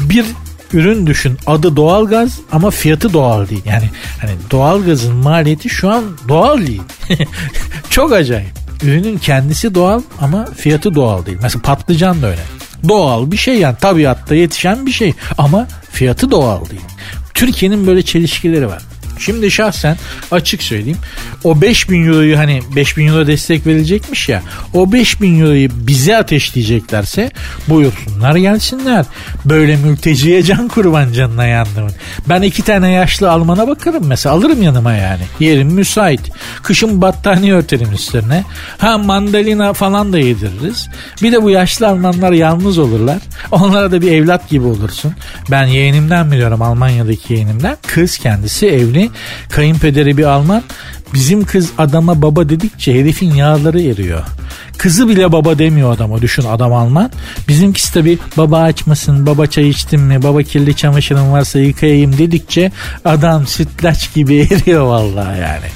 Bir 0.00 0.24
ürün 0.72 1.06
düşün 1.06 1.38
adı 1.46 1.76
doğal 1.76 2.06
gaz 2.06 2.38
ama 2.52 2.70
fiyatı 2.70 3.12
doğal 3.12 3.48
değil. 3.48 3.62
Yani 3.64 3.90
hani 4.20 4.32
doğal 4.50 4.84
gazın 4.84 5.16
maliyeti 5.16 5.68
şu 5.68 5.90
an 5.90 6.04
doğal 6.28 6.66
değil. 6.66 6.82
Çok 7.90 8.12
acayip. 8.12 8.59
Ürünün 8.82 9.18
kendisi 9.18 9.74
doğal 9.74 10.02
ama 10.20 10.44
fiyatı 10.44 10.94
doğal 10.94 11.26
değil. 11.26 11.38
Mesela 11.42 11.62
patlıcan 11.62 12.22
da 12.22 12.26
öyle. 12.26 12.40
Doğal 12.88 13.30
bir 13.30 13.36
şey 13.36 13.58
yani 13.58 13.76
tabiatta 13.80 14.34
yetişen 14.34 14.86
bir 14.86 14.92
şey 14.92 15.12
ama 15.38 15.66
fiyatı 15.90 16.30
doğal 16.30 16.70
değil. 16.70 16.80
Türkiye'nin 17.34 17.86
böyle 17.86 18.02
çelişkileri 18.02 18.68
var. 18.68 18.82
Şimdi 19.20 19.50
şahsen 19.50 19.96
açık 20.30 20.62
söyleyeyim. 20.62 20.98
O 21.44 21.60
5000 21.60 22.06
euroyu 22.06 22.38
hani 22.38 22.60
5000 22.76 23.06
euro 23.06 23.26
destek 23.26 23.66
verilecekmiş 23.66 24.28
ya. 24.28 24.42
O 24.74 24.92
5000 24.92 25.40
euroyu 25.40 25.68
bize 25.72 26.16
ateşleyeceklerse 26.16 27.30
buyursunlar 27.68 28.36
gelsinler. 28.36 29.06
Böyle 29.44 29.76
mülteciye 29.76 30.42
can 30.42 30.68
kurban 30.68 31.12
canına 31.12 31.46
yandımın. 31.46 31.92
Ben 32.28 32.42
iki 32.42 32.62
tane 32.62 32.90
yaşlı 32.90 33.30
Alman'a 33.30 33.68
bakarım 33.68 34.06
mesela 34.06 34.34
alırım 34.34 34.62
yanıma 34.62 34.92
yani. 34.92 35.22
Yerim 35.40 35.68
müsait. 35.68 36.20
Kışın 36.62 37.02
battaniye 37.02 37.54
örterim 37.54 37.92
üstlerine. 37.92 38.44
Ha 38.78 38.98
mandalina 38.98 39.72
falan 39.72 40.12
da 40.12 40.18
yediririz. 40.18 40.88
Bir 41.22 41.32
de 41.32 41.42
bu 41.42 41.50
yaşlı 41.50 41.88
Almanlar 41.88 42.32
yalnız 42.32 42.78
olurlar. 42.78 43.18
Onlara 43.50 43.92
da 43.92 44.02
bir 44.02 44.12
evlat 44.12 44.48
gibi 44.48 44.64
olursun. 44.64 45.12
Ben 45.50 45.66
yeğenimden 45.66 46.32
biliyorum 46.32 46.62
Almanya'daki 46.62 47.32
yeğenimden. 47.32 47.76
Kız 47.86 48.18
kendisi 48.18 48.66
evli 48.66 49.09
Kayınpederi 49.50 50.16
bir 50.16 50.24
Alman. 50.24 50.62
Bizim 51.14 51.44
kız 51.44 51.70
adama 51.78 52.22
baba 52.22 52.48
dedikçe 52.48 52.94
herifin 52.94 53.34
yağları 53.34 53.82
eriyor. 53.82 54.22
Kızı 54.80 55.08
bile 55.08 55.32
baba 55.32 55.58
demiyor 55.58 55.92
adama 55.92 56.22
düşün 56.22 56.42
adam 56.42 56.72
Alman. 56.72 57.10
Bizimkisi 57.48 57.94
tabi 57.94 58.18
baba 58.36 58.60
açmasın, 58.60 59.26
baba 59.26 59.46
çay 59.46 59.68
içtin 59.68 60.00
mi, 60.00 60.22
baba 60.22 60.42
kirli 60.42 60.76
çamaşırın 60.76 61.32
varsa 61.32 61.58
yıkayayım 61.58 62.18
dedikçe 62.18 62.72
adam 63.04 63.46
sütlaç 63.46 64.14
gibi 64.14 64.38
eriyor 64.50 64.84
vallahi 64.84 65.40
yani. 65.40 65.66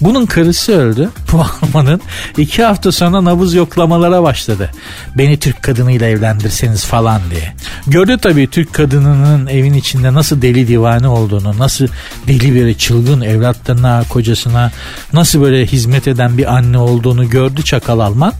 Bunun 0.00 0.26
karısı 0.26 0.72
öldü. 0.72 1.10
Bu 1.32 1.40
Alman'ın 1.40 2.00
iki 2.38 2.64
hafta 2.64 2.92
sonra 2.92 3.24
nabız 3.24 3.54
yoklamalara 3.54 4.22
başladı. 4.22 4.70
Beni 5.18 5.38
Türk 5.38 5.62
kadınıyla 5.62 6.06
evlendirseniz 6.06 6.84
falan 6.84 7.20
diye. 7.30 7.52
Gördü 7.86 8.18
tabii 8.22 8.50
Türk 8.50 8.72
kadınının 8.72 9.46
evin 9.46 9.74
içinde 9.74 10.14
nasıl 10.14 10.42
deli 10.42 10.68
divane 10.68 11.08
olduğunu, 11.08 11.58
nasıl 11.58 11.86
deli 12.26 12.54
bir 12.54 12.74
çılgın 12.74 13.20
evlatlarına, 13.20 14.04
kocasına 14.08 14.70
nasıl 15.12 15.40
böyle 15.40 15.66
hizmet 15.66 16.08
eden 16.08 16.38
bir 16.38 16.54
anne 16.54 16.78
olduğunu 16.78 17.30
gördü 17.30 17.62
çakal 17.62 17.98
Alman. 17.98 18.32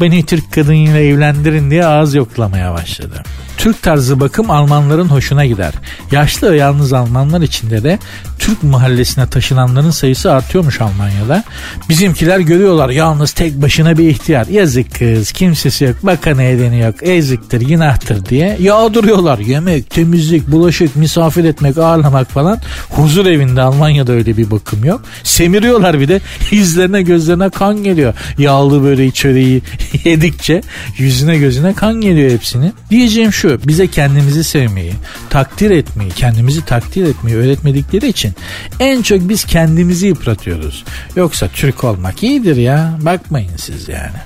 Beni 0.00 0.26
Türk 0.26 0.52
kadınıyla 0.52 1.00
evlendirin 1.00 1.70
diye 1.70 1.86
ağız 1.86 2.14
yoklamaya 2.14 2.74
başladı. 2.74 3.22
Türk 3.58 3.82
tarzı 3.82 4.20
bakım 4.20 4.50
Almanların 4.50 5.08
hoşuna 5.08 5.46
gider. 5.46 5.72
Yaşlı 6.12 6.52
ve 6.52 6.56
yalnız 6.56 6.92
Almanlar 6.92 7.40
içinde 7.40 7.82
de 7.82 7.98
Türk 8.38 8.62
mahallesine 8.62 9.26
taşınanların 9.26 9.90
sayısı 9.90 10.32
artıyormuş 10.32 10.80
Almanya'da. 10.80 11.44
Bizimkiler 11.88 12.38
görüyorlar 12.38 12.88
yalnız 12.88 13.32
tek 13.32 13.62
başına 13.62 13.98
bir 13.98 14.08
ihtiyar. 14.08 14.46
Yazık 14.46 14.94
kız 14.94 15.32
kimsesi 15.32 15.84
yok 15.84 15.96
baka 16.02 16.34
ne 16.34 16.50
edeni 16.50 16.80
yok 16.80 16.94
eziktir 17.02 17.60
günahtır 17.60 18.26
diye 18.26 18.56
yağdırıyorlar. 18.60 19.38
Yemek, 19.38 19.90
temizlik, 19.90 20.48
bulaşık, 20.48 20.96
misafir 20.96 21.44
etmek, 21.44 21.78
ağırlamak 21.78 22.30
falan. 22.30 22.58
Huzur 22.90 23.26
evinde 23.26 23.62
Almanya'da 23.62 24.12
öyle 24.12 24.36
bir 24.36 24.50
bakım 24.50 24.84
yok. 24.84 25.00
Semiriyorlar 25.22 26.00
bir 26.00 26.08
de 26.08 26.20
yüzlerine 26.50 27.02
gözlerine 27.02 27.50
kan 27.50 27.84
geliyor. 27.84 28.14
Yağlı 28.38 28.82
böreği 28.82 29.12
çöreği 29.12 29.53
yedikçe 30.04 30.60
yüzüne 30.98 31.38
gözüne 31.38 31.74
kan 31.74 32.00
geliyor 32.00 32.30
hepsini. 32.30 32.72
Diyeceğim 32.90 33.32
şu 33.32 33.60
bize 33.68 33.86
kendimizi 33.86 34.44
sevmeyi, 34.44 34.92
takdir 35.30 35.70
etmeyi, 35.70 36.10
kendimizi 36.10 36.64
takdir 36.64 37.04
etmeyi 37.04 37.36
öğretmedikleri 37.36 38.08
için 38.08 38.32
en 38.80 39.02
çok 39.02 39.28
biz 39.28 39.44
kendimizi 39.44 40.06
yıpratıyoruz. 40.06 40.84
Yoksa 41.16 41.48
Türk 41.48 41.84
olmak 41.84 42.22
iyidir 42.22 42.56
ya 42.56 42.98
bakmayın 43.00 43.56
siz 43.56 43.88
yani. 43.88 44.18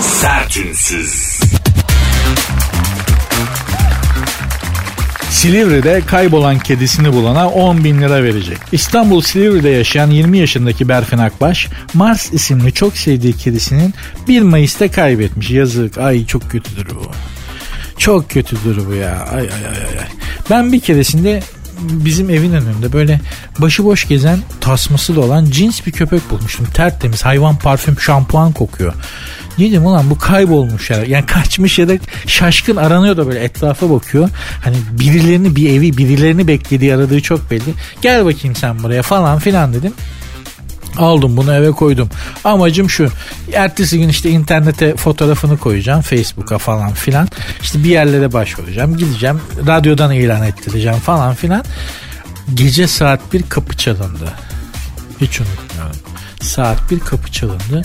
Sertünsüz. 0.00 1.40
Silivri'de 5.36 6.02
kaybolan 6.06 6.58
kedisini 6.58 7.12
bulana 7.12 7.48
10 7.48 7.84
bin 7.84 8.00
lira 8.00 8.22
verecek. 8.22 8.58
İstanbul 8.72 9.20
Silivri'de 9.20 9.68
yaşayan 9.68 10.10
20 10.10 10.38
yaşındaki 10.38 10.88
Berfin 10.88 11.18
Akbaş, 11.18 11.68
Mars 11.94 12.32
isimli 12.32 12.72
çok 12.72 12.96
sevdiği 12.96 13.32
kedisinin 13.32 13.94
1 14.28 14.42
Mayıs'ta 14.42 14.90
kaybetmiş. 14.90 15.50
Yazık. 15.50 15.98
Ay 15.98 16.26
çok 16.26 16.50
kötüdür 16.50 16.86
bu. 16.90 17.10
Çok 17.98 18.30
kötüdür 18.30 18.86
bu 18.86 18.94
ya. 18.94 19.26
Ay 19.32 19.40
ay 19.40 19.66
ay 19.66 19.98
ay. 19.98 20.06
Ben 20.50 20.72
bir 20.72 20.80
keresinde 20.80 21.42
bizim 21.80 22.30
evin 22.30 22.52
önünde 22.52 22.92
böyle 22.92 23.20
başıboş 23.58 24.08
gezen 24.08 24.38
tasması 24.60 25.16
da 25.16 25.20
olan 25.20 25.44
cins 25.44 25.86
bir 25.86 25.92
köpek 25.92 26.30
bulmuştum. 26.30 26.66
Tertemiz 26.74 27.24
hayvan 27.24 27.56
parfüm 27.58 28.00
şampuan 28.00 28.52
kokuyor. 28.52 28.94
Dedim 29.58 29.86
ulan 29.86 30.10
bu 30.10 30.18
kaybolmuş 30.18 30.90
ya. 30.90 31.04
Yani 31.04 31.26
kaçmış 31.26 31.78
ya 31.78 31.88
da 31.88 31.92
şaşkın 32.26 32.76
aranıyor 32.76 33.16
da 33.16 33.26
böyle 33.26 33.40
etrafa 33.40 33.90
bakıyor. 33.90 34.28
Hani 34.64 34.76
birilerini 34.90 35.56
bir 35.56 35.70
evi 35.70 35.96
birilerini 35.96 36.48
beklediği 36.48 36.94
aradığı 36.94 37.20
çok 37.20 37.50
belli. 37.50 37.74
Gel 38.02 38.24
bakayım 38.24 38.56
sen 38.56 38.82
buraya 38.82 39.02
falan 39.02 39.38
filan 39.38 39.74
dedim. 39.74 39.92
Aldım 40.98 41.36
bunu 41.36 41.54
eve 41.54 41.70
koydum. 41.70 42.10
Amacım 42.44 42.90
şu. 42.90 43.08
Ertesi 43.52 43.98
gün 43.98 44.08
işte 44.08 44.30
internete 44.30 44.96
fotoğrafını 44.96 45.58
koyacağım. 45.58 46.00
Facebook'a 46.00 46.58
falan 46.58 46.92
filan. 46.92 47.28
İşte 47.62 47.84
bir 47.84 47.88
yerlere 47.88 48.32
başvuracağım. 48.32 48.96
Gideceğim. 48.96 49.40
Radyodan 49.66 50.12
ilan 50.12 50.42
ettireceğim 50.42 50.98
falan 50.98 51.34
filan. 51.34 51.64
Gece 52.54 52.86
saat 52.86 53.32
bir 53.32 53.42
kapı 53.42 53.76
çalındı. 53.76 54.32
Hiç 55.20 55.40
unutmuyorum. 55.40 55.96
Saat 56.40 56.90
bir 56.90 57.00
kapı 57.00 57.32
çalındı. 57.32 57.82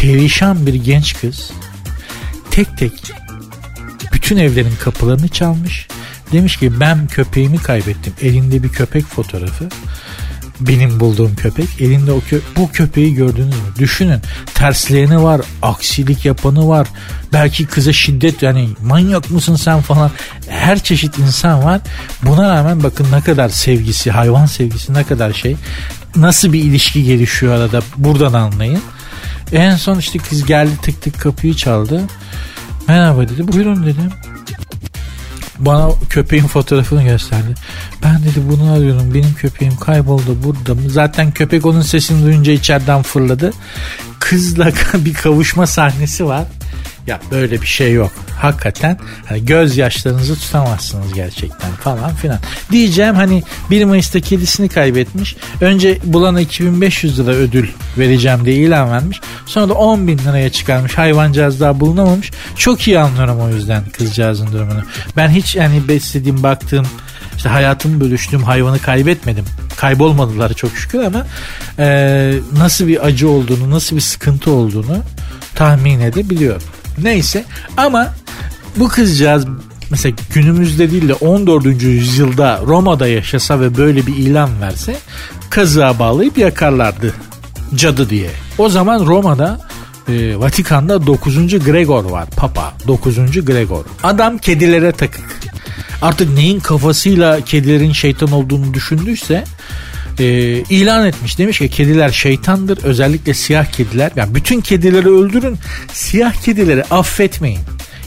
Perişan 0.00 0.66
bir 0.66 0.74
genç 0.74 1.20
kız 1.20 1.50
tek 2.50 2.78
tek 2.78 2.92
bütün 4.12 4.36
evlerin 4.36 4.74
kapılarını 4.80 5.28
çalmış. 5.28 5.88
Demiş 6.32 6.56
ki 6.56 6.80
ben 6.80 7.06
köpeğimi 7.06 7.58
kaybettim. 7.58 8.12
Elinde 8.22 8.62
bir 8.62 8.68
köpek 8.68 9.04
fotoğrafı 9.04 9.68
benim 10.60 11.00
bulduğum 11.00 11.36
köpek. 11.36 11.66
Elinde 11.80 12.12
o 12.12 12.18
kö- 12.18 12.40
bu 12.56 12.70
köpeği 12.72 13.14
gördünüz 13.14 13.54
mü? 13.54 13.62
Düşünün 13.78 14.20
tersleyeni 14.54 15.22
var, 15.22 15.40
aksilik 15.62 16.24
yapanı 16.24 16.68
var. 16.68 16.88
Belki 17.32 17.66
kıza 17.66 17.92
şiddet 17.92 18.42
yani 18.42 18.68
manyak 18.82 19.30
mısın 19.30 19.56
sen 19.56 19.80
falan. 19.80 20.10
Her 20.48 20.78
çeşit 20.78 21.18
insan 21.18 21.64
var. 21.64 21.80
Buna 22.22 22.54
rağmen 22.54 22.82
bakın 22.82 23.06
ne 23.12 23.20
kadar 23.20 23.48
sevgisi, 23.48 24.10
hayvan 24.10 24.46
sevgisi 24.46 24.94
ne 24.94 25.04
kadar 25.04 25.32
şey. 25.32 25.56
Nasıl 26.16 26.52
bir 26.52 26.62
ilişki 26.62 27.04
gelişiyor 27.04 27.54
arada 27.54 27.82
buradan 27.96 28.32
anlayın. 28.32 28.82
En 29.52 29.76
son 29.76 29.98
işte 29.98 30.18
kız 30.18 30.46
geldi 30.46 30.72
tık 30.82 31.02
tık 31.02 31.20
kapıyı 31.20 31.54
çaldı. 31.54 32.02
Merhaba 32.88 33.28
dedi. 33.28 33.52
Buyurun 33.52 33.86
dedim 33.86 34.10
bana 35.60 35.90
köpeğin 36.10 36.46
fotoğrafını 36.46 37.02
gösterdi. 37.02 37.54
Ben 38.02 38.22
dedi 38.24 38.40
bunu 38.48 38.72
arıyorum 38.72 39.14
benim 39.14 39.34
köpeğim 39.34 39.76
kayboldu 39.76 40.38
burada? 40.44 40.88
Zaten 40.88 41.30
köpek 41.30 41.66
onun 41.66 41.82
sesini 41.82 42.24
duyunca 42.24 42.52
içeriden 42.52 43.02
fırladı. 43.02 43.52
Kızla 44.18 44.72
bir 44.94 45.14
kavuşma 45.14 45.66
sahnesi 45.66 46.26
var. 46.26 46.44
Ya 47.06 47.20
böyle 47.30 47.62
bir 47.62 47.66
şey 47.66 47.92
yok. 47.92 48.12
Hakikaten 48.38 48.98
hani 49.26 49.44
gözyaşlarınızı 49.44 50.34
tutamazsınız 50.34 51.12
gerçekten 51.12 51.70
falan 51.70 52.14
filan. 52.14 52.38
Diyeceğim 52.70 53.14
hani 53.14 53.42
1 53.70 53.84
Mayıs'ta 53.84 54.20
kedisini 54.20 54.68
kaybetmiş. 54.68 55.36
Önce 55.60 55.98
bulana 56.04 56.40
2500 56.40 57.18
lira 57.18 57.30
ödül 57.30 57.68
vereceğim 57.98 58.44
diye 58.44 58.56
ilan 58.56 58.90
vermiş. 58.90 59.20
Sonra 59.46 59.68
da 59.68 59.74
10 59.74 60.08
bin 60.08 60.18
liraya 60.18 60.50
çıkarmış. 60.50 60.98
Hayvancağız 60.98 61.60
daha 61.60 61.80
bulunamamış. 61.80 62.30
Çok 62.56 62.88
iyi 62.88 62.98
anlıyorum 62.98 63.40
o 63.40 63.48
yüzden 63.48 63.84
kızcağızın 63.84 64.52
durumunu. 64.52 64.82
Ben 65.16 65.28
hiç 65.28 65.56
yani 65.56 65.88
beslediğim 65.88 66.42
baktığım 66.42 66.86
işte 67.36 67.48
hayatımı 67.48 68.00
bölüştüğüm 68.00 68.42
hayvanı 68.42 68.78
kaybetmedim. 68.78 69.44
Kaybolmadılar 69.76 70.52
çok 70.52 70.72
şükür 70.72 70.98
ama 70.98 71.26
e, 71.78 72.32
nasıl 72.56 72.86
bir 72.86 73.06
acı 73.06 73.28
olduğunu, 73.28 73.70
nasıl 73.70 73.96
bir 73.96 74.00
sıkıntı 74.00 74.50
olduğunu 74.50 75.02
tahmin 75.54 76.00
edebiliyorum. 76.00 76.62
Neyse 77.02 77.44
ama 77.76 78.14
bu 78.76 78.88
kızcağız 78.88 79.46
mesela 79.90 80.16
günümüzde 80.34 80.90
değil 80.90 81.08
de 81.08 81.14
14. 81.14 81.82
yüzyılda 81.82 82.60
Roma'da 82.66 83.06
yaşasa 83.06 83.60
ve 83.60 83.76
böyle 83.76 84.06
bir 84.06 84.16
ilan 84.16 84.60
verse 84.60 84.96
kazığa 85.50 85.98
bağlayıp 85.98 86.38
yakarlardı 86.38 87.14
cadı 87.74 88.10
diye. 88.10 88.30
O 88.58 88.68
zaman 88.68 89.06
Roma'da 89.06 89.60
e, 90.08 90.38
Vatikan'da 90.38 91.06
9. 91.06 91.64
Gregor 91.64 92.04
var 92.04 92.26
papa 92.36 92.74
9. 92.86 93.44
Gregor. 93.44 93.84
Adam 94.02 94.38
kedilere 94.38 94.92
takık. 94.92 95.40
Artık 96.02 96.34
neyin 96.34 96.60
kafasıyla 96.60 97.40
kedilerin 97.40 97.92
şeytan 97.92 98.32
olduğunu 98.32 98.74
düşündüyse 98.74 99.44
e, 100.20 100.24
ilan 100.70 101.06
etmiş. 101.06 101.38
Demiş 101.38 101.58
ki 101.58 101.68
kediler 101.68 102.08
şeytandır. 102.08 102.78
Özellikle 102.84 103.34
siyah 103.34 103.64
kediler. 103.64 104.12
Yani 104.16 104.34
bütün 104.34 104.60
kedileri 104.60 105.08
öldürün. 105.08 105.58
Siyah 105.92 106.32
kedileri 106.32 106.84
affetmeyin. 106.84 107.60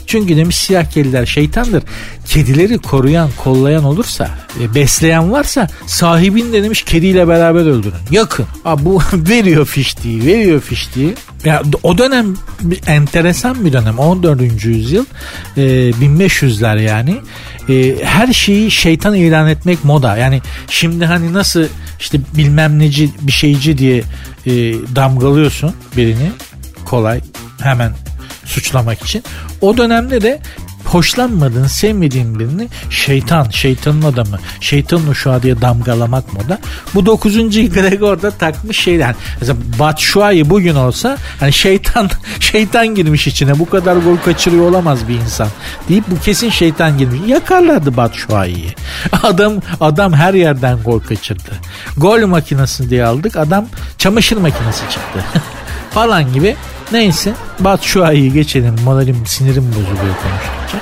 Çünkü 0.06 0.36
demiş 0.36 0.56
siyah 0.56 0.84
kediler 0.84 1.26
şeytandır. 1.26 1.82
Kedileri 2.26 2.78
koruyan, 2.78 3.30
kollayan 3.36 3.84
olursa, 3.84 4.30
e, 4.60 4.74
besleyen 4.74 5.32
varsa 5.32 5.68
sahibini 5.86 6.52
de 6.52 6.62
demiş 6.62 6.82
kediyle 6.82 7.28
beraber 7.28 7.60
öldürün. 7.60 7.94
Yakın. 8.10 8.46
Aa, 8.64 8.84
bu 8.84 9.02
veriyor 9.12 9.66
fiştiği, 9.66 10.26
veriyor 10.26 10.60
fiştiği. 10.60 11.14
Ya, 11.44 11.62
o 11.82 11.98
dönem 11.98 12.36
bir, 12.60 12.80
enteresan 12.86 13.64
bir 13.64 13.72
dönem. 13.72 13.98
14. 13.98 14.64
yüzyıl 14.64 15.04
e, 15.56 15.60
1500'ler 15.90 16.82
yani. 16.82 17.16
E, 17.68 18.04
her 18.04 18.32
şeyi 18.32 18.70
şeytan 18.70 19.14
ilan 19.14 19.48
etmek 19.48 19.84
moda. 19.84 20.16
Yani 20.16 20.42
şimdi 20.68 21.06
hani 21.06 21.32
nasıl 21.32 21.64
işte 22.00 22.18
bilmem 22.36 22.78
neci 22.78 23.10
bir 23.20 23.32
şeyci 23.32 23.78
diye 23.78 24.02
e, 24.46 24.52
damgalıyorsun 24.96 25.72
birini 25.96 26.30
kolay 26.84 27.20
hemen 27.62 27.92
suçlamak 28.44 29.02
için. 29.02 29.22
O 29.60 29.76
dönemde 29.76 30.20
de 30.20 30.40
hoşlanmadığın, 30.84 31.66
sevmediğin 31.66 32.38
birini 32.38 32.68
şeytan, 32.90 33.50
şeytanın 33.50 34.02
adamı, 34.02 34.38
şeytanın 34.60 35.06
uşağı 35.06 35.42
diye 35.42 35.60
damgalamak 35.60 36.32
moda. 36.32 36.58
Bu 36.94 37.06
9. 37.06 37.34
Gregor 37.70 38.22
da 38.22 38.30
takmış 38.30 38.80
şeyden. 38.80 39.14
Mesela 39.40 39.58
Batshuayi 39.78 40.50
bugün 40.50 40.74
olsa 40.74 41.16
hani 41.40 41.52
şeytan 41.52 42.10
şeytan 42.40 42.94
girmiş 42.94 43.26
içine 43.26 43.58
bu 43.58 43.70
kadar 43.70 43.96
gol 43.96 44.16
kaçırıyor 44.16 44.70
olamaz 44.70 45.08
bir 45.08 45.14
insan 45.14 45.48
deyip 45.88 46.04
bu 46.10 46.20
kesin 46.20 46.50
şeytan 46.50 46.98
girmiş. 46.98 47.20
Yakarlardı 47.26 47.96
Batshuayi'yi. 47.96 48.74
Adam 49.22 49.52
adam 49.80 50.12
her 50.12 50.34
yerden 50.34 50.82
gol 50.82 51.00
kaçırdı. 51.00 51.50
Gol 51.96 52.26
makinesi 52.26 52.90
diye 52.90 53.04
aldık. 53.04 53.36
Adam 53.36 53.66
çamaşır 53.98 54.36
makinesi 54.36 54.80
çıktı. 54.90 55.24
falan 55.94 56.32
gibi 56.32 56.56
Neyse 56.92 57.34
Batshuayi'yi 57.60 58.32
geçelim. 58.32 58.74
Moralim 58.84 59.26
sinirim 59.26 59.68
bozuluyor 59.68 60.14
konuştukça. 60.22 60.78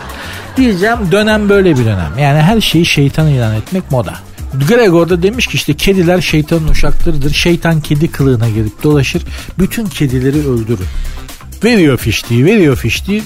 Diyeceğim 0.57 0.99
dönem 1.13 1.49
böyle 1.49 1.79
bir 1.79 1.85
dönem. 1.85 2.19
Yani 2.19 2.41
her 2.41 2.61
şeyi 2.61 2.87
şeytan 2.87 3.29
ilan 3.29 3.55
etmek 3.55 3.91
moda. 3.91 4.15
Gregor 4.69 5.09
da 5.09 5.23
demiş 5.23 5.47
ki 5.47 5.55
işte 5.55 5.75
kediler 5.75 6.21
şeytanın 6.21 6.69
uşaklarıdır. 6.69 7.35
Şeytan 7.35 7.81
kedi 7.81 8.11
kılığına 8.11 8.49
girip 8.49 8.83
dolaşır. 8.83 9.23
Bütün 9.59 9.87
kedileri 9.87 10.39
öldürün. 10.39 10.87
Veriyor 11.65 11.99
fiştiği, 11.99 12.45
veriyor 12.45 12.77
fiştiği. 12.77 13.23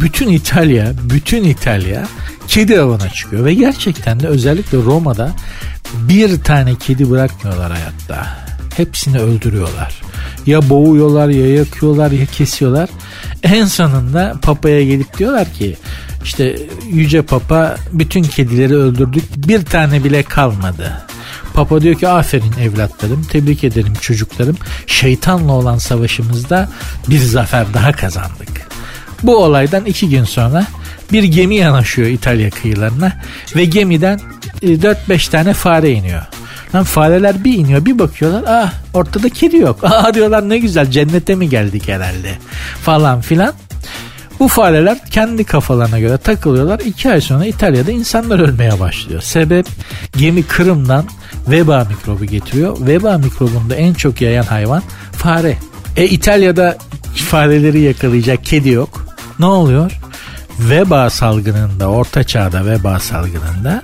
Bütün 0.00 0.28
İtalya, 0.28 0.92
bütün 1.02 1.44
İtalya 1.44 2.06
kedi 2.48 2.80
avına 2.80 3.10
çıkıyor. 3.10 3.44
Ve 3.44 3.54
gerçekten 3.54 4.20
de 4.20 4.28
özellikle 4.28 4.78
Roma'da 4.78 5.32
bir 5.94 6.40
tane 6.40 6.74
kedi 6.74 7.10
bırakmıyorlar 7.10 7.72
hayatta. 7.72 8.38
Hepsini 8.76 9.18
öldürüyorlar. 9.18 10.02
Ya 10.46 10.70
boğuyorlar 10.70 11.28
ya 11.28 11.54
yakıyorlar 11.54 12.10
ya 12.10 12.26
kesiyorlar. 12.26 12.88
En 13.42 13.64
sonunda 13.64 14.34
papaya 14.42 14.84
gelip 14.84 15.18
diyorlar 15.18 15.52
ki 15.52 15.76
işte 16.24 16.56
yüce 16.90 17.22
papa 17.22 17.76
bütün 17.92 18.22
kedileri 18.22 18.74
öldürdük 18.74 19.24
bir 19.36 19.64
tane 19.64 20.04
bile 20.04 20.22
kalmadı. 20.22 20.92
Papa 21.54 21.80
diyor 21.80 21.94
ki 21.94 22.08
aferin 22.08 22.52
evlatlarım 22.60 23.24
tebrik 23.24 23.64
ederim 23.64 23.94
çocuklarım 24.00 24.56
şeytanla 24.86 25.52
olan 25.52 25.78
savaşımızda 25.78 26.68
bir 27.08 27.18
zafer 27.18 27.74
daha 27.74 27.92
kazandık. 27.92 28.68
Bu 29.22 29.36
olaydan 29.36 29.84
iki 29.84 30.08
gün 30.08 30.24
sonra 30.24 30.66
bir 31.12 31.24
gemi 31.24 31.56
yanaşıyor 31.56 32.08
İtalya 32.08 32.50
kıyılarına 32.50 33.12
ve 33.56 33.64
gemiden 33.64 34.20
4-5 34.62 35.30
tane 35.30 35.54
fare 35.54 35.90
iniyor. 35.90 36.22
Lan 36.74 36.84
fareler 36.84 37.44
bir 37.44 37.54
iniyor 37.54 37.84
bir 37.84 37.98
bakıyorlar 37.98 38.44
ah 38.46 38.72
ortada 38.94 39.28
kedi 39.28 39.56
yok. 39.56 39.78
Ah 39.82 40.14
diyorlar 40.14 40.48
ne 40.48 40.58
güzel 40.58 40.90
cennete 40.90 41.34
mi 41.34 41.48
geldik 41.48 41.88
herhalde 41.88 42.34
falan 42.84 43.20
filan. 43.20 43.54
Bu 44.38 44.48
fareler 44.48 44.98
kendi 45.10 45.44
kafalarına 45.44 46.00
göre 46.00 46.18
takılıyorlar. 46.18 46.80
İki 46.80 47.10
ay 47.10 47.20
sonra 47.20 47.46
İtalya'da 47.46 47.90
insanlar 47.90 48.38
ölmeye 48.38 48.80
başlıyor. 48.80 49.22
Sebep 49.22 49.66
gemi 50.16 50.42
Kırım'dan 50.42 51.04
veba 51.48 51.86
mikrobu 51.90 52.24
getiriyor. 52.24 52.76
Veba 52.80 53.18
mikrobunda 53.18 53.74
en 53.74 53.94
çok 53.94 54.20
yayan 54.20 54.42
hayvan 54.42 54.82
fare. 55.12 55.56
E 55.96 56.04
İtalya'da 56.04 56.76
fareleri 57.14 57.80
yakalayacak 57.80 58.44
kedi 58.44 58.68
yok. 58.68 59.06
Ne 59.38 59.46
oluyor? 59.46 59.92
veba 60.58 61.10
salgınında, 61.10 61.86
orta 61.86 62.24
çağda 62.24 62.66
veba 62.66 62.98
salgınında 62.98 63.82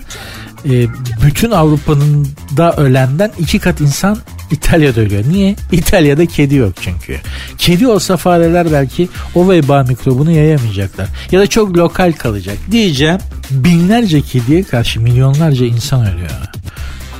e, 0.64 0.86
bütün 1.24 1.50
Avrupa'nın 1.50 2.28
da 2.56 2.72
ölenden 2.76 3.30
iki 3.38 3.58
kat 3.58 3.80
insan 3.80 4.18
İtalya'da 4.50 5.00
ölüyor. 5.00 5.24
Niye? 5.28 5.56
İtalya'da 5.72 6.26
kedi 6.26 6.54
yok 6.54 6.72
çünkü. 6.80 7.16
Kedi 7.58 7.86
olsa 7.86 8.16
fareler 8.16 8.72
belki 8.72 9.08
o 9.34 9.50
veba 9.50 9.82
mikrobunu 9.82 10.30
yayamayacaklar. 10.30 11.08
Ya 11.32 11.40
da 11.40 11.46
çok 11.46 11.76
lokal 11.76 12.12
kalacak. 12.12 12.56
Diyeceğim 12.70 13.18
binlerce 13.50 14.20
kediye 14.20 14.62
karşı 14.62 15.00
milyonlarca 15.00 15.66
insan 15.66 16.14
ölüyor. 16.14 16.30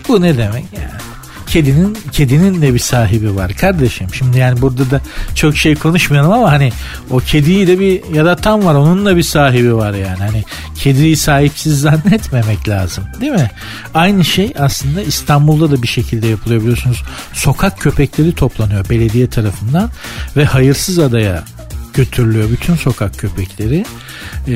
Bu 0.09 0.23
ne 0.23 0.39
demek 0.39 0.65
yani? 0.73 1.08
Kedinin 1.49 1.99
kedinin 2.13 2.63
de 2.63 2.75
bir 2.75 2.79
sahibi 2.79 3.37
var 3.37 3.53
kardeşim. 3.53 4.07
Şimdi 4.15 4.39
yani 4.39 4.61
burada 4.61 4.91
da 4.91 5.01
çok 5.35 5.57
şey 5.57 5.75
konuşmayalım 5.75 6.33
ama 6.33 6.53
hani 6.53 6.73
o 7.11 7.19
kediyi 7.19 7.67
de 7.67 7.81
bir 7.81 8.15
yaratan 8.15 8.65
var. 8.65 8.75
Onun 8.75 9.07
da 9.07 9.17
bir 9.17 9.23
sahibi 9.23 9.77
var 9.77 9.95
yani. 9.95 10.19
Hani 10.19 10.45
kediyi 10.75 11.17
sahipsiz 11.17 11.81
zannetmemek 11.81 12.69
lazım. 12.69 13.05
Değil 13.21 13.33
mi? 13.33 13.51
Aynı 13.95 14.25
şey 14.25 14.53
aslında 14.59 15.03
İstanbul'da 15.03 15.71
da 15.71 15.83
bir 15.83 15.89
şekilde 15.89 16.27
yapılıyor 16.27 16.61
biliyorsunuz. 16.61 17.03
Sokak 17.33 17.81
köpekleri 17.81 18.33
toplanıyor 18.33 18.89
belediye 18.91 19.31
tarafından 19.31 19.91
ve 20.37 20.45
hayırsız 20.45 20.99
adaya 20.99 21.45
götürülüyor 21.95 22.51
bütün 22.51 22.75
sokak 22.75 23.19
köpekleri 23.19 23.85
ee, 24.49 24.55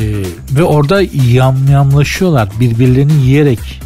ve 0.51 0.63
orada 0.63 1.03
yamyamlaşıyorlar 1.33 2.49
birbirlerini 2.61 3.13
yiyerek 3.13 3.81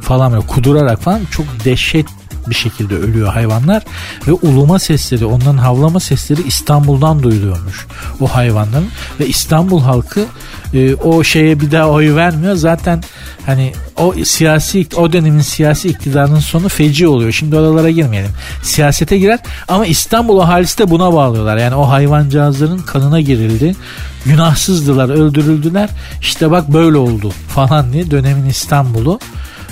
falan 0.00 0.32
böyle 0.32 0.46
kudurarak 0.46 1.02
falan 1.02 1.20
çok 1.30 1.46
dehşet 1.64 2.06
bir 2.50 2.54
şekilde 2.54 2.96
ölüyor 2.96 3.32
hayvanlar 3.32 3.82
ve 4.26 4.32
uluma 4.32 4.78
sesleri 4.78 5.24
onların 5.24 5.58
havlama 5.58 6.00
sesleri 6.00 6.42
İstanbul'dan 6.46 7.22
duyuluyormuş 7.22 7.86
o 8.20 8.26
hayvanların 8.26 8.88
ve 9.20 9.26
İstanbul 9.26 9.80
halkı 9.80 10.26
e, 10.74 10.94
o 10.94 11.24
şeye 11.24 11.60
bir 11.60 11.70
daha 11.70 11.88
oy 11.88 12.14
vermiyor. 12.14 12.54
Zaten 12.54 13.02
hani 13.46 13.72
o 13.96 14.14
siyasi 14.24 14.86
o 14.96 15.12
dönemin 15.12 15.40
siyasi 15.40 15.88
iktidarının 15.88 16.40
sonu 16.40 16.68
feci 16.68 17.08
oluyor. 17.08 17.32
Şimdi 17.32 17.56
oralara 17.56 17.90
girmeyelim. 17.90 18.30
Siyasete 18.62 19.18
girer 19.18 19.38
ama 19.68 19.86
İstanbul 19.86 20.38
ahalisi 20.38 20.78
de 20.78 20.90
buna 20.90 21.12
bağlıyorlar. 21.12 21.56
Yani 21.56 21.74
o 21.74 21.88
hayvancağızların 21.88 22.78
kanına 22.78 23.20
girildi 23.20 23.76
günahsızdılar 24.24 25.08
öldürüldüler. 25.08 25.88
İşte 26.20 26.50
bak 26.50 26.72
böyle 26.72 26.96
oldu 26.96 27.32
falan 27.48 27.92
diye 27.92 28.10
dönemin 28.10 28.48
İstanbul'u 28.48 29.18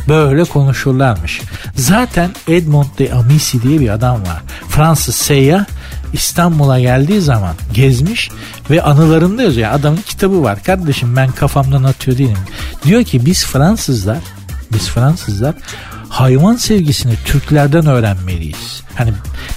böyle 0.09 0.45
konuşurlarmış. 0.45 1.41
Zaten 1.77 2.31
Edmond 2.49 2.99
de 2.99 3.13
Amici 3.13 3.63
diye 3.63 3.81
bir 3.81 3.89
adam 3.89 4.21
var. 4.21 4.43
Fransız 4.69 5.15
seyyah 5.15 5.65
İstanbul'a 6.13 6.81
geldiği 6.81 7.21
zaman 7.21 7.55
gezmiş 7.73 8.31
ve 8.71 8.83
anılarında 8.83 9.43
yazıyor. 9.43 9.73
Adamın 9.73 10.01
kitabı 10.07 10.43
var. 10.43 10.63
Kardeşim 10.63 11.17
ben 11.17 11.31
kafamdan 11.31 11.85
atıyor 11.85 12.19
değilim. 12.19 12.39
Diyor 12.85 13.05
ki 13.05 13.27
biz 13.27 13.47
Fransızlar 13.47 14.19
biz 14.73 14.89
Fransızlar 14.89 15.55
hayvan 16.09 16.57
sevgisini 16.57 17.15
Türklerden 17.25 17.87
öğrenmeliyiz. 17.87 18.83
Hani 18.95 19.13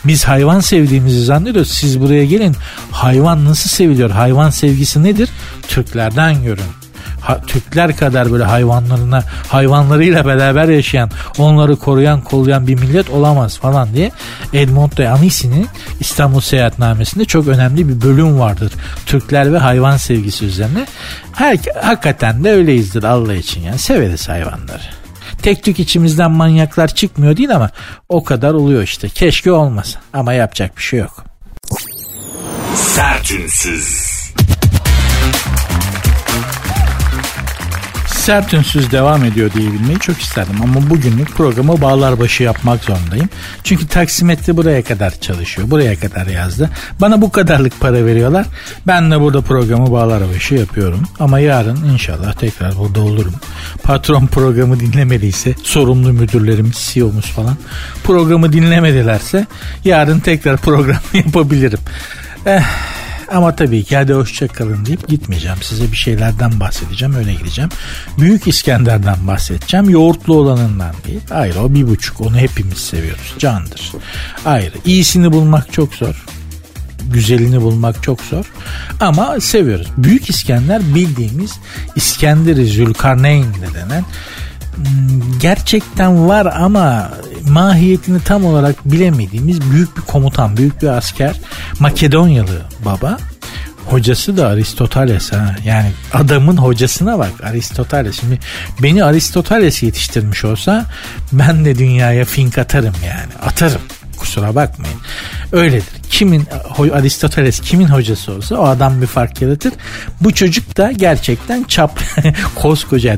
biz 0.06 0.24
hayvan 0.24 0.60
sevdiğimizi 0.60 1.26
zannediyoruz. 1.26 1.72
Siz 1.72 2.02
buraya 2.02 2.26
gelin. 2.26 2.56
Hayvan 2.91 3.45
nasıl 3.45 3.70
seviliyor? 3.70 4.10
Hayvan 4.10 4.50
sevgisi 4.50 5.04
nedir? 5.04 5.30
Türklerden 5.68 6.43
görün 6.43 6.86
ha, 7.22 7.41
Türkler 7.47 7.95
kadar 7.95 8.32
böyle 8.32 8.43
hayvanlarına 8.43 9.24
hayvanlarıyla 9.47 10.26
beraber 10.26 10.68
yaşayan 10.68 11.09
onları 11.38 11.76
koruyan 11.76 12.22
kollayan 12.22 12.68
bir 12.68 12.76
millet 12.76 13.09
olamaz 13.09 13.57
falan 13.57 13.93
diye 13.93 14.11
Edmond 14.53 14.97
de 14.97 15.09
Anisi'nin 15.09 15.68
İstanbul 15.99 16.41
Seyahatnamesi'nde 16.41 17.26
çok 17.26 17.47
önemli 17.47 17.89
bir 17.89 18.01
bölüm 18.01 18.39
vardır. 18.39 18.74
Türkler 19.05 19.53
ve 19.53 19.57
hayvan 19.57 19.97
sevgisi 19.97 20.45
üzerine. 20.45 20.86
Her, 21.34 21.57
hakikaten 21.82 22.43
de 22.43 22.51
öyleyizdir 22.51 23.03
Allah 23.03 23.34
için 23.34 23.61
yani 23.61 23.78
severiz 23.78 24.30
hayvanları. 24.30 24.84
Tek 25.41 25.63
tük 25.63 25.80
içimizden 25.80 26.32
manyaklar 26.32 26.88
çıkmıyor 26.88 27.38
değil 27.38 27.55
ama 27.55 27.70
o 28.09 28.24
kadar 28.24 28.53
oluyor 28.53 28.84
işte. 28.84 29.09
Keşke 29.09 29.51
olmasa 29.51 29.99
ama 30.13 30.34
yapacak 30.34 30.78
bir 30.78 30.82
şey 30.84 30.99
yok. 30.99 31.26
Sertünsüz. 32.76 34.18
Sert 38.28 38.53
ünsüz 38.53 38.91
devam 38.91 39.25
ediyor 39.25 39.51
diyebilmeyi 39.53 39.99
çok 39.99 40.21
isterdim 40.21 40.55
ama 40.63 40.89
bugünlük 40.89 41.36
programı 41.36 41.82
bağlar 41.82 42.19
başı 42.19 42.43
yapmak 42.43 42.84
zorundayım. 42.84 43.30
Çünkü 43.63 43.88
taksimetre 43.88 44.57
buraya 44.57 44.84
kadar 44.84 45.19
çalışıyor. 45.21 45.71
Buraya 45.71 45.99
kadar 45.99 46.28
yazdı. 46.28 46.69
Bana 47.01 47.21
bu 47.21 47.32
kadarlık 47.32 47.80
para 47.80 48.05
veriyorlar. 48.05 48.45
Ben 48.88 49.11
de 49.11 49.19
burada 49.19 49.41
programı 49.41 49.91
bağlar 49.91 50.23
başı 50.36 50.55
yapıyorum. 50.55 51.03
Ama 51.19 51.39
yarın 51.39 51.86
inşallah 51.93 52.34
tekrar 52.34 52.78
burada 52.78 53.01
olurum. 53.01 53.34
Patron 53.84 54.28
programı 54.28 54.80
dinlemediyse 54.80 55.55
sorumlu 55.63 56.13
müdürlerimiz, 56.13 56.75
CEO'muz 56.75 57.25
falan 57.25 57.57
programı 58.03 58.53
dinlemedilerse 58.53 59.45
yarın 59.84 60.19
tekrar 60.19 60.57
program 60.57 61.01
yapabilirim. 61.13 61.80
Eh, 62.45 62.61
ama 63.32 63.55
tabii 63.55 63.84
ki 63.84 63.97
hadi 63.97 64.13
hoşçakalın 64.13 64.86
deyip 64.86 65.07
gitmeyeceğim. 65.07 65.57
Size 65.61 65.91
bir 65.91 65.97
şeylerden 65.97 66.59
bahsedeceğim 66.59 67.15
öyle 67.15 67.34
gideceğim. 67.34 67.69
Büyük 68.17 68.47
İskender'den 68.47 69.28
bahsedeceğim. 69.28 69.89
Yoğurtlu 69.89 70.36
olanından 70.36 70.93
değil. 71.07 71.21
Ayrı 71.32 71.61
o 71.61 71.73
bir 71.73 71.88
buçuk 71.88 72.21
onu 72.21 72.38
hepimiz 72.38 72.78
seviyoruz. 72.78 73.34
Candır. 73.39 73.91
Ayrı. 74.45 74.75
İyisini 74.86 75.34
bulmak 75.34 75.73
çok 75.73 75.93
zor 75.93 76.25
güzelini 77.11 77.61
bulmak 77.61 78.03
çok 78.03 78.21
zor. 78.21 78.45
Ama 78.99 79.39
seviyoruz. 79.39 79.88
Büyük 79.97 80.30
İskender 80.30 80.82
bildiğimiz 80.95 81.59
İskender-i 81.95 82.65
Zülkarneyn 82.65 83.43
de 83.43 83.73
denen 83.73 84.03
hmm, 84.75 85.39
gerçekten 85.39 86.28
var 86.28 86.45
ama 86.45 87.11
mahiyetini 87.50 88.24
tam 88.24 88.45
olarak 88.45 88.76
bilemediğimiz 88.86 89.72
büyük 89.72 89.98
bir 89.98 90.02
komutan, 90.02 90.58
büyük 90.58 90.82
bir 90.82 90.88
asker 90.88 91.36
Makedonyalı 91.80 92.62
baba. 92.86 93.18
Hocası 93.86 94.38
da 94.38 94.48
Aristoteles 94.48 95.32
ha. 95.32 95.56
Yani 95.66 95.91
adamın 96.14 96.58
hocasına 96.58 97.20
bak 97.20 97.32
Aristoteles. 97.43 98.20
Şimdi 98.20 98.39
beni 98.84 99.04
Aristoteles 99.04 99.84
yetiştirmiş 99.84 100.45
olsa 100.45 100.86
ben 101.32 101.66
de 101.66 101.78
dünyaya 101.78 102.26
fink 102.26 102.58
atarım 102.58 102.93
yani. 103.06 103.34
Atarım. 103.45 103.82
Kusura 104.18 104.56
bakmayın. 104.56 105.00
Öyledir. 105.52 105.84
Kimin 106.10 106.48
Aristoteles 106.93 107.60
kimin 107.60 107.88
hocası 107.88 108.32
olsa 108.32 108.56
o 108.56 108.66
adam 108.66 109.02
bir 109.02 109.08
fark 109.08 109.41
yaratır. 109.41 109.74
Bu 110.22 110.34
çocuk 110.34 110.78
da 110.78 110.91
gerçekten 110.91 111.64
çap 111.64 112.00
koskoca 112.56 113.16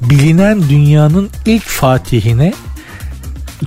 bilinen 0.00 0.68
dünyanın 0.68 1.30
ilk 1.46 1.64
fatihine 1.64 2.52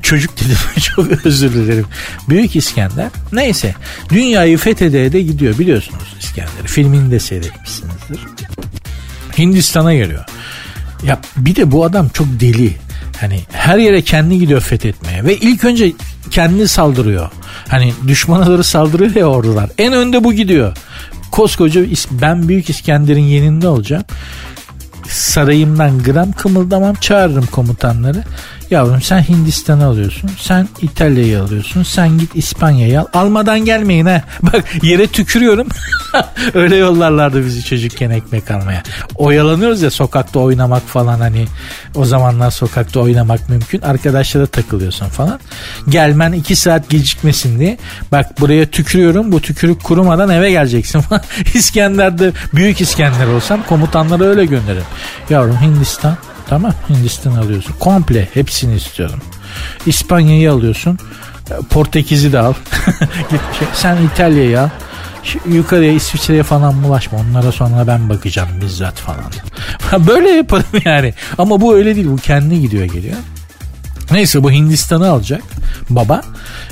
çocuk 0.01 0.37
dedim 0.37 0.57
çok 0.95 1.25
özür 1.25 1.53
dilerim. 1.53 1.85
Büyük 2.29 2.55
İskender. 2.55 3.09
Neyse 3.31 3.75
dünyayı 4.09 4.57
fethede 4.57 5.11
de 5.11 5.21
gidiyor 5.21 5.59
biliyorsunuz 5.59 6.15
İskender'i. 6.19 6.67
Filmini 6.67 7.11
de 7.11 7.19
seyretmişsinizdir. 7.19 8.19
Hindistan'a 9.37 9.93
geliyor. 9.93 10.25
Ya 11.03 11.19
bir 11.37 11.55
de 11.55 11.71
bu 11.71 11.85
adam 11.85 12.09
çok 12.09 12.27
deli. 12.39 12.75
Hani 13.21 13.39
her 13.51 13.77
yere 13.77 14.01
kendi 14.01 14.39
gidiyor 14.39 14.61
fethetmeye 14.61 15.23
ve 15.23 15.35
ilk 15.37 15.63
önce 15.63 15.93
kendi 16.31 16.67
saldırıyor. 16.67 17.29
Hani 17.67 17.93
düşmana 18.07 18.47
doğru 18.47 18.63
saldırıyor 18.63 19.15
ya 19.15 19.25
ordular. 19.25 19.69
En 19.77 19.93
önde 19.93 20.23
bu 20.23 20.33
gidiyor. 20.33 20.77
Koskoca 21.31 21.85
ben 22.11 22.47
Büyük 22.47 22.69
İskender'in 22.69 23.23
yeninde 23.23 23.67
olacağım. 23.67 24.03
Sarayımdan 25.09 26.03
gram 26.03 26.31
kımıldamam 26.31 26.95
çağırırım 26.95 27.45
komutanları. 27.45 28.23
Yavrum 28.72 29.01
sen 29.01 29.22
Hindistan'ı 29.22 29.86
alıyorsun. 29.86 30.30
Sen 30.39 30.68
İtalya'yı 30.82 31.41
alıyorsun. 31.41 31.84
Sen 31.84 32.18
git 32.18 32.36
İspanya'yı 32.36 33.01
al. 33.01 33.05
Almadan 33.13 33.66
gelmeyin 33.66 34.05
ha. 34.05 34.22
Bak 34.41 34.84
yere 34.84 35.07
tükürüyorum. 35.07 35.68
Öyle 36.53 36.76
yollarlardı 36.76 37.45
bizi 37.45 37.63
çocukken 37.63 38.09
ekmek 38.09 38.51
almaya. 38.51 38.84
Oyalanıyoruz 39.16 39.82
ya 39.82 39.91
sokakta 39.91 40.39
oynamak 40.39 40.84
falan 40.88 41.20
hani. 41.20 41.45
O 41.95 42.05
zamanlar 42.05 42.51
sokakta 42.51 42.99
oynamak 42.99 43.49
mümkün. 43.49 43.82
Arkadaşlara 43.82 44.45
takılıyorsun 44.45 45.05
falan. 45.05 45.39
Gelmen 45.89 46.32
iki 46.32 46.55
saat 46.55 46.89
gecikmesin 46.89 47.59
diye. 47.59 47.78
Bak 48.11 48.41
buraya 48.41 48.66
tükürüyorum. 48.66 49.32
Bu 49.32 49.41
tükürük 49.41 49.84
kurumadan 49.84 50.30
eve 50.30 50.51
geleceksin 50.51 51.01
falan. 51.01 51.22
İskender'de 51.53 52.32
büyük 52.53 52.82
İskender 52.82 53.28
olsam 53.28 53.63
komutanları 53.63 54.24
öyle 54.24 54.45
gönderirim. 54.45 54.86
Yavrum 55.30 55.61
Hindistan 55.61 56.18
Tamam 56.47 56.73
Hindistan 56.89 57.31
alıyorsun. 57.31 57.73
Komple 57.79 58.27
hepsini 58.33 58.75
istiyorum. 58.75 59.19
İspanya'yı 59.85 60.51
alıyorsun. 60.51 60.99
Portekiz'i 61.69 62.33
de 62.33 62.39
al. 62.39 62.53
Şey, 63.59 63.67
sen 63.73 63.97
İtalya'yı 64.01 64.61
al. 64.61 64.69
Yukarıya 65.47 65.91
İsviçre'ye 65.91 66.43
falan 66.43 66.83
bulaşma. 66.83 67.19
Onlara 67.19 67.51
sonra 67.51 67.87
ben 67.87 68.09
bakacağım 68.09 68.49
bizzat 68.61 68.95
falan. 68.95 69.31
Böyle 70.07 70.29
yaparım 70.29 70.81
yani. 70.85 71.13
Ama 71.37 71.61
bu 71.61 71.75
öyle 71.75 71.95
değil. 71.95 72.07
Bu 72.07 72.17
kendi 72.17 72.61
gidiyor 72.61 72.85
geliyor. 72.85 73.17
Neyse 74.11 74.43
bu 74.43 74.51
Hindistan'ı 74.51 75.09
alacak 75.09 75.41
baba. 75.89 76.21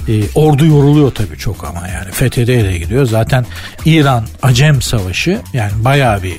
E, 0.08 0.24
ordu 0.36 0.66
yoruluyor 0.66 1.12
tabii 1.12 1.38
çok 1.38 1.64
ama 1.64 1.88
yani. 1.88 2.12
FETÖ'ye 2.12 2.64
de 2.64 2.78
gidiyor. 2.78 3.06
Zaten 3.06 3.46
İran 3.86 4.26
Acem 4.42 4.82
Savaşı 4.82 5.42
yani 5.54 5.72
bayağı 5.84 6.24
bir 6.24 6.36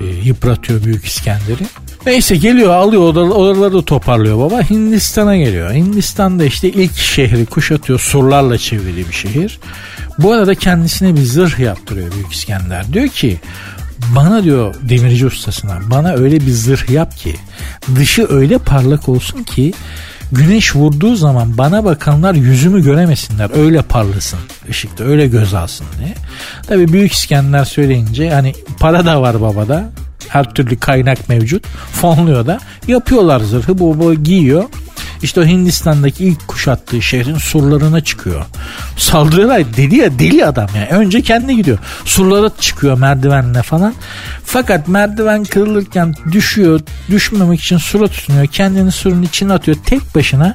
e, 0.00 0.04
yıpratıyor 0.06 0.84
Büyük 0.84 1.04
İskender'i. 1.04 1.66
Neyse 2.08 2.36
geliyor 2.36 2.74
alıyor 2.74 3.14
oraları 3.16 3.72
da 3.72 3.82
toparlıyor 3.82 4.38
baba. 4.38 4.70
Hindistan'a 4.70 5.36
geliyor. 5.36 5.72
Hindistan'da 5.72 6.44
işte 6.44 6.68
ilk 6.68 6.96
şehri 6.96 7.46
kuşatıyor. 7.46 8.00
Surlarla 8.00 8.58
çevrili 8.58 9.08
bir 9.08 9.12
şehir. 9.12 9.60
Bu 10.18 10.32
arada 10.32 10.54
kendisine 10.54 11.16
bir 11.16 11.20
zırh 11.20 11.58
yaptırıyor 11.58 12.12
Büyük 12.12 12.32
İskender. 12.32 12.92
Diyor 12.92 13.08
ki 13.08 13.40
bana 14.16 14.44
diyor 14.44 14.74
demirci 14.82 15.26
ustasına 15.26 15.78
bana 15.90 16.12
öyle 16.12 16.40
bir 16.40 16.50
zırh 16.50 16.90
yap 16.90 17.16
ki 17.16 17.36
dışı 17.96 18.26
öyle 18.30 18.58
parlak 18.58 19.08
olsun 19.08 19.42
ki 19.42 19.72
güneş 20.32 20.76
vurduğu 20.76 21.16
zaman 21.16 21.58
bana 21.58 21.84
bakanlar 21.84 22.34
yüzümü 22.34 22.82
göremesinler 22.82 23.50
öyle 23.64 23.82
parlasın 23.82 24.40
ışıkta 24.70 25.04
öyle 25.04 25.26
göz 25.26 25.54
alsın 25.54 25.86
diye. 25.98 26.14
Tabi 26.66 26.92
Büyük 26.92 27.12
İskender 27.12 27.64
söyleyince 27.64 28.30
hani 28.30 28.54
para 28.80 29.06
da 29.06 29.22
var 29.22 29.40
babada 29.40 29.90
her 30.28 30.54
türlü 30.54 30.78
kaynak 30.78 31.28
mevcut 31.28 31.66
fonluyor 31.92 32.46
da 32.46 32.58
yapıyorlar 32.88 33.40
zırhı 33.40 33.78
bu, 33.78 33.98
bu 33.98 34.14
giyiyor 34.14 34.64
işte 35.22 35.40
o 35.40 35.44
Hindistan'daki 35.44 36.24
ilk 36.24 36.48
kuşattığı 36.48 37.02
şehrin 37.02 37.38
surlarına 37.38 38.00
çıkıyor. 38.00 38.44
Saldırıyorlar 38.96 39.76
deli 39.76 39.96
ya 39.96 40.18
deli 40.18 40.46
adam 40.46 40.68
yani. 40.76 40.86
Önce 40.86 41.22
kendi 41.22 41.56
gidiyor. 41.56 41.78
Surlara 42.04 42.50
çıkıyor 42.60 42.98
merdivenle 42.98 43.62
falan. 43.62 43.94
Fakat 44.44 44.88
merdiven 44.88 45.44
kırılırken 45.44 46.14
düşüyor. 46.32 46.80
Düşmemek 47.10 47.60
için 47.60 47.78
sura 47.78 48.08
tutunuyor. 48.08 48.46
Kendini 48.46 48.92
surun 48.92 49.22
içine 49.22 49.52
atıyor. 49.52 49.76
Tek 49.86 50.14
başına 50.14 50.54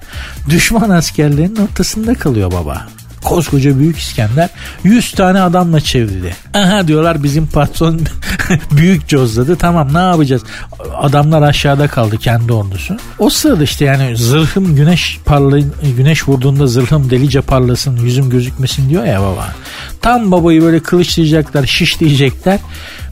düşman 0.49 0.89
askerlerinin 0.89 1.55
ortasında 1.55 2.13
kalıyor 2.13 2.51
baba. 2.51 2.87
Koskoca 3.23 3.79
Büyük 3.79 3.97
İskender 3.97 4.49
100 4.83 5.11
tane 5.11 5.41
adamla 5.41 5.81
çevrildi. 5.81 6.35
Aha 6.53 6.87
diyorlar 6.87 7.23
bizim 7.23 7.47
patron 7.47 8.01
büyük 8.71 9.07
cozladı. 9.07 9.55
Tamam 9.55 9.93
ne 9.93 9.97
yapacağız? 9.97 10.43
Adamlar 11.01 11.41
aşağıda 11.41 11.87
kaldı 11.87 12.17
kendi 12.17 12.53
ordusu. 12.53 12.97
O 13.19 13.29
sırada 13.29 13.63
işte 13.63 13.85
yani 13.85 14.17
zırhım 14.17 14.75
güneş 14.75 15.19
parlayın 15.25 15.73
güneş 15.97 16.27
vurduğunda 16.27 16.67
zırhım 16.67 17.09
delice 17.09 17.41
parlasın 17.41 17.97
yüzüm 17.97 18.29
gözükmesin 18.29 18.89
diyor 18.89 19.05
ya 19.05 19.21
baba. 19.21 19.47
Tam 20.01 20.31
babayı 20.31 20.61
böyle 20.61 20.79
kılıçlayacaklar 20.79 21.65
şişleyecekler. 21.65 22.59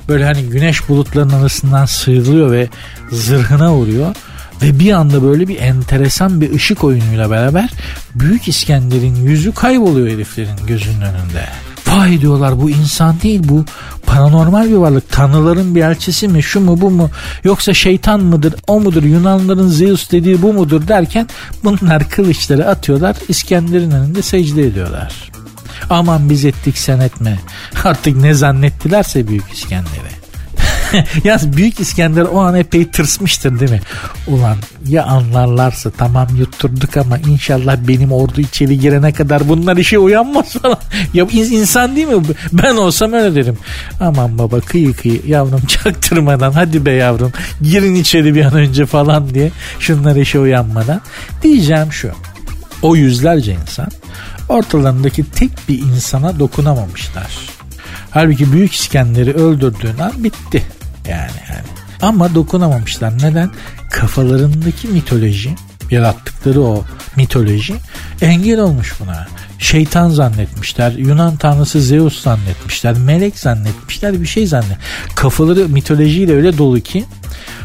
Böyle 0.08 0.26
hani 0.26 0.44
güneş 0.44 0.90
bulutlarının 0.90 1.34
arasından 1.42 1.86
sıyrılıyor 1.86 2.52
ve 2.52 2.70
zırhına 3.12 3.74
vuruyor. 3.74 4.16
Ve 4.62 4.80
bir 4.80 4.92
anda 4.92 5.24
böyle 5.24 5.48
bir 5.48 5.60
enteresan 5.60 6.42
bir 6.42 6.54
ışık 6.54 6.84
oyunuyla 6.84 7.30
beraber 7.30 7.70
Büyük 8.16 8.48
İskender'in 8.48 9.16
yüzü 9.16 9.52
kayboluyor 9.52 10.10
heriflerin 10.10 10.66
gözünün 10.68 11.02
önünde. 11.02 11.46
Vay 11.88 12.22
diyorlar 12.22 12.62
bu 12.62 12.70
insan 12.70 13.22
değil 13.22 13.42
bu 13.44 13.66
paranormal 14.06 14.70
bir 14.70 14.76
varlık. 14.76 15.12
Tanrıların 15.12 15.76
bir 15.76 15.82
elçisi 15.82 16.28
mi 16.28 16.44
şu 16.44 16.60
mu 16.60 16.82
bu 16.82 16.90
mu 16.90 17.10
yoksa 17.44 17.74
şeytan 17.74 18.20
mıdır 18.20 18.56
o 18.68 18.80
mudur 18.80 19.04
Yunanların 19.04 19.68
Zeus 19.68 20.12
dediği 20.12 20.42
bu 20.42 20.54
mudur 20.54 20.88
derken 20.88 21.28
bunlar 21.64 22.10
kılıçları 22.10 22.68
atıyorlar 22.68 23.16
İskender'in 23.28 23.92
önünde 23.92 24.22
secde 24.22 24.68
ediyorlar. 24.68 25.32
Aman 25.90 26.30
biz 26.30 26.46
ettik 26.46 26.78
sen 26.78 27.00
etme. 27.00 27.40
Artık 27.84 28.16
ne 28.16 28.34
zannettilerse 28.34 29.28
Büyük 29.28 29.54
İskender'e. 29.54 30.21
Yalnız 31.24 31.58
Büyük 31.58 31.80
İskender 31.80 32.22
o 32.22 32.40
an 32.40 32.56
epey 32.56 32.92
tırsmıştır 32.92 33.60
değil 33.60 33.72
mi? 33.72 33.82
Ulan 34.28 34.58
ya 34.88 35.04
anlarlarsa 35.04 35.92
tamam 35.92 36.28
yutturduk 36.38 36.98
ama 36.98 37.18
inşallah 37.18 37.78
benim 37.88 38.12
ordu 38.12 38.42
içeri 38.42 38.80
girene 38.80 39.14
kadar 39.14 39.50
bunlar 39.50 39.78
işe 39.78 40.00
uyanmaz 40.00 40.54
falan. 40.54 40.78
Ya 41.14 41.28
insan 41.32 41.96
değil 41.96 42.08
mi? 42.08 42.24
Ben 42.54 42.76
olsam 42.76 43.14
öyle 43.14 43.36
derim. 43.36 43.58
Aman 44.00 44.38
baba 44.38 44.60
kıyı 44.60 44.94
kıyı 44.94 45.22
yavrum 45.28 45.66
çaktırmadan 45.66 46.52
hadi 46.52 46.86
be 46.86 46.92
yavrum 46.92 47.32
girin 47.62 47.96
içeri 47.96 48.36
bir 48.36 48.46
an 48.46 48.54
önce 48.54 48.86
falan 48.86 49.34
diye 49.34 49.52
şunlar 49.80 50.16
işe 50.16 50.40
uyanmadan. 50.40 51.02
Diyeceğim 51.44 51.94
şu. 51.94 52.12
O 52.82 52.96
yüzlerce 52.96 53.58
insan 53.62 53.88
ortalarındaki 54.50 55.32
tek 55.32 55.52
bir 55.70 55.80
insana 55.80 56.40
dokunamamışlar. 56.40 57.32
Halbuki 58.12 58.52
Büyük 58.54 58.74
İskender'i 58.74 59.34
öldürdüğün 59.34 59.98
an 60.00 60.24
bitti. 60.24 60.64
Yani 61.10 61.32
yani. 61.50 61.68
Ama 62.02 62.36
dokunamamışlar. 62.36 63.18
Neden? 63.18 63.50
Kafalarındaki 63.92 64.88
mitoloji, 64.88 65.56
yarattıkları 65.92 66.62
o 66.62 66.86
mitoloji 67.16 67.76
engel 68.22 68.60
olmuş 68.60 68.94
buna. 69.00 69.28
Şeytan 69.60 70.10
zannetmişler, 70.10 70.92
Yunan 70.92 71.38
tanrısı 71.38 71.82
Zeus 71.82 72.22
zannetmişler, 72.22 72.98
melek 72.98 73.40
zannetmişler, 73.40 74.22
bir 74.22 74.26
şey 74.26 74.48
zannet. 74.48 74.78
Kafaları 75.16 75.70
mitolojiyle 75.70 76.36
öyle 76.36 76.58
dolu 76.58 76.80
ki 76.80 77.06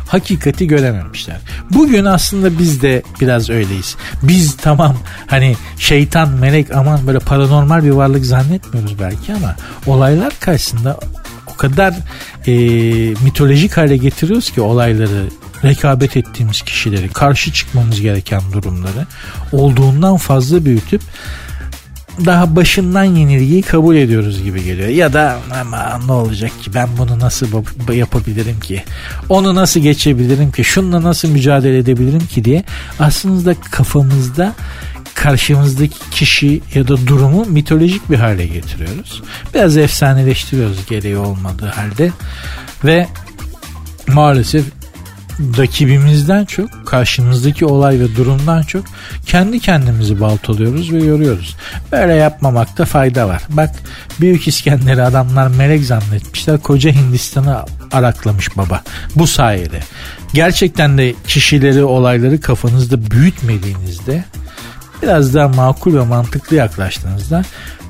hakikati 0.09 0.66
görememişler. 0.66 1.37
Bugün 1.70 2.05
aslında 2.05 2.59
biz 2.59 2.82
de 2.82 3.03
biraz 3.20 3.51
öyleyiz. 3.51 3.97
Biz 4.22 4.57
tamam 4.57 4.97
hani 5.26 5.57
şeytan, 5.78 6.28
melek 6.28 6.74
aman 6.74 7.07
böyle 7.07 7.18
paranormal 7.18 7.84
bir 7.84 7.91
varlık 7.91 8.26
zannetmiyoruz 8.26 8.99
belki 9.01 9.34
ama 9.34 9.57
olaylar 9.87 10.32
karşısında 10.41 10.99
o 11.57 11.59
kadar 11.59 11.94
e, 12.46 12.52
mitolojik 13.24 13.76
hale 13.76 13.96
getiriyoruz 13.96 14.50
ki 14.50 14.61
olayları 14.61 15.24
rekabet 15.64 16.16
ettiğimiz 16.16 16.62
kişileri 16.62 17.09
karşı 17.09 17.52
çıkmamız 17.52 18.00
gereken 18.00 18.42
durumları 18.52 19.07
olduğundan 19.52 20.16
fazla 20.16 20.64
büyütüp 20.64 21.02
daha 22.24 22.57
başından 22.57 23.04
yenilgiyi 23.04 23.62
kabul 23.62 23.96
ediyoruz 23.96 24.42
gibi 24.42 24.64
geliyor. 24.64 24.88
Ya 24.88 25.12
da 25.12 25.38
ama 25.61 26.00
ne 26.07 26.12
olacak 26.12 26.50
ki 26.62 26.74
ben 26.74 26.88
bunu 26.98 27.18
nasıl 27.18 27.46
yapabilirim 27.94 28.61
ki? 28.61 28.84
Onu 29.28 29.54
nasıl 29.54 29.80
geçebilirim 29.80 30.52
ki? 30.52 30.64
Şununla 30.64 31.02
nasıl 31.02 31.28
mücadele 31.28 31.78
edebilirim 31.78 32.26
ki 32.26 32.44
diye 32.44 32.64
aslında 32.98 33.54
kafamızda 33.70 34.54
karşımızdaki 35.16 36.10
kişi 36.10 36.60
ya 36.74 36.88
da 36.88 37.06
durumu 37.06 37.44
mitolojik 37.44 38.10
bir 38.10 38.18
hale 38.18 38.46
getiriyoruz. 38.46 39.22
Biraz 39.54 39.76
efsaneleştiriyoruz 39.76 40.86
gereği 40.86 41.16
olmadığı 41.16 41.68
halde 41.68 42.10
ve 42.84 43.08
maalesef 44.08 44.64
rakibimizden 45.58 46.44
çok 46.44 46.86
karşımızdaki 46.86 47.66
olay 47.66 48.00
ve 48.00 48.16
durumdan 48.16 48.62
çok 48.62 48.84
kendi 49.26 49.60
kendimizi 49.60 50.20
baltalıyoruz 50.20 50.92
ve 50.92 51.04
yoruyoruz. 51.04 51.56
Böyle 51.92 52.14
yapmamakta 52.14 52.84
fayda 52.84 53.28
var. 53.28 53.42
Bak 53.48 53.70
Büyük 54.20 54.48
İskender'i 54.48 55.02
adamlar 55.02 55.48
melek 55.48 55.84
zannetmişler. 55.84 56.58
Koca 56.58 56.90
Hindistan'ı 56.90 57.64
araklamış 57.92 58.56
baba. 58.56 58.82
Bu 59.16 59.26
sayede. 59.26 59.80
Gerçekten 60.34 60.98
de 60.98 61.14
kişileri 61.26 61.84
olayları 61.84 62.40
kafanızda 62.40 63.10
büyütmediğinizde 63.10 64.24
biraz 65.03 65.34
daha 65.34 65.49
makul 65.49 65.94
ve 65.94 66.05
mantıklı 66.05 66.57
yaklaştığınızda 66.57 67.42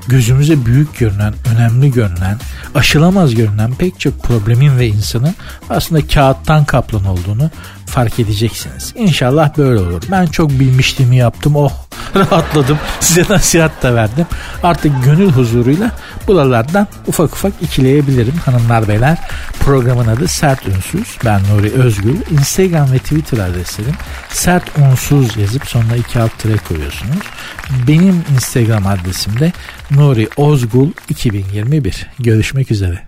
gözümüze 0.07 0.65
büyük 0.65 0.97
görünen, 0.97 1.33
önemli 1.55 1.91
görünen, 1.91 2.37
aşılamaz 2.75 3.35
görünen 3.35 3.75
pek 3.75 3.99
çok 3.99 4.23
problemin 4.23 4.79
ve 4.79 4.87
insanın 4.87 5.35
aslında 5.69 6.07
kağıttan 6.07 6.65
kaplan 6.65 7.05
olduğunu 7.05 7.49
fark 7.97 8.19
edeceksiniz. 8.19 8.93
İnşallah 8.95 9.57
böyle 9.57 9.79
olur. 9.79 10.03
Ben 10.11 10.25
çok 10.25 10.49
bilmişliğimi 10.49 11.15
yaptım. 11.15 11.55
Oh 11.55 11.71
rahatladım. 12.15 12.77
Size 12.99 13.23
nasihat 13.29 13.83
da 13.83 13.95
verdim. 13.95 14.25
Artık 14.63 15.03
gönül 15.03 15.29
huzuruyla 15.29 15.91
buralardan 16.27 16.87
ufak 17.07 17.33
ufak 17.33 17.53
ikileyebilirim 17.61 18.33
hanımlar 18.45 18.87
beyler. 18.87 19.17
Programın 19.59 20.07
adı 20.07 20.27
Sert 20.27 20.67
Ünsüz. 20.67 21.17
Ben 21.25 21.41
Nuri 21.43 21.71
Özgül. 21.71 22.15
Instagram 22.31 22.91
ve 22.91 22.99
Twitter 22.99 23.37
adreslerim 23.37 23.95
Sert 24.29 24.63
Unsuz 24.77 25.37
yazıp 25.37 25.65
sonuna 25.65 25.95
iki 25.95 26.19
alt 26.19 26.39
tire 26.39 26.57
koyuyorsunuz. 26.57 27.23
Benim 27.87 28.23
Instagram 28.33 28.87
adresim 28.87 29.39
de 29.39 29.51
Nuri 29.91 30.29
Ozgul 30.37 30.91
2021. 31.09 32.07
Görüşmek 32.19 32.71
üzere. 32.71 33.07